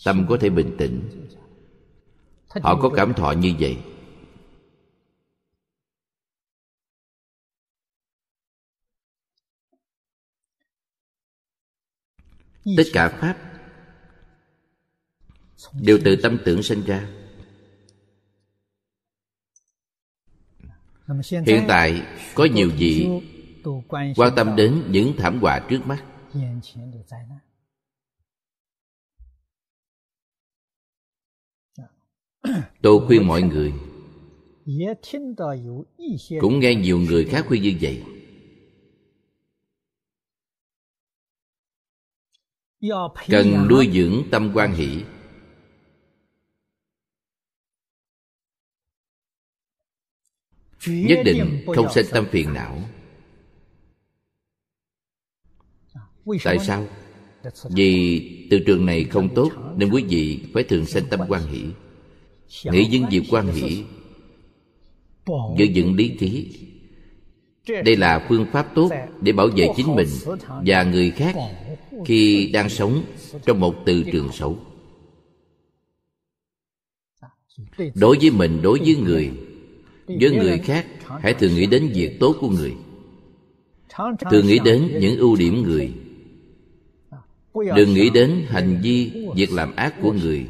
tâm 0.06 0.26
có 0.30 0.38
thể 0.42 0.50
bình 0.50 0.76
tĩnh. 0.78 1.28
Họ 2.50 2.80
có 2.82 2.90
cảm 2.96 3.14
thọ 3.14 3.32
như 3.32 3.54
vậy. 3.60 3.78
Tất 12.78 12.84
cả 12.94 13.10
pháp 13.10 13.38
đều 15.82 16.00
từ 16.06 16.16
tâm 16.24 16.38
tưởng 16.46 16.64
sinh 16.64 16.82
ra 16.82 17.19
hiện 21.46 21.66
tại 21.68 22.02
có 22.36 22.48
nhiều 22.54 22.72
vị 22.78 23.08
quan 24.16 24.34
tâm 24.36 24.56
đến 24.56 24.84
những 24.90 25.14
thảm 25.18 25.40
họa 25.42 25.60
trước 25.70 25.82
mắt. 25.86 26.04
Tôi 32.82 33.08
khuyên 33.08 33.28
mọi 33.28 33.42
người, 33.42 33.74
cũng 36.42 36.60
nghe 36.60 36.76
nhiều 36.76 37.00
người 37.00 37.26
khác 37.26 37.46
khuyên 37.48 37.64
như 37.64 37.74
vậy. 37.82 38.04
Cần 43.28 43.68
nuôi 43.70 43.90
dưỡng 43.94 44.24
tâm 44.32 44.52
quan 44.54 44.74
hỷ. 44.74 45.04
Nhất 50.88 51.20
định 51.26 51.66
không 51.76 51.88
sinh 51.94 52.06
tâm 52.12 52.26
phiền 52.32 52.54
não. 52.54 52.80
Tại 56.44 56.60
sao? 56.60 56.88
Vì 57.70 58.48
từ 58.52 58.60
trường 58.60 58.86
này 58.86 59.04
không 59.04 59.36
tốt 59.36 59.52
nên 59.76 59.90
quý 59.90 60.04
vị 60.10 60.40
phải 60.54 60.64
thường 60.64 60.86
sinh 60.86 61.04
tâm 61.10 61.20
quan 61.28 61.48
hỷ. 61.52 61.66
Nghĩ 62.72 62.88
những 62.92 63.06
việc 63.12 63.24
quan 63.30 63.48
hỷ 63.48 63.84
giữ 65.58 65.66
dựng 65.66 65.96
lý 65.96 66.18
trí. 66.20 66.60
Đây 67.68 67.96
là 67.96 68.26
phương 68.30 68.46
pháp 68.52 68.76
tốt 68.76 68.92
để 69.22 69.32
bảo 69.32 69.48
vệ 69.48 69.68
chính 69.76 69.96
mình 69.96 70.08
và 70.66 70.84
người 70.84 71.12
khác 71.12 71.36
khi 72.06 72.50
đang 72.54 72.70
sống 72.70 73.04
trong 73.46 73.60
một 73.60 73.76
từ 73.86 74.04
trường 74.12 74.32
xấu. 74.32 74.60
Đối 77.96 78.18
với 78.18 78.32
mình 78.32 78.62
đối 78.62 78.80
với 78.80 78.96
người 78.96 79.32
với 80.10 80.32
người 80.32 80.60
khác, 80.60 80.86
hãy 81.22 81.34
thường 81.34 81.56
nghĩ 81.56 81.66
đến 81.66 81.92
việc 81.94 82.18
tốt 82.20 82.36
của 82.40 82.50
người. 82.50 82.74
Thường 84.32 84.48
nghĩ 84.48 84.60
đến 84.66 84.98
những 85.00 85.18
ưu 85.18 85.36
điểm 85.36 85.64
người. 85.64 85.94
Đừng 87.76 87.94
nghĩ 87.94 88.10
đến 88.10 88.46
hành 88.48 88.80
vi, 88.84 89.28
việc 89.36 89.52
làm 89.52 89.76
ác 89.76 89.96
của 90.02 90.14
người. 90.14 90.48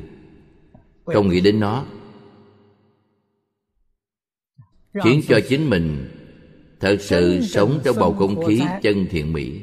Không 1.05 1.29
nghĩ 1.29 1.41
đến 1.41 1.59
nó. 1.59 1.85
Khiến 5.03 5.21
cho 5.27 5.39
chính 5.49 5.69
mình 5.69 6.09
thật 6.79 6.97
sự 6.99 7.41
sống 7.41 7.79
trong 7.83 7.95
bầu 7.99 8.13
không 8.13 8.45
khí 8.45 8.61
chân 8.81 9.07
thiện 9.09 9.33
mỹ. 9.33 9.61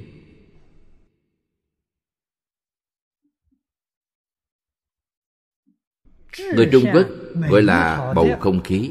Người 6.55 6.68
trung 6.72 6.84
quốc 6.92 7.07
gọi 7.51 7.62
là 7.62 8.12
bầu 8.16 8.28
không 8.40 8.62
khí 8.62 8.90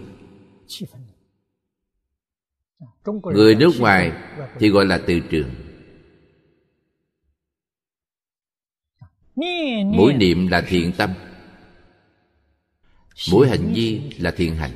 người 3.34 3.56
nước 3.56 3.72
ngoài 3.80 4.12
thì 4.60 4.70
gọi 4.70 4.86
là 4.86 5.02
từ 5.08 5.20
trường. 5.20 5.50
Mỗi 9.86 10.14
niệm 10.14 10.48
là 10.48 10.64
thiện 10.68 10.92
tâm. 10.98 11.14
Mỗi 13.32 13.50
hành 13.50 13.74
vi 13.74 14.12
là 14.20 14.32
thiện 14.32 14.56
hành. 14.56 14.72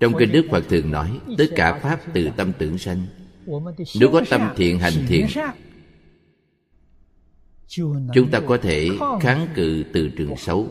Trong 0.00 0.12
kinh 0.18 0.32
đức 0.32 0.46
phật 0.50 0.64
thường 0.68 0.90
nói 0.90 1.20
tất 1.38 1.46
cả 1.56 1.78
pháp 1.82 2.00
từ 2.14 2.30
tâm 2.36 2.52
tưởng 2.58 2.78
sanh. 2.78 3.06
Nếu 4.00 4.10
có 4.12 4.22
tâm 4.30 4.52
thiện 4.56 4.78
hành 4.78 5.06
thiện 5.08 5.26
chúng 8.14 8.30
ta 8.32 8.40
có 8.48 8.58
thể 8.62 8.88
kháng 9.20 9.48
cự 9.54 9.84
từ 9.92 10.08
trường 10.08 10.36
xấu 10.36 10.68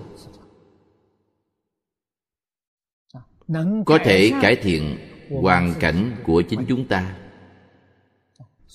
có 3.86 4.00
thể 4.04 4.32
cải 4.42 4.56
thiện 4.56 4.98
hoàn 5.42 5.74
cảnh 5.80 6.16
của 6.24 6.42
chính 6.42 6.66
chúng 6.68 6.88
ta. 6.88 7.16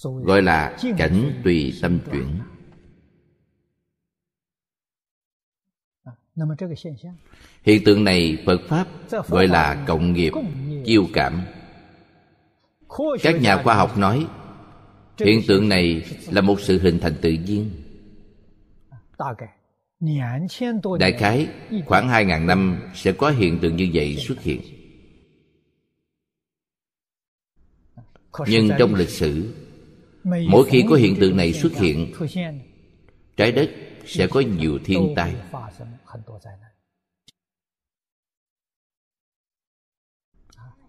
Gọi 0.02 0.42
là 0.42 0.78
cảnh 0.98 1.40
tùy 1.44 1.74
tâm 1.82 1.98
chuyển. 2.12 2.38
Hiện 7.62 7.84
tượng 7.84 8.04
này 8.04 8.42
phật 8.46 8.60
pháp 8.68 8.88
gọi 9.28 9.48
là 9.48 9.84
cộng 9.86 10.12
nghiệp 10.12 10.32
chiêu 10.84 11.06
cảm. 11.12 11.42
Các 13.22 13.40
nhà 13.40 13.62
khoa 13.62 13.74
học 13.74 13.98
nói 13.98 14.26
hiện 15.18 15.40
tượng 15.48 15.68
này 15.68 16.04
là 16.30 16.40
một 16.40 16.60
sự 16.60 16.78
hình 16.78 16.98
thành 16.98 17.14
tự 17.22 17.32
nhiên 17.32 17.70
đại 20.98 21.12
khái 21.12 21.48
khoảng 21.86 22.08
hai 22.08 22.24
ngàn 22.24 22.46
năm 22.46 22.82
sẽ 22.94 23.12
có 23.12 23.30
hiện 23.30 23.58
tượng 23.62 23.76
như 23.76 23.90
vậy 23.94 24.16
xuất 24.16 24.40
hiện. 24.40 24.60
Nhưng 28.46 28.70
trong 28.78 28.94
lịch 28.94 29.08
sử 29.08 29.54
mỗi 30.48 30.68
khi 30.70 30.84
có 30.90 30.96
hiện 30.96 31.16
tượng 31.20 31.36
này 31.36 31.52
xuất 31.52 31.72
hiện 31.72 32.12
trái 33.36 33.52
đất 33.52 33.70
sẽ 34.06 34.26
có 34.26 34.40
nhiều 34.40 34.78
thiên 34.84 35.12
tai. 35.16 35.34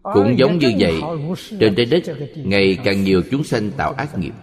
cũng 0.03 0.35
giống 0.37 0.57
như 0.57 0.73
vậy 0.79 1.01
trên 1.59 1.75
trái 1.75 1.85
đất 1.85 2.03
ngày 2.35 2.77
càng 2.83 3.03
nhiều 3.03 3.23
chúng 3.31 3.43
sanh 3.43 3.71
tạo 3.77 3.93
ác 3.93 4.17
nghiệp 4.17 4.33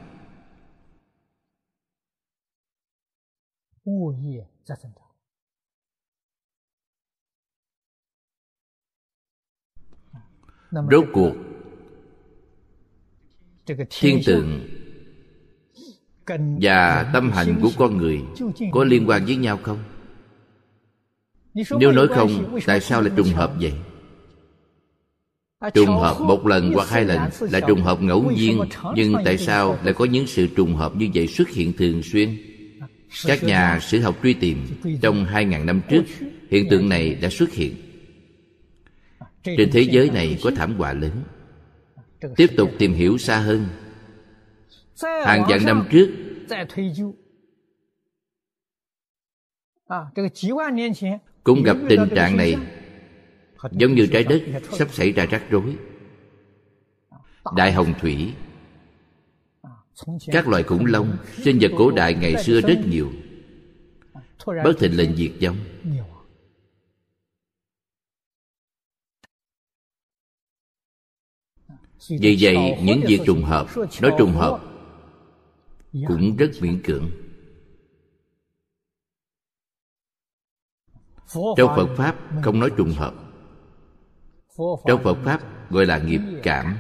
rốt 10.71 11.05
cuộc 11.13 11.33
thiên 13.91 14.21
tượng 14.27 14.69
và 16.61 17.11
tâm 17.13 17.31
hành 17.31 17.61
của 17.63 17.71
con 17.79 17.97
người. 17.97 18.23
có 18.73 18.85
liên 18.85 19.09
quan 19.09 19.25
với 19.25 19.37
nhau 19.37 19.59
không? 19.63 19.79
nếu 21.79 21.93
nói 21.93 22.09
không 22.09 22.59
tại 22.67 22.81
sao 22.81 23.03
lại 23.03 23.13
trùng 23.17 23.29
hợp 23.29 23.53
vậy? 23.61 23.73
Trùng 25.75 25.97
hợp 25.97 26.21
một 26.21 26.47
lần 26.47 26.73
hoặc 26.73 26.89
hai 26.89 27.05
lần 27.05 27.21
là 27.41 27.61
trùng 27.61 27.83
hợp 27.83 28.03
ngẫu 28.03 28.31
nhiên. 28.31 28.61
nhưng 28.95 29.15
tại 29.25 29.39
sao? 29.39 29.79
lại 29.83 29.95
có 29.95 30.05
những 30.05 30.27
sự 30.27 30.47
trùng 30.57 30.77
hợp 30.77 30.97
như 30.97 31.09
vậy 31.15 31.27
xuất 31.27 31.49
hiện 31.49 31.73
thường 31.73 32.03
xuyên 32.03 32.48
các 33.27 33.45
nhà 33.45 33.79
sử 33.81 34.01
học 34.01 34.17
truy 34.23 34.35
tìm 34.35 34.67
trong 35.03 35.25
hai 35.25 35.45
ngàn 35.45 35.67
năm 35.67 35.81
trước 35.91 36.03
hiện 36.51 36.67
tượng 36.71 36.89
này 36.89 37.15
đã 37.15 37.29
xuất 37.29 37.53
hiện. 37.53 37.75
Trên 39.45 39.71
thế 39.73 39.81
giới 39.81 40.11
này 40.11 40.39
có 40.43 40.51
thảm 40.57 40.75
họa 40.75 40.93
lớn. 40.93 41.23
Tiếp 42.37 42.47
tục 42.57 42.71
tìm 42.79 42.93
hiểu 42.93 43.19
xa 43.19 43.39
hơn. 43.39 43.67
Hàng 45.25 45.45
vạn 45.49 45.65
năm 45.65 45.89
trước, 45.91 46.09
cũng 51.45 51.63
gặp 51.63 51.77
tình 51.89 52.09
trạng 52.15 52.37
này. 52.37 52.57
Giống 53.73 53.95
như 53.95 54.07
trái 54.07 54.25
đất 54.25 54.43
sắp 54.73 54.89
xảy 54.93 55.13
ra 55.13 55.27
rắc 55.27 55.51
rối. 55.51 55.77
Đại 57.57 57.73
hồng 57.73 57.95
thủy 58.01 58.33
các 60.27 60.49
loài 60.49 60.63
khủng 60.63 60.87
long 60.87 61.17
sinh 61.45 61.59
vật 61.61 61.71
cổ 61.79 61.91
đại 61.91 62.15
ngày 62.15 62.45
xưa 62.45 62.61
rất 62.61 62.79
nhiều. 62.87 63.13
Bất 64.47 64.73
thình 64.79 64.97
lình 64.97 65.17
diệt 65.17 65.33
vong. 65.43 65.57
Vì 72.21 72.37
vậy, 72.41 72.57
những 72.83 73.01
việc 73.07 73.21
trùng 73.27 73.43
hợp, 73.43 73.67
nói 74.01 74.13
trùng 74.19 74.33
hợp, 74.33 74.61
cũng 75.93 76.37
rất 76.37 76.51
miễn 76.61 76.83
cưỡng. 76.83 77.11
Trong 81.57 81.77
phật 81.77 81.95
pháp 81.97 82.19
không 82.43 82.61
nói 82.61 82.71
trùng 82.77 82.93
hợp. 82.93 83.15
Trong 84.87 85.03
phật 85.05 85.17
pháp 85.25 85.71
gọi 85.71 85.87
là 85.87 85.99
nghiệp 85.99 86.21
cảm. 86.43 86.77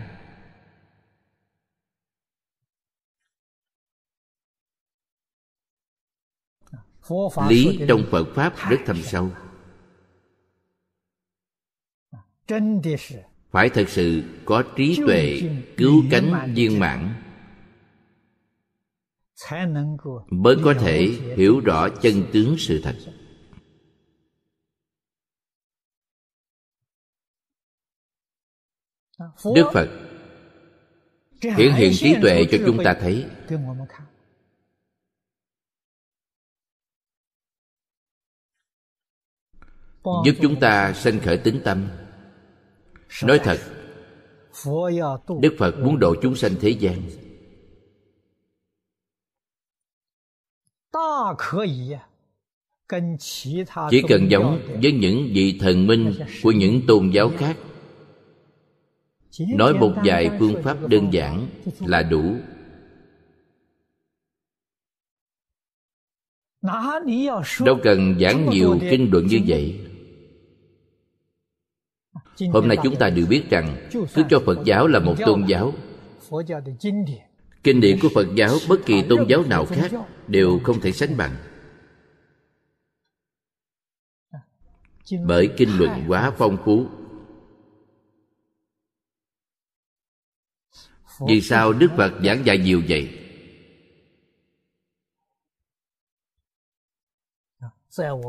Lý 7.48 7.80
trong 7.88 8.02
phật 8.10 8.24
pháp 8.34 8.54
rất 8.70 8.76
thâm 8.86 8.96
sâu. 9.02 9.30
Phải 13.50 13.68
thật 13.68 13.88
sự 13.88 14.22
có 14.44 14.64
trí 14.76 15.00
tuệ 15.06 15.40
cứu 15.76 16.04
cánh 16.10 16.52
viên 16.54 16.78
mãn. 16.78 17.14
Mới 20.30 20.56
có 20.64 20.74
thể 20.80 21.06
hiểu 21.36 21.60
rõ 21.60 21.88
chân 21.88 22.22
tướng 22.32 22.54
sự 22.58 22.80
thật. 22.82 22.96
Đức 29.54 29.70
phật 29.72 29.88
hiện 31.42 31.72
hiện 31.72 31.92
trí 31.94 32.14
tuệ 32.22 32.44
cho 32.50 32.58
chúng 32.66 32.84
ta 32.84 32.96
thấy 33.00 33.26
giúp 40.24 40.34
chúng 40.42 40.60
ta 40.60 40.92
sanh 40.92 41.20
khởi 41.20 41.38
tính 41.38 41.60
tâm. 41.64 41.88
Nói 43.24 43.40
thật, 43.44 43.58
đức 45.40 45.54
phật 45.58 45.78
muốn 45.78 45.98
độ 45.98 46.14
chúng 46.22 46.36
sanh 46.36 46.52
thế 46.60 46.68
gian. 46.68 47.02
Chỉ 53.90 54.02
cần 54.08 54.30
giống 54.30 54.60
với 54.82 54.92
những 54.92 55.30
vị 55.34 55.58
thần 55.60 55.86
minh 55.86 56.14
của 56.42 56.52
những 56.52 56.82
tôn 56.86 57.10
giáo 57.10 57.30
khác, 57.38 57.56
nói 59.56 59.74
một 59.74 59.92
vài 60.04 60.30
phương 60.38 60.62
pháp 60.62 60.88
đơn 60.88 61.12
giản 61.12 61.48
là 61.80 62.02
đủ. 62.02 62.34
Đâu 67.64 67.78
cần 67.82 68.18
giảng 68.20 68.50
nhiều 68.50 68.78
kinh 68.90 69.08
luận 69.12 69.26
như 69.26 69.40
vậy 69.46 69.87
hôm 72.52 72.68
nay 72.68 72.76
chúng 72.82 72.96
ta 72.96 73.10
đều 73.10 73.26
biết 73.26 73.50
rằng 73.50 73.88
cứ 74.14 74.22
cho 74.30 74.42
phật 74.46 74.58
giáo 74.64 74.86
là 74.86 74.98
một 74.98 75.14
tôn 75.26 75.44
giáo. 75.46 75.72
Kinh 77.62 77.80
điển 77.80 77.98
của 78.02 78.08
phật 78.14 78.26
giáo 78.34 78.56
bất 78.68 78.86
kỳ 78.86 79.02
tôn 79.02 79.26
giáo 79.28 79.44
nào 79.44 79.66
khác 79.66 79.90
đều 80.26 80.60
không 80.64 80.80
thể 80.80 80.92
sánh 80.92 81.16
bằng. 81.16 81.36
Bởi 85.26 85.50
kinh 85.56 85.78
luận 85.78 86.04
quá 86.08 86.32
phong 86.38 86.56
phú. 86.64 86.86
Vì 91.28 91.40
sao 91.40 91.72
đức 91.72 91.90
phật 91.96 92.12
giảng 92.24 92.46
dạy 92.46 92.58
nhiều 92.58 92.82
vậy 92.88 93.27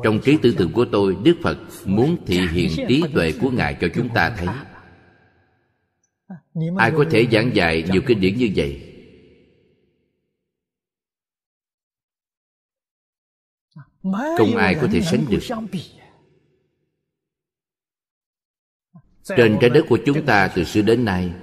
trong 0.04 0.20
trí 0.24 0.38
tư 0.42 0.56
tưởng 0.58 0.72
của 0.74 0.86
tôi, 0.92 1.18
đức 1.24 1.38
phật 1.44 1.58
muốn 1.86 2.18
thị 2.26 2.40
hiện 2.52 2.70
trí 2.88 3.04
tuệ 3.14 3.34
của 3.42 3.52
ngài 3.52 3.78
cho 3.82 3.88
chúng 3.96 4.10
ta 4.14 4.36
thấy. 4.38 4.48
Ai 6.78 6.92
có 6.98 7.06
thể 7.12 7.28
giảng 7.32 7.56
dạy 7.56 7.84
nhiều 7.92 8.02
kinh 8.08 8.22
điển 8.22 8.38
như 8.38 8.52
vậy? 8.56 8.86
Không 14.38 14.58
ai 14.58 14.76
có 14.82 14.88
thể 14.92 15.02
sánh 15.02 15.26
được. 15.30 15.40
Trên 19.38 19.58
trái 19.62 19.70
đất 19.70 19.86
của 19.90 20.00
chúng 20.06 20.26
ta 20.26 20.52
từ 20.56 20.64
xưa 20.64 20.82
đến 20.82 21.06
nay, 21.06 21.34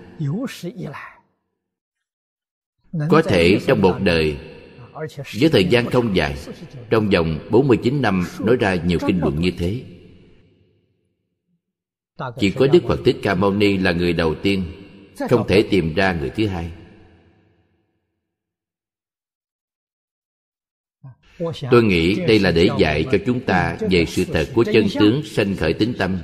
có 3.10 3.22
thể 3.24 3.60
trong 3.66 3.80
một 3.80 3.98
đời 4.02 4.55
với 5.40 5.48
thời 5.48 5.64
gian 5.64 5.90
không 5.90 6.16
dài, 6.16 6.34
trong 6.90 7.08
vòng 7.08 7.38
49 7.50 8.02
năm 8.02 8.24
nói 8.40 8.56
ra 8.56 8.74
nhiều 8.74 8.98
kinh 9.06 9.20
luận 9.20 9.40
như 9.40 9.50
thế. 9.58 9.82
Chỉ 12.38 12.50
có 12.50 12.66
Đức 12.66 12.82
Phật 12.88 13.00
Thích 13.04 13.16
Ca 13.22 13.34
Mâu 13.34 13.52
Ni 13.52 13.76
là 13.76 13.92
người 13.92 14.12
đầu 14.12 14.34
tiên, 14.34 14.64
Không 15.30 15.48
thể 15.48 15.62
tìm 15.70 15.94
ra 15.94 16.12
người 16.12 16.30
thứ 16.30 16.46
hai. 16.46 16.70
Tôi 21.70 21.84
nghĩ 21.84 22.14
đây 22.14 22.38
là 22.38 22.50
để 22.50 22.68
dạy 22.78 23.04
cho 23.12 23.18
chúng 23.26 23.40
ta 23.40 23.76
về 23.90 24.04
sự 24.04 24.24
thật 24.24 24.48
của 24.54 24.64
chân 24.64 24.86
tướng 25.00 25.22
sanh 25.22 25.56
khởi 25.56 25.72
tính 25.72 25.94
tâm. 25.98 26.18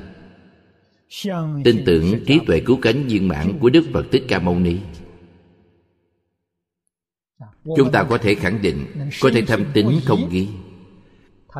Tin 1.64 1.82
tưởng 1.86 2.24
trí 2.26 2.38
tuệ 2.46 2.60
cứu 2.60 2.78
cánh 2.82 3.06
viên 3.06 3.28
mãn 3.28 3.58
của 3.60 3.70
Đức 3.70 3.84
Phật 3.92 4.06
Thích 4.12 4.24
Ca 4.28 4.38
Mâu 4.38 4.58
Ni 4.58 4.76
chúng 7.64 7.92
ta 7.92 8.06
có 8.08 8.18
thể 8.18 8.34
khẳng 8.34 8.62
định, 8.62 8.86
có 9.20 9.30
thể 9.34 9.42
thâm 9.42 9.64
tính 9.74 10.00
không 10.04 10.28
ghi 10.30 10.48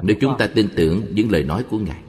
nếu 0.02 0.16
chúng 0.20 0.38
ta 0.38 0.46
tin 0.54 0.68
tưởng 0.76 1.06
những 1.14 1.30
lời 1.30 1.44
nói 1.44 1.64
của 1.70 1.78
ngài, 1.78 2.02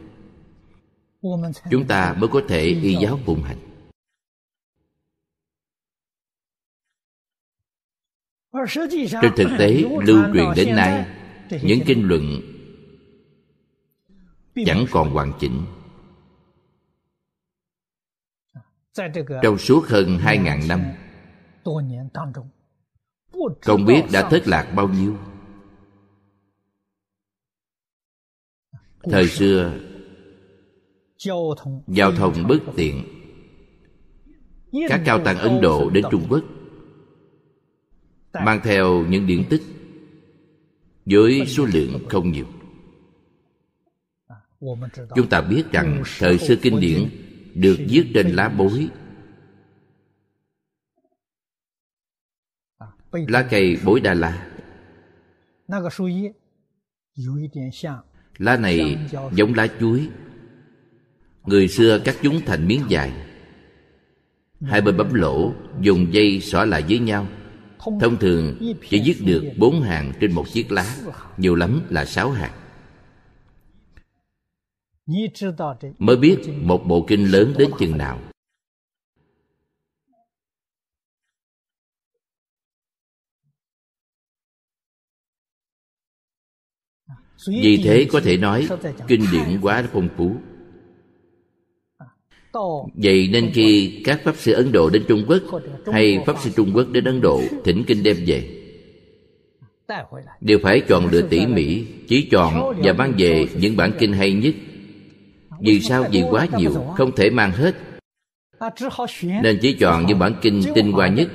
chúng 1.72 1.88
ta 1.88 2.16
mới 2.20 2.28
có 2.28 2.42
thể 2.48 2.62
y 2.64 2.96
giáo 2.96 3.20
phụng 3.26 3.44
hành. 3.44 3.58
Trên 9.22 9.32
thực 9.36 9.50
tế, 9.60 9.84
lưu 10.06 10.24
truyền 10.34 10.46
đến 10.56 10.76
nay, 10.76 11.06
những 11.64 11.80
kinh 11.86 12.08
luận 12.08 12.42
chẳng 14.66 14.86
còn 14.92 15.10
hoàn 15.10 15.34
chỉnh. 15.40 15.66
Trong 19.44 19.58
suốt 19.58 19.86
hơn 19.88 20.18
hai 20.18 20.38
ngàn 20.38 20.68
năm 20.68 20.82
không 23.62 23.86
biết 23.86 24.04
đã 24.14 24.30
thất 24.30 24.48
lạc 24.48 24.74
bao 24.76 24.88
nhiêu. 24.88 25.18
Thời 29.04 29.28
xưa, 29.28 29.74
giao 31.88 32.12
thông 32.12 32.48
bất 32.48 32.60
tiện. 32.76 33.04
Các 34.90 35.02
cao 35.06 35.20
tăng 35.26 35.38
ấn 35.38 35.62
độ 35.62 35.90
đến 35.90 36.04
trung 36.12 36.26
quốc 36.30 36.44
mang 38.34 38.60
theo 38.64 39.06
những 39.10 39.28
điển 39.28 39.44
tích 39.50 39.62
với 41.06 41.46
số 41.46 41.66
lượng 41.66 42.06
không 42.10 42.32
nhiều. 42.32 42.46
Chúng 45.16 45.30
ta 45.30 45.42
biết 45.42 45.64
rằng 45.72 46.04
thời 46.20 46.38
xưa 46.38 46.56
kinh 46.62 46.80
điển 46.80 47.10
được 47.56 47.78
viết 47.90 48.06
trên 48.14 48.28
lá 48.28 48.50
bối 48.50 48.90
lá 53.28 53.48
cây 53.50 53.78
bối 53.86 54.00
đà 54.00 54.14
la 54.14 54.48
lá 58.38 58.58
này 58.58 58.98
giống 59.34 59.54
lá 59.54 59.68
chuối. 59.80 60.10
Người 61.44 61.68
xưa 61.68 62.00
cắt 62.00 62.16
chúng 62.22 62.42
thành 62.46 62.68
miếng 62.68 62.82
dài 62.90 63.12
hai 64.62 64.82
bên 64.82 64.98
bấm 64.98 65.14
lỗ 65.14 65.54
dùng 65.82 66.14
dây 66.14 66.40
xỏ 66.42 66.66
lại 66.66 66.84
với 66.90 67.00
nhau. 67.00 67.28
Thông 68.00 68.18
thường 68.18 68.58
chỉ 68.90 69.02
viết 69.06 69.16
được 69.26 69.44
bốn 69.58 69.82
hàng 69.82 70.12
trên 70.20 70.32
một 70.32 70.46
chiếc 70.54 70.72
lá 70.72 70.96
nhiều 71.38 71.56
lắm 71.56 71.82
là 71.90 72.06
sáu 72.06 72.32
hàng. 72.32 72.52
Mới 75.98 76.18
biết 76.18 76.38
một 76.62 76.84
bộ 76.88 77.06
kinh 77.08 77.26
lớn 77.32 77.54
đến 77.58 77.70
chừng 77.80 77.98
nào 77.98 78.20
vì 87.48 87.82
thế 87.84 88.06
có 88.12 88.22
thể 88.24 88.38
nói 88.38 88.68
kinh 89.08 89.26
điển 89.32 89.62
quá 89.62 89.84
phong 89.94 90.10
phú. 90.18 90.36
Vậy 92.96 93.30
nên 93.32 93.52
khi 93.54 94.02
các 94.06 94.22
pháp 94.24 94.36
sư 94.38 94.54
ấn 94.54 94.72
độ 94.72 94.90
đến 94.90 95.04
trung 95.08 95.26
quốc 95.28 95.62
hay 95.92 96.20
pháp 96.26 96.36
sư 96.40 96.50
trung 96.56 96.72
quốc 96.76 96.88
đến 96.92 97.04
ấn 97.04 97.22
độ 97.22 97.42
thỉnh 97.64 97.84
kinh 97.88 98.04
đem 98.04 98.18
về. 98.26 98.50
Đều 100.42 100.60
phải 100.64 100.80
chọn 100.80 101.08
lựa 101.12 101.22
tỉ 101.22 101.46
mỉ 101.46 101.86
chỉ 102.08 102.28
chọn 102.32 102.82
và 102.84 102.94
mang 102.94 103.14
về 103.18 103.48
những 103.60 103.78
bản 103.78 103.92
kinh 104.00 104.14
hay 104.14 104.34
nhất. 104.34 104.56
Vì 105.60 105.80
sao? 105.80 106.06
Vì 106.12 106.24
quá 106.30 106.48
nhiều 106.58 106.74
không 106.98 107.16
thể 107.16 107.30
mang 107.30 107.52
hết. 107.52 107.76
Nên 109.24 109.60
chỉ 109.62 109.74
chọn 109.74 110.06
những 110.06 110.20
bản 110.20 110.36
kinh 110.42 110.62
tinh 110.76 110.92
hoa 110.92 111.08
nhất 111.08 111.30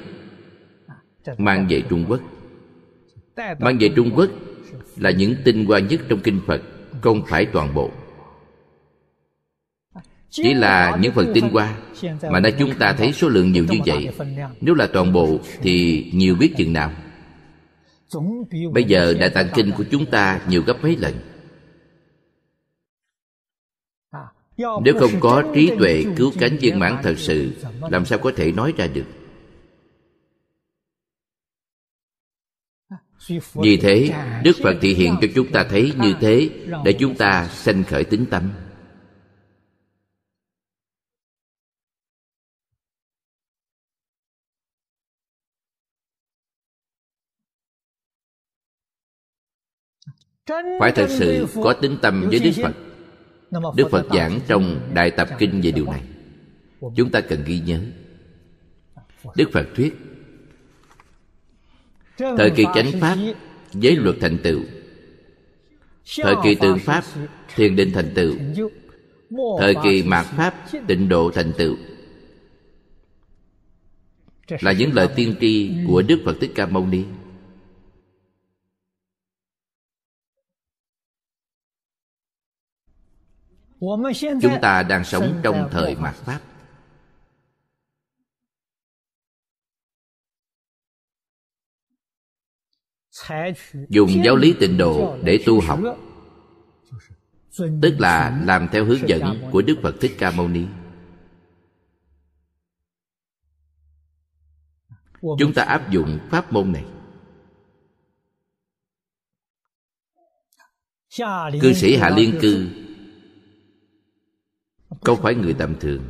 mang 1.39 1.67
về 1.71 1.83
trung 1.89 2.05
quốc. 2.09 2.21
Mang 3.59 3.79
về 3.81 3.89
trung 3.97 4.11
quốc 4.17 4.31
là 4.99 5.11
những 5.11 5.35
tinh 5.45 5.65
hoa 5.67 5.79
nhất 5.79 6.01
trong 6.09 6.21
kinh 6.21 6.41
phật, 6.47 6.63
không 7.01 7.23
phải 7.27 7.47
toàn 7.47 7.75
bộ. 7.75 7.91
Chỉ 10.31 10.55
là 10.55 10.97
những 11.01 11.13
phần 11.13 11.31
tinh 11.35 11.49
hoa 11.49 11.77
mà 12.31 12.41
nay 12.41 12.53
chúng 12.59 12.75
ta 12.79 12.93
thấy 12.93 13.13
số 13.13 13.29
lượng 13.29 13.53
nhiều 13.53 13.65
như 13.71 13.79
vậy. 13.87 14.09
Nếu 14.61 14.75
là 14.75 14.87
toàn 14.93 15.13
bộ 15.13 15.39
thì 15.63 16.07
nhiều 16.15 16.37
biết 16.41 16.53
chừng 16.57 16.73
nào. 16.73 16.93
Bây 18.73 18.85
giờ 18.85 19.15
đại 19.21 19.31
tạng 19.31 19.49
kinh 19.55 19.71
của 19.73 19.85
chúng 19.91 20.07
ta 20.07 20.41
nhiều 20.49 20.63
gấp 20.67 20.83
mấy 20.83 20.97
lần. 20.97 21.15
Nếu 24.57 24.95
không 24.99 25.21
có 25.21 25.43
trí 25.55 25.71
tuệ 25.79 26.05
cứu 26.17 26.33
cánh 26.39 26.57
viên 26.57 26.79
mãn 26.79 26.97
thật 27.03 27.15
sự, 27.19 27.53
làm 27.91 28.05
sao 28.05 28.19
có 28.19 28.33
thể 28.37 28.53
nói 28.53 28.73
ra 28.77 28.87
được? 28.87 29.05
Vì 33.55 33.77
thế, 33.77 34.11
đức 34.45 34.57
phật 34.63 34.77
thị 34.81 34.95
hiện 34.95 35.17
cho 35.21 35.29
chúng 35.35 35.53
ta 35.53 35.67
thấy 35.71 35.93
như 35.99 36.15
thế 36.21 36.51
để 36.85 36.93
chúng 36.93 37.15
ta 37.17 37.49
sanh 37.49 37.85
khởi 37.85 38.05
tính 38.05 38.27
tâm. 38.31 38.51
Phải 50.81 50.93
thật 50.95 51.07
sự 51.09 51.47
có 51.55 51.73
tính 51.73 51.99
tâm 52.03 52.29
với 52.31 52.39
đức 52.39 52.51
phật. 52.63 52.75
Đức 53.77 53.89
phật 53.91 54.07
giảng 54.15 54.41
trong 54.49 54.91
đại 54.95 55.11
tập 55.11 55.29
kinh 55.39 55.61
về 55.61 55.71
điều 55.71 55.85
này. 55.85 56.03
Chúng 56.97 57.11
ta 57.11 57.21
cần 57.21 57.45
ghi 57.47 57.61
nhớ. 57.61 57.81
Đức 59.37 59.51
phật 59.53 59.67
thuyết 59.75 59.97
thời 62.19 62.51
kỳ 62.57 62.65
chánh 62.75 63.01
pháp 63.01 63.17
giới 63.73 63.97
luật 63.97 64.17
thành 64.21 64.39
tựu. 64.43 64.61
Thời 66.17 66.35
kỳ 66.45 66.55
tượng 66.55 66.79
pháp 66.79 67.05
thiền 67.55 67.77
định 67.77 67.91
thành 67.95 68.13
tựu. 68.15 68.35
Thời 69.59 69.75
kỳ 69.85 70.03
mạt 70.03 70.27
pháp 70.27 70.55
tịnh 70.89 71.09
độ 71.09 71.31
thành 71.31 71.53
tựu. 71.59 71.77
Là 74.61 74.73
những 74.73 74.93
lời 74.95 75.09
tiên 75.17 75.35
tri 75.41 75.71
của 75.87 76.03
đức 76.03 76.23
phật 76.25 76.37
thích 76.41 76.53
ca 76.55 76.67
mâu 76.67 76.87
ni. 76.87 77.05
Chúng 84.43 84.59
ta 84.63 84.83
đang 84.83 85.05
sống 85.05 85.41
trong 85.43 85.69
thời 85.71 85.97
mạt 85.97 86.15
pháp 86.15 86.41
dùng 93.89 94.11
giáo 94.25 94.37
lý 94.37 94.55
tịnh 94.61 94.79
độ 94.79 95.19
để 95.23 95.39
tu 95.47 95.61
học. 95.61 95.81
tức 97.83 97.95
là 97.99 98.43
làm 98.45 98.69
theo 98.73 98.85
hướng 98.85 99.09
dẫn 99.09 99.49
của 99.53 99.63
đức 99.63 99.79
phật 99.83 99.95
thích 100.01 100.13
ca 100.19 100.31
mâu 100.31 100.49
ni. 100.49 100.65
Chúng 105.21 105.55
ta 105.55 105.63
áp 105.63 105.91
dụng 105.91 106.19
pháp 106.31 106.53
môn 106.53 106.73
này. 106.73 106.85
Cư 111.61 111.73
sĩ 111.73 111.97
hạ 111.97 112.11
liên 112.11 112.39
cư 112.43 112.69
không 115.01 115.23
phải 115.23 115.35
người 115.35 115.55
tầm 115.55 115.75
thường? 115.81 116.05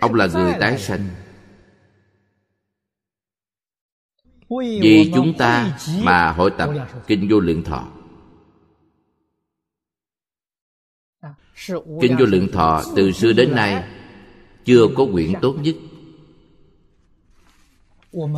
Ông 0.00 0.14
là 0.14 0.26
người 0.26 0.54
tái 0.60 0.78
sanh 0.78 1.08
vì 4.58 5.10
chúng 5.14 5.34
ta 5.38 5.78
mà 6.02 6.32
hội 6.32 6.50
tập 6.58 6.70
kinh 7.06 7.28
vô 7.30 7.40
lượng 7.40 7.62
thọ. 7.62 7.88
Kinh 12.00 12.16
vô 12.18 12.26
lượng 12.26 12.48
thọ 12.52 12.82
từ 12.96 13.12
xưa 13.12 13.32
đến 13.32 13.54
nay 13.54 13.84
chưa 14.64 14.86
có 14.96 15.06
quyển 15.12 15.32
tốt 15.42 15.56
nhất. 15.62 15.74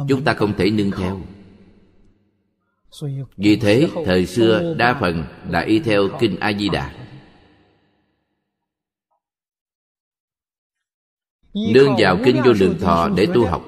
Chúng 0.08 0.24
ta 0.24 0.34
không 0.34 0.54
thể 0.56 0.70
nương 0.70 0.90
theo. 0.90 1.20
Vì 3.36 3.56
thế 3.56 3.88
thời 4.04 4.26
xưa 4.26 4.74
đa 4.78 4.96
phần 5.00 5.24
là 5.48 5.60
y 5.60 5.78
theo 5.78 6.08
kinh 6.20 6.36
a 6.40 6.52
di 6.52 6.68
đà 6.68 6.94
nương 11.54 11.94
vào 11.98 12.18
kinh 12.24 12.42
vô 12.44 12.52
lượng 12.52 12.78
thọ 12.80 13.08
để 13.08 13.26
tu 13.34 13.46
học. 13.46 13.64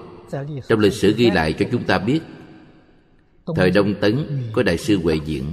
Trong 0.68 0.80
lịch 0.80 0.92
sử 0.92 1.14
ghi 1.16 1.30
lại 1.30 1.52
cho 1.52 1.66
chúng 1.72 1.84
ta 1.84 1.98
biết 1.98 2.20
thời 3.56 3.70
đông 3.70 3.94
tấn 4.00 4.42
có 4.52 4.62
đại 4.62 4.78
sư 4.78 4.98
huệ 5.02 5.18
diễn. 5.24 5.44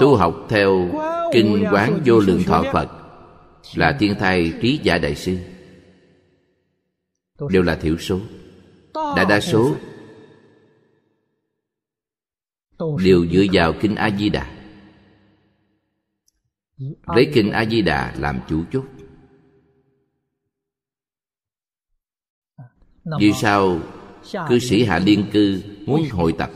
Tu 0.00 0.16
học 0.16 0.46
theo 0.48 0.90
kinh 1.32 1.64
quán 1.72 2.00
vô 2.04 2.18
lượng 2.18 2.42
thọ 2.46 2.64
phật 2.72 2.88
là 3.74 3.96
thiên 4.00 4.14
thai 4.18 4.52
trí 4.62 4.80
giả 4.82 4.98
đại 4.98 5.14
sư. 5.14 5.38
Đều 7.50 7.62
là 7.62 7.74
thiểu 7.74 7.98
số 7.98 8.20
đại 8.94 9.24
đa 9.28 9.40
số. 9.40 9.76
đều 12.78 13.26
dựa 13.26 13.44
vào 13.52 13.72
kinh 13.80 13.94
a 13.94 14.10
di 14.18 14.28
đà. 14.28 14.50
Lấy 17.06 17.30
kinh 17.34 17.50
a 17.50 17.64
di 17.64 17.82
đà 17.82 18.14
làm 18.18 18.40
chủ 18.48 18.64
chốt 18.72 18.84
vì 23.04 23.32
sao 23.32 23.80
cư 24.48 24.58
sĩ 24.58 24.84
hạ 24.84 24.98
liên 24.98 25.30
cư 25.32 25.62
muốn 25.86 26.08
hội 26.10 26.34
tập? 26.38 26.50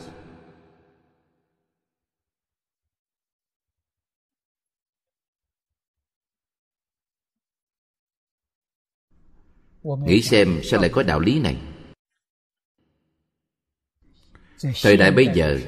Nghĩ 9.83 10.21
xem 10.21 10.61
sao 10.63 10.79
lại 10.81 10.89
có 10.93 11.03
đạo 11.03 11.19
lý 11.19 11.39
này. 11.39 11.57
Thời 14.81 14.97
đại 14.97 15.11
bây 15.11 15.27
giờ 15.33 15.59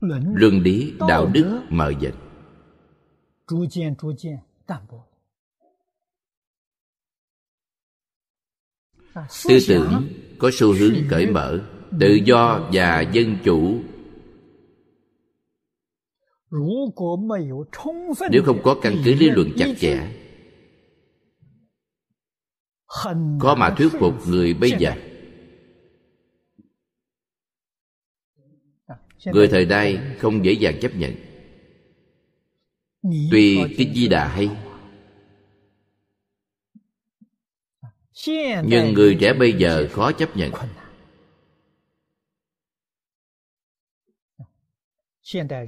luân 0.00 0.60
lý 0.62 0.94
đạo 1.08 1.26
đức 1.26 1.60
mờ 1.70 1.92
dần 2.00 2.14
tư 9.48 9.58
tưởng 9.68 10.08
có 10.38 10.50
xu 10.52 10.72
hướng 10.72 10.94
cởi 11.10 11.26
mở 11.26 11.60
tự 12.00 12.18
do 12.24 12.68
và 12.72 13.00
dân 13.00 13.36
chủ. 13.44 13.80
Nếu 18.30 18.42
không 18.44 18.62
có 18.62 18.76
căn 18.82 18.96
cứ 19.04 19.14
lý 19.14 19.30
luận 19.30 19.48
chặt 19.56 19.72
chẽ 19.78 20.12
có 23.40 23.54
mà 23.58 23.74
thuyết 23.78 23.88
phục 24.00 24.28
người 24.28 24.54
bây 24.54 24.70
giờ 24.78 24.92
người 29.32 29.48
thời 29.48 29.66
nay 29.66 29.98
không 30.18 30.44
dễ 30.44 30.52
dàng 30.52 30.78
chấp 30.80 30.94
nhận. 30.96 31.14
Tuy 33.30 33.58
kinh 33.78 33.94
di 33.94 34.08
đà 34.08 34.28
hay 34.28 34.50
nhưng 38.64 38.92
người 38.94 39.16
trẻ 39.20 39.32
bây 39.32 39.52
giờ 39.52 39.88
khó 39.92 40.12
chấp 40.12 40.36
nhận. 40.36 40.52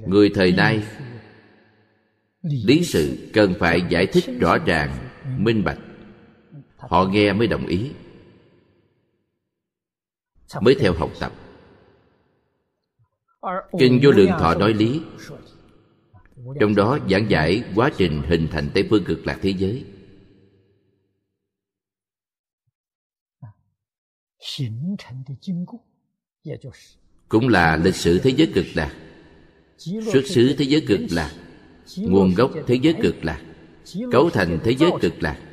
người 0.07 0.31
thời 0.35 0.51
nay 0.51 0.83
lý 2.41 2.83
sự 2.83 3.29
cần 3.33 3.53
phải 3.59 3.81
giải 3.89 4.07
thích 4.07 4.25
rõ 4.39 4.57
ràng 4.57 5.09
minh 5.37 5.63
bạch. 5.63 5.79
họ 6.75 7.05
nghe 7.05 7.33
mới 7.33 7.47
đồng 7.47 7.67
ý 7.67 7.91
mới 10.61 10.75
theo 10.79 10.93
học 10.93 11.11
tập 11.19 11.48
kinh 13.79 13.99
vô 14.03 14.11
lượng 14.11 14.29
thọ 14.39 14.55
nói 14.55 14.73
lý. 14.73 15.01
Trong 16.59 16.75
đó 16.75 16.99
giảng 17.09 17.29
giải 17.29 17.63
quá 17.75 17.91
trình 17.97 18.21
hình 18.27 18.47
thành 18.51 18.69
tây 18.73 18.87
phương 18.89 19.03
cực 19.03 19.27
lạc 19.27 19.39
thế 19.41 19.49
giới. 19.57 19.85
Cũng 27.29 27.47
là 27.47 27.77
lịch 27.77 27.95
sử 27.95 28.19
thế 28.19 28.29
giới 28.29 28.51
cực 28.55 28.65
lạc, 28.73 28.95
xuất 29.77 30.21
xứ 30.25 30.55
thế 30.57 30.65
giới 30.65 30.85
cực 30.87 30.99
lạc, 31.11 31.31
nguồn 31.97 32.33
gốc 32.33 32.51
thế 32.67 32.79
giới 32.81 32.95
cực 33.01 33.15
lạc, 33.25 33.41
cấu 34.11 34.29
thành 34.29 34.59
thế 34.63 34.75
giới 34.75 34.91
cực 35.01 35.13
lạc. 35.19 35.45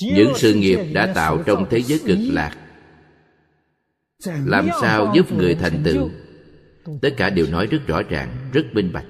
Những 0.00 0.32
sự 0.36 0.54
nghiệp 0.54 0.78
đã 0.92 1.12
tạo 1.14 1.42
trong 1.46 1.66
thế 1.70 1.82
giới 1.82 2.00
cực 2.06 2.18
lạc 2.20 2.65
làm 4.24 4.68
sao 4.80 5.12
giúp 5.14 5.32
người 5.32 5.54
thành 5.54 5.82
tựu? 5.84 6.10
tất 7.02 7.14
cả 7.16 7.30
đều 7.30 7.46
nói 7.46 7.66
rất 7.66 7.78
rõ 7.86 8.02
ràng 8.02 8.50
rất 8.52 8.62
minh 8.72 8.92
bạch. 8.92 9.06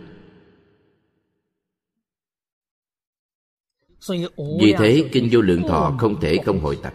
Vì 4.60 4.74
thế 4.78 5.08
kinh 5.12 5.28
vô 5.32 5.40
lượng 5.40 5.62
thọ 5.68 5.96
không 6.00 6.20
thể 6.20 6.38
không 6.44 6.60
hội 6.60 6.78
tập. 6.82 6.94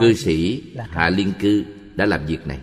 Cư 0.00 0.14
sĩ 0.14 0.62
hạ 0.76 1.10
liên 1.10 1.32
cư 1.40 1.64
đã 1.94 2.06
làm 2.06 2.26
việc 2.26 2.46
này. 2.46 2.60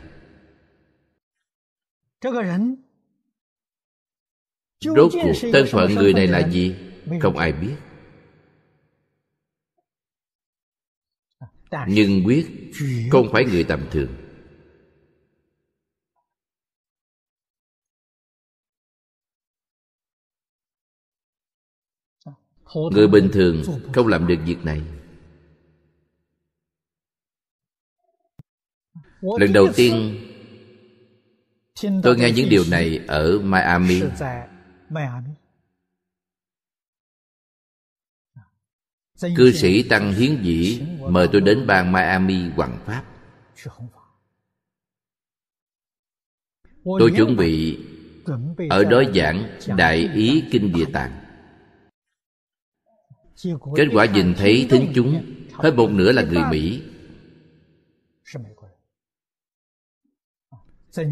Rốt 4.80 5.12
cuộc 5.14 5.34
thân 5.54 5.66
phận 5.72 5.96
người 5.96 6.14
này 6.14 6.28
là 6.28 6.50
gì? 6.50 6.76
Không 7.22 7.38
ai 7.38 7.52
biết 7.52 7.76
nhưng 11.88 12.24
quyết 12.26 12.46
không 13.12 13.30
phải 13.32 13.46
người 13.46 13.64
tầm 13.64 13.88
thường. 13.92 14.10
Người 22.92 23.08
bình 23.08 23.30
thường 23.34 23.64
không 23.94 24.08
làm 24.08 24.28
được 24.28 24.36
việc 24.46 24.66
này. 24.66 24.82
Lần 29.22 29.54
đầu 29.54 29.68
tiên 29.76 30.18
tôi 32.04 32.18
nghe 32.18 32.32
những 32.32 32.50
điều 32.50 32.64
này 32.72 33.00
ở 33.08 33.40
miami 33.40 34.02
cư 39.36 39.52
sĩ 39.52 39.84
tăng 39.84 40.14
hiến 40.14 40.44
dĩ 40.44 40.82
mời 41.00 41.28
tôi 41.32 41.42
đến 41.42 41.68
bang 41.68 41.92
miami 41.92 42.50
hoàng 42.50 42.80
pháp. 42.86 43.04
Tôi 46.84 47.12
chuẩn 47.18 47.36
bị 47.36 47.78
ở 48.70 48.84
đó 48.84 49.04
giảng 49.16 49.50
đại 49.78 50.10
ý 50.14 50.44
kinh 50.52 50.74
địa 50.74 50.86
tạng. 50.94 51.12
Kết 53.76 53.88
quả 53.94 54.06
nhìn 54.06 54.34
thấy 54.38 54.68
thính 54.70 54.92
chúng 54.96 55.24
hết 55.52 55.76
một 55.76 55.92
nửa 55.92 56.12
là 56.12 56.24
người 56.24 56.44
mỹ. 56.52 56.82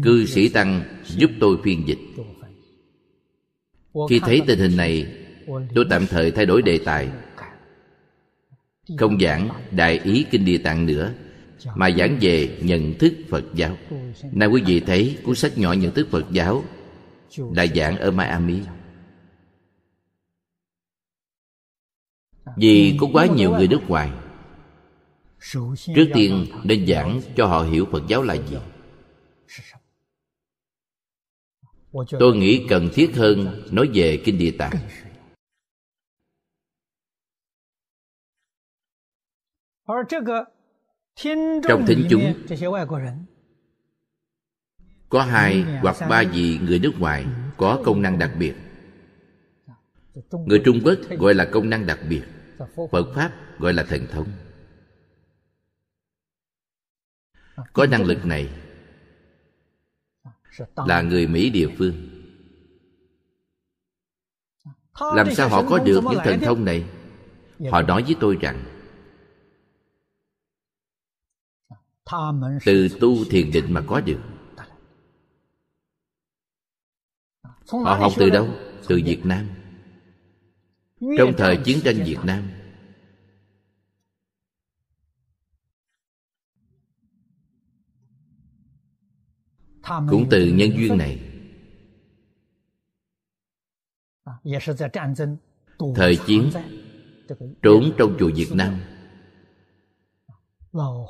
Cư 0.02 0.26
sĩ 0.26 0.48
tăng 0.48 0.82
giúp 1.04 1.30
tôi 1.40 1.56
phiên 1.64 1.88
dịch. 1.88 1.98
Khi 4.10 4.20
thấy 4.20 4.42
tình 4.46 4.58
hình 4.58 4.76
này 4.76 5.16
tôi 5.74 5.86
tạm 5.90 6.06
thời 6.06 6.30
thay 6.30 6.46
đổi 6.46 6.62
đề 6.62 6.80
tài 6.84 7.10
không 8.96 9.20
giảng 9.20 9.48
đại 9.70 10.00
ý 10.04 10.26
kinh 10.30 10.44
địa 10.44 10.58
tạng 10.58 10.86
nữa, 10.86 11.12
mà 11.74 11.90
giảng 11.90 12.18
về 12.20 12.58
nhận 12.62 12.98
thức 12.98 13.12
phật 13.28 13.44
giáo. 13.54 13.76
Nay 14.32 14.48
quý 14.48 14.62
vị 14.66 14.80
thấy 14.80 15.18
cuốn 15.24 15.34
sách 15.34 15.58
nhỏ 15.58 15.72
nhận 15.72 15.94
thức 15.94 16.08
phật 16.10 16.24
giáo 16.30 16.64
là 17.36 17.66
giảng 17.66 17.98
ở 17.98 18.10
miami. 18.10 18.60
Vì 22.56 22.96
có 23.00 23.06
quá 23.12 23.26
nhiều 23.26 23.50
người 23.50 23.68
nước 23.68 23.80
ngoài, 23.88 24.10
trước 25.94 26.10
tiên 26.14 26.46
nên 26.64 26.86
giảng 26.86 27.20
cho 27.36 27.46
họ 27.46 27.62
hiểu 27.62 27.86
phật 27.92 28.02
giáo 28.08 28.22
là 28.22 28.34
gì. 28.34 28.56
Tôi 32.18 32.36
nghĩ 32.36 32.66
cần 32.68 32.88
thiết 32.94 33.16
hơn 33.16 33.62
nói 33.70 33.88
về 33.94 34.22
kinh 34.24 34.38
địa 34.38 34.50
tạng. 34.50 34.72
Trong 41.68 41.86
thính 41.86 42.06
chúng 42.10 42.34
có 45.08 45.22
hai 45.22 45.64
hoặc 45.82 45.96
ba 46.08 46.24
vị 46.32 46.58
người 46.62 46.78
nước 46.78 46.92
ngoài 46.98 47.26
có 47.56 47.82
công 47.84 48.02
năng 48.02 48.18
đặc 48.18 48.30
biệt。người 48.38 50.62
trung 50.64 50.80
quốc 50.84 50.94
gọi 51.18 51.34
là 51.34 51.48
công 51.52 51.70
năng 51.70 51.86
đặc 51.86 51.98
biệt 52.08 52.22
phật 52.90 53.12
pháp 53.14 53.32
gọi 53.58 53.72
là 53.72 53.82
thần 53.82 54.06
thông 54.10 54.26
có 57.72 57.86
năng 57.86 58.04
lực 58.04 58.24
này 58.24 58.50
là 60.76 61.02
người 61.02 61.26
mỹ 61.26 61.50
địa 61.50 61.68
phương 61.78 61.94
làm 65.14 65.34
sao 65.34 65.48
họ 65.48 65.64
có 65.68 65.78
được 65.78 66.00
những 66.10 66.20
thần 66.24 66.40
thông 66.40 66.64
này？họ 66.64 67.82
nói 67.82 68.02
với 68.02 68.16
tôi 68.20 68.38
rằng 68.40 68.77
từ 72.64 72.88
tu 73.00 73.24
thiền 73.24 73.50
định 73.50 73.64
mà 73.68 73.84
có 73.86 74.00
được. 74.00 74.20
Họ 77.68 77.94
học 77.94 78.12
từ 78.16 78.30
đâu? 78.30 78.48
từ 78.88 79.00
việt 79.04 79.20
nam. 79.24 79.48
Trong 81.18 81.32
thời 81.38 81.56
chiến 81.64 81.78
tranh 81.84 81.96
việt 82.04 82.18
nam. 82.24 82.50
Cũng 90.10 90.26
từ 90.30 90.46
nhân 90.46 90.70
duyên 90.76 90.98
này. 90.98 91.20
Thời 95.94 96.18
chiến 96.26 96.50
trốn 97.62 97.92
trong 97.98 98.16
chùa 98.18 98.30
việt 98.34 98.50
nam 98.52 98.80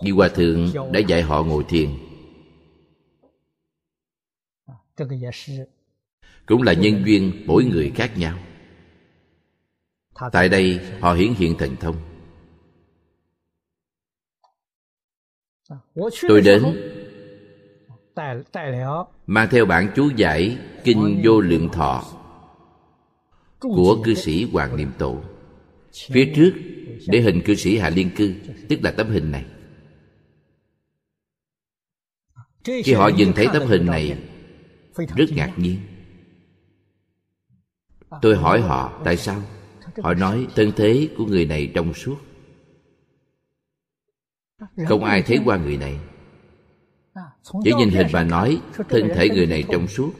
Di 0.04 0.10
Hòa 0.10 0.28
Thượng 0.28 0.68
đã 0.92 1.00
dạy 1.00 1.22
họ 1.22 1.42
ngồi 1.42 1.64
thiền. 1.68 1.88
Cũng 6.46 6.62
là 6.62 6.72
nhân 6.72 7.02
duyên 7.06 7.44
mỗi 7.46 7.64
người 7.64 7.92
khác 7.94 8.12
nhau. 8.16 8.38
Tại 10.32 10.48
đây 10.48 10.80
họ 11.00 11.12
hiển 11.12 11.34
hiện 11.34 11.58
thần 11.58 11.76
thông. 11.76 11.96
Tôi 16.28 16.40
đến 16.40 16.62
Mang 19.26 19.48
theo 19.50 19.66
bản 19.66 19.92
chú 19.96 20.10
giải 20.16 20.58
Kinh 20.84 21.22
Vô 21.24 21.40
Lượng 21.40 21.68
Thọ 21.72 22.04
Của 23.58 24.02
cư 24.04 24.14
sĩ 24.14 24.44
Hoàng 24.52 24.76
Niệm 24.76 24.90
Tổ 24.98 25.16
Phía 25.92 26.32
trước 26.36 26.52
để 27.06 27.20
hình 27.20 27.40
cư 27.44 27.54
sĩ 27.54 27.78
Hạ 27.78 27.90
Liên 27.90 28.10
Cư, 28.16 28.34
Tức 28.68 28.78
là 28.82 28.90
tấm 28.90 29.10
hình 29.10 29.30
này. 29.30 29.44
Khi 32.64 32.92
họ 32.92 33.08
nhìn 33.08 33.32
thấy 33.32 33.46
tấm 33.52 33.62
hình 33.66 33.86
này, 33.86 34.18
Rất 34.96 35.26
ngạc 35.30 35.52
nhiên. 35.56 35.76
Tôi 38.22 38.36
hỏi 38.36 38.60
họ, 38.60 39.02
tại 39.04 39.16
sao? 39.16 39.42
Họ 40.02 40.14
nói, 40.14 40.46
thân 40.54 40.72
thế 40.76 41.08
của 41.16 41.24
người 41.24 41.46
này 41.46 41.72
trong 41.74 41.94
suốt. 41.94 42.16
Không 44.86 45.04
ai 45.04 45.22
thấy 45.22 45.38
qua 45.44 45.56
người 45.56 45.76
này. 45.76 45.98
Chỉ 47.64 47.72
nhìn 47.78 47.90
hình 47.90 48.06
và 48.12 48.24
nói, 48.24 48.60
Thân 48.88 49.08
thể 49.14 49.28
người 49.28 49.46
này 49.46 49.64
trong 49.72 49.88
suốt, 49.88 50.12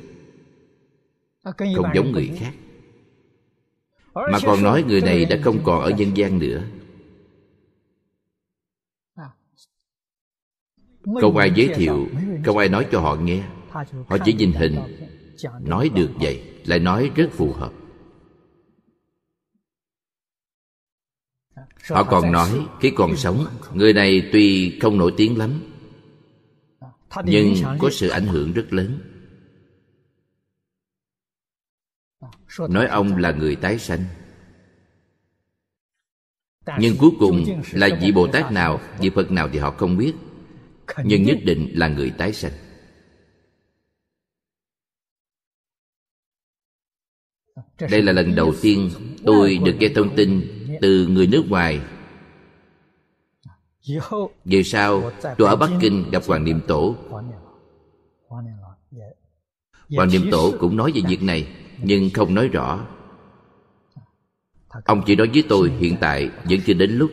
Không 1.43 1.87
giống 1.95 2.13
người 2.13 2.31
khác. 2.39 2.53
Mà 4.33 4.39
còn 4.47 4.63
nói 4.63 4.85
người 4.89 5.01
này 5.01 5.25
đã 5.25 5.37
không 5.45 5.59
còn 5.65 5.81
ở 5.81 5.91
nhân 5.91 6.17
gian 6.17 6.39
nữa. 6.39 6.63
Không 11.21 11.37
ai 11.37 11.53
giới 11.55 11.69
thiệu 11.75 12.09
Không 12.45 12.59
ai 12.59 12.69
nói 12.69 12.87
cho 12.93 13.01
họ 13.01 13.17
nghe. 13.17 13.43
Họ 14.09 14.19
chỉ 14.25 14.33
nhìn 14.33 14.53
hình 14.53 14.77
Nói 15.61 15.91
được 15.95 16.11
vậy 16.21 16.43
Lại 16.67 16.79
nói 16.79 17.11
rất 17.15 17.29
phù 17.33 17.53
hợp. 17.53 17.73
Họ 21.91 22.05
còn 22.05 22.33
nói 22.33 22.67
khi 22.81 22.93
còn 22.97 23.17
sống 23.17 23.47
người 23.75 23.93
này 23.93 24.29
tuy 24.33 24.79
không 24.81 24.99
nổi 24.99 25.15
tiếng 25.17 25.39
lắm 25.39 25.51
nhưng 27.25 27.55
có 27.79 27.91
sự 27.91 28.09
ảnh 28.09 28.27
hưởng 28.27 28.53
rất 28.53 28.73
lớn 28.73 28.99
nói 32.69 32.87
ông 32.87 33.17
là 33.17 33.33
người 33.33 33.57
tái 33.57 33.79
sanh. 33.79 34.05
Nhưng 36.79 36.97
cuối 36.99 37.11
cùng 37.19 37.45
là 37.73 37.89
vị 38.01 38.13
bồ 38.13 38.27
tát 38.27 38.53
nào 38.53 38.81
vị 39.01 39.11
phật 39.15 39.31
nào 39.31 39.49
thì 39.53 39.59
họ 39.59 39.71
không 39.71 39.97
biết. 39.97 40.13
Nhưng 41.05 41.23
nhất 41.23 41.39
định 41.45 41.69
là 41.75 41.89
người 41.89 42.11
tái 42.11 42.33
sanh. 42.33 42.53
Đây 47.91 48.03
là 48.03 48.13
lần 48.13 48.35
đầu 48.35 48.55
tiên 48.63 48.91
tôi 49.25 49.59
được 49.65 49.77
nghe 49.79 49.89
thông 49.95 50.17
tin 50.17 50.49
từ 50.81 51.07
người 51.07 51.27
nước 51.27 51.45
ngoài. 51.49 51.81
Về 54.45 54.63
sau 54.63 55.11
tôi 55.39 55.49
ở 55.49 55.57
bắc 55.57 55.71
kinh 55.81 56.11
gặp 56.11 56.23
hoàng 56.27 56.45
niệm 56.45 56.61
tổ. 56.69 56.97
Hoàng 59.97 60.09
niệm 60.13 60.29
tổ 60.31 60.55
cũng 60.61 60.77
nói 60.77 60.93
về 60.95 61.01
việc 61.09 61.23
này 61.23 61.49
nhưng 61.83 62.11
không 62.15 62.35
nói 62.35 62.49
rõ. 62.49 62.87
Ông 64.85 65.03
chỉ 65.07 65.17
nói 65.17 65.31
với 65.33 65.45
tôi 65.49 65.71
hiện 65.71 65.97
tại 66.01 66.31
vẫn 66.45 66.59
chưa 66.67 66.75
đến 66.75 66.91
lúc. 66.91 67.11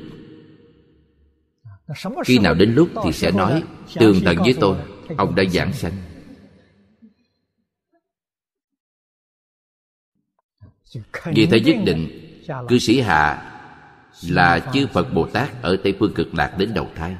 Khi 2.25 2.39
nào 2.39 2.53
đến 2.53 2.75
lúc 2.75 2.89
thì 3.03 3.11
sẽ 3.11 3.31
nói 3.31 3.63
tường 3.99 4.21
tận 4.25 4.37
với 4.37 4.55
tôi. 4.59 4.77
Ông 5.17 5.35
đã 5.35 5.43
giảng 5.51 5.73
sanh. 5.73 5.93
Vì 11.25 11.45
thế 11.45 11.59
nhất 11.59 11.75
định, 11.85 12.09
cư 12.67 12.79
sĩ 12.79 13.01
hạ 13.01 13.51
là 14.27 14.71
chư 14.73 14.87
phật 14.93 15.13
bồ 15.13 15.27
tát 15.27 15.61
ở 15.61 15.77
tây 15.83 15.95
phương 15.99 16.13
cực 16.13 16.33
lạc 16.33 16.55
đến 16.57 16.73
đầu 16.73 16.89
thai. 16.95 17.15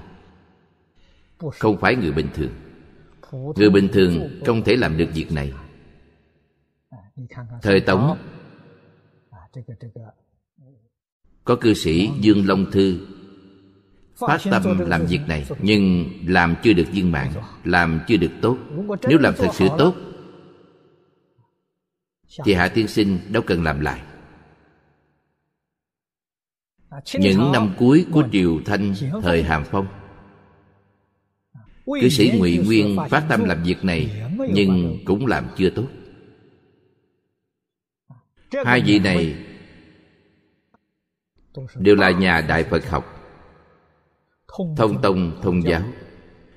Không 1.60 1.78
phải 1.78 1.96
người 1.96 2.12
bình 2.12 2.28
thường. 2.34 2.52
Người 3.56 3.70
bình 3.70 3.88
thường 3.94 4.42
không 4.46 4.64
thể 4.64 4.76
làm 4.76 4.98
được 4.98 5.10
việc 5.14 5.32
này 5.32 5.54
thời 7.62 7.82
tống. 7.82 8.18
có 11.44 11.56
cư 11.56 11.74
sĩ 11.74 12.10
dương 12.20 12.48
long 12.48 12.72
thư 12.72 13.08
phát 14.16 14.38
tâm 14.52 14.80
làm 14.80 15.06
việc 15.06 15.22
này 15.28 15.46
nhưng 15.60 16.10
làm 16.28 16.56
chưa 16.64 16.74
được 16.74 16.86
viên 16.92 17.12
mãn 17.12 17.32
làm 17.64 18.00
chưa 18.08 18.18
được 18.18 18.32
tốt. 18.42 18.58
Nếu 19.10 19.18
làm 19.18 19.34
thật 19.38 19.50
sự 19.54 19.68
tốt 19.78 19.96
thì 22.46 22.54
hạ 22.54 22.68
tiên 22.68 22.88
sinh 22.88 23.20
đâu 23.30 23.44
cần 23.48 23.64
làm 23.64 23.80
lại. 23.80 24.02
Những 27.14 27.52
năm 27.52 27.74
cuối 27.78 28.06
của 28.12 28.24
triều 28.32 28.62
thanh 28.66 28.94
thời 29.22 29.44
hàm 29.44 29.64
phong 29.72 29.88
cư 32.02 32.10
sĩ 32.10 32.32
ngụy 32.38 32.58
nguyên 32.58 32.98
phát 33.10 33.26
tâm 33.30 33.44
làm 33.44 33.64
việc 33.64 33.84
này 33.84 34.24
nhưng 34.54 34.98
cũng 35.06 35.26
làm 35.26 35.48
chưa 35.58 35.70
tốt 35.70 35.88
hai 38.66 38.82
vị 38.86 39.00
này 39.00 39.36
đều 41.76 41.96
là 41.96 42.12
nhà 42.12 42.42
đại 42.42 42.64
phật 42.64 42.90
học. 42.90 43.06
Thông 44.78 45.02
tông 45.02 45.40
thông 45.42 45.64
giáo 45.64 45.84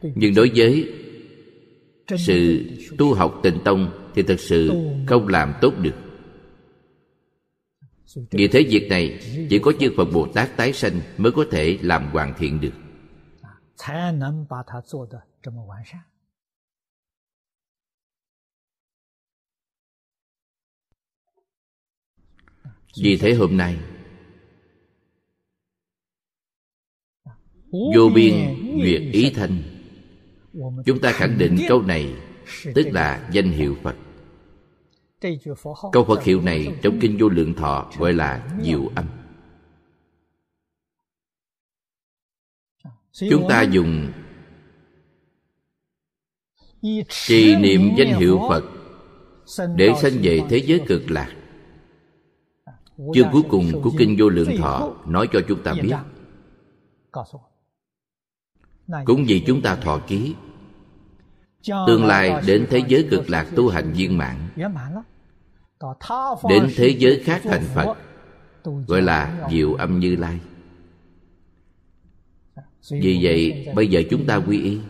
nhưng 0.03 0.35
đối 0.35 0.51
với 0.55 0.93
sự 2.19 2.67
tu 2.99 3.15
học 3.15 3.41
tịnh 3.43 3.59
tông 3.65 4.11
thì 4.15 4.23
thực 4.23 4.41
sự 4.41 4.71
không 5.07 5.29
làm 5.29 5.55
tốt 5.61 5.75
được. 5.79 5.95
Vì 8.31 8.49
thế 8.49 8.67
việc 8.71 8.87
này 8.91 9.21
chỉ 9.51 9.59
có 9.59 9.73
chư 9.81 9.93
Phật 9.97 10.05
Bồ 10.05 10.27
Tát 10.27 10.57
tái 10.57 10.73
sanh 10.73 11.01
mới 11.17 11.33
có 11.33 11.45
thể 11.51 11.79
làm 11.83 12.11
hoàn 12.11 12.35
thiện 12.39 12.61
được. 12.61 12.73
Vì 23.03 23.17
thế 23.17 23.35
hôm 23.35 23.57
nay 23.57 23.79
Vô 27.73 28.11
biên 28.15 28.35
duyệt 28.83 29.03
ý 29.13 29.31
thanh 29.35 29.63
Chúng 30.87 31.01
ta 31.01 31.13
khẳng 31.13 31.39
định 31.39 31.59
câu 31.69 31.83
này 31.83 32.15
Tức 32.75 32.87
là 32.93 33.29
danh 33.33 33.51
hiệu 33.51 33.77
Phật. 33.83 33.97
Câu 35.93 36.05
Phật 36.05 36.23
hiệu 36.23 36.41
này 36.41 36.79
trong 36.83 36.99
Kinh 37.01 37.17
Vô 37.21 37.29
Lượng 37.29 37.55
Thọ 37.55 37.91
gọi 37.99 38.13
là 38.13 38.59
diệu 38.63 38.91
âm. 38.95 39.07
Chúng 43.31 43.47
ta 43.49 43.63
dùng 43.63 44.13
trì 47.09 47.57
niệm 47.57 47.81
danh 47.99 48.19
hiệu 48.19 48.41
Phật 48.49 48.65
để 49.77 49.93
sanh 50.03 50.13
về 50.23 50.41
thế 50.49 50.59
giới 50.67 50.81
cực 50.87 51.11
lạc 51.11 51.38
chương 53.15 53.29
cuối 53.33 53.43
cùng 53.49 53.83
của 53.83 53.91
kinh 53.99 54.17
vô 54.19 54.29
lượng 54.29 54.57
thọ 54.59 54.93
nói 55.07 55.29
cho 55.33 55.41
chúng 55.49 55.63
ta 55.63 55.75
biết. 55.83 55.95
cũng 59.05 59.25
vì 59.27 59.43
chúng 59.47 59.63
ta 59.63 59.77
thọ 59.77 60.01
ký 60.07 60.35
tương 61.87 62.07
lai 62.07 62.43
đến 62.47 62.67
thế 62.71 62.83
giới 62.89 63.09
cực 63.11 63.31
lạc 63.31 63.47
tu 63.57 63.69
hành 63.69 63.93
viên 63.93 64.19
mãn. 64.19 64.49
đến 66.49 66.69
thế 66.77 66.89
giới 66.99 67.21
khác 67.25 67.41
thành 67.45 67.65
phật 67.75 67.97
gọi 68.87 69.03
là 69.03 69.49
diệu 69.51 69.75
âm 69.75 70.01
như 70.01 70.17
lai. 70.17 70.41
Vì 72.91 73.19
vậy 73.23 73.67
bây 73.75 73.87
giờ 73.87 74.03
chúng 74.11 74.27
ta 74.27 74.37
quy 74.37 74.63
y 74.63 74.81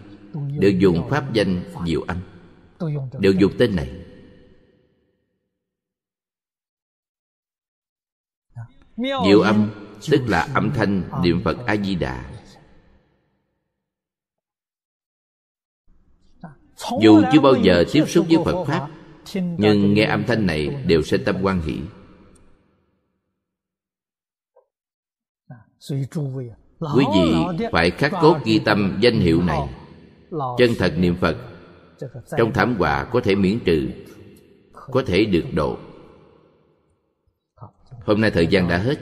đều 0.59 0.71
dùng 0.71 1.09
pháp 1.11 1.33
danh 1.33 1.63
diệu 1.87 2.03
âm. 2.03 2.19
đều 3.21 3.33
dùng 3.33 3.53
tên 3.59 3.77
này 3.77 4.08
diệu 8.99 9.41
âm 9.41 9.71
tức 10.11 10.21
là 10.27 10.49
âm 10.55 10.71
thanh 10.75 11.03
niệm 11.23 11.41
phật 11.45 11.57
a 11.67 11.77
di 11.77 11.95
đà 11.95 12.31
dù 17.01 17.23
chưa 17.33 17.41
bao 17.41 17.55
giờ 17.63 17.85
tiếp 17.93 18.05
xúc 18.09 18.27
với 18.29 18.39
phật 18.45 18.65
pháp 18.65 18.89
nhưng 19.35 19.95
nghe 19.95 20.05
âm 20.05 20.25
thanh 20.25 20.47
này 20.47 20.69
đều 20.87 21.03
sinh 21.03 21.25
tâm 21.25 21.37
quan 21.43 21.61
hỷ. 21.61 21.81
Quý 26.95 27.05
vị 27.15 27.35
phải 27.73 27.91
khắc 27.91 28.13
cốt 28.23 28.37
ghi 28.45 28.59
tâm 28.59 28.99
danh 29.01 29.21
hiệu 29.21 29.43
này. 29.43 29.61
Chân 30.31 30.71
thật 30.79 30.95
niệm 30.99 31.17
phật 31.21 31.37
trong 32.39 32.53
thảm 32.53 32.77
họa 32.79 33.05
có 33.05 33.21
thể 33.21 33.35
miễn 33.35 33.59
trừ 33.65 33.89
có 34.73 35.03
thể 35.07 35.25
được 35.25 35.45
độ 35.55 35.77
Hôm 38.09 38.21
nay 38.21 38.31
thời 38.31 38.47
gian 38.47 38.69
đã 38.69 38.79
hết. 38.79 38.99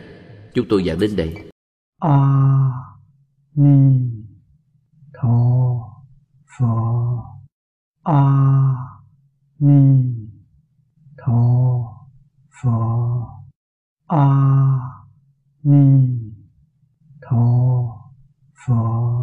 Chúng 0.55 0.67
tôi 0.69 0.85
giảng 0.87 0.99
đến 1.01 1.17
đây. 1.17 1.51
A 2.01 2.19
Ni 3.55 4.01
Tho 5.15 5.31
pho, 6.59 7.25
A 8.03 8.23
Ni 9.59 10.15
Tho 11.19 11.43
pho, 12.63 13.27
A 14.07 14.29
Ni 15.63 16.09
Tho 17.31 17.47
pho. 18.67 19.17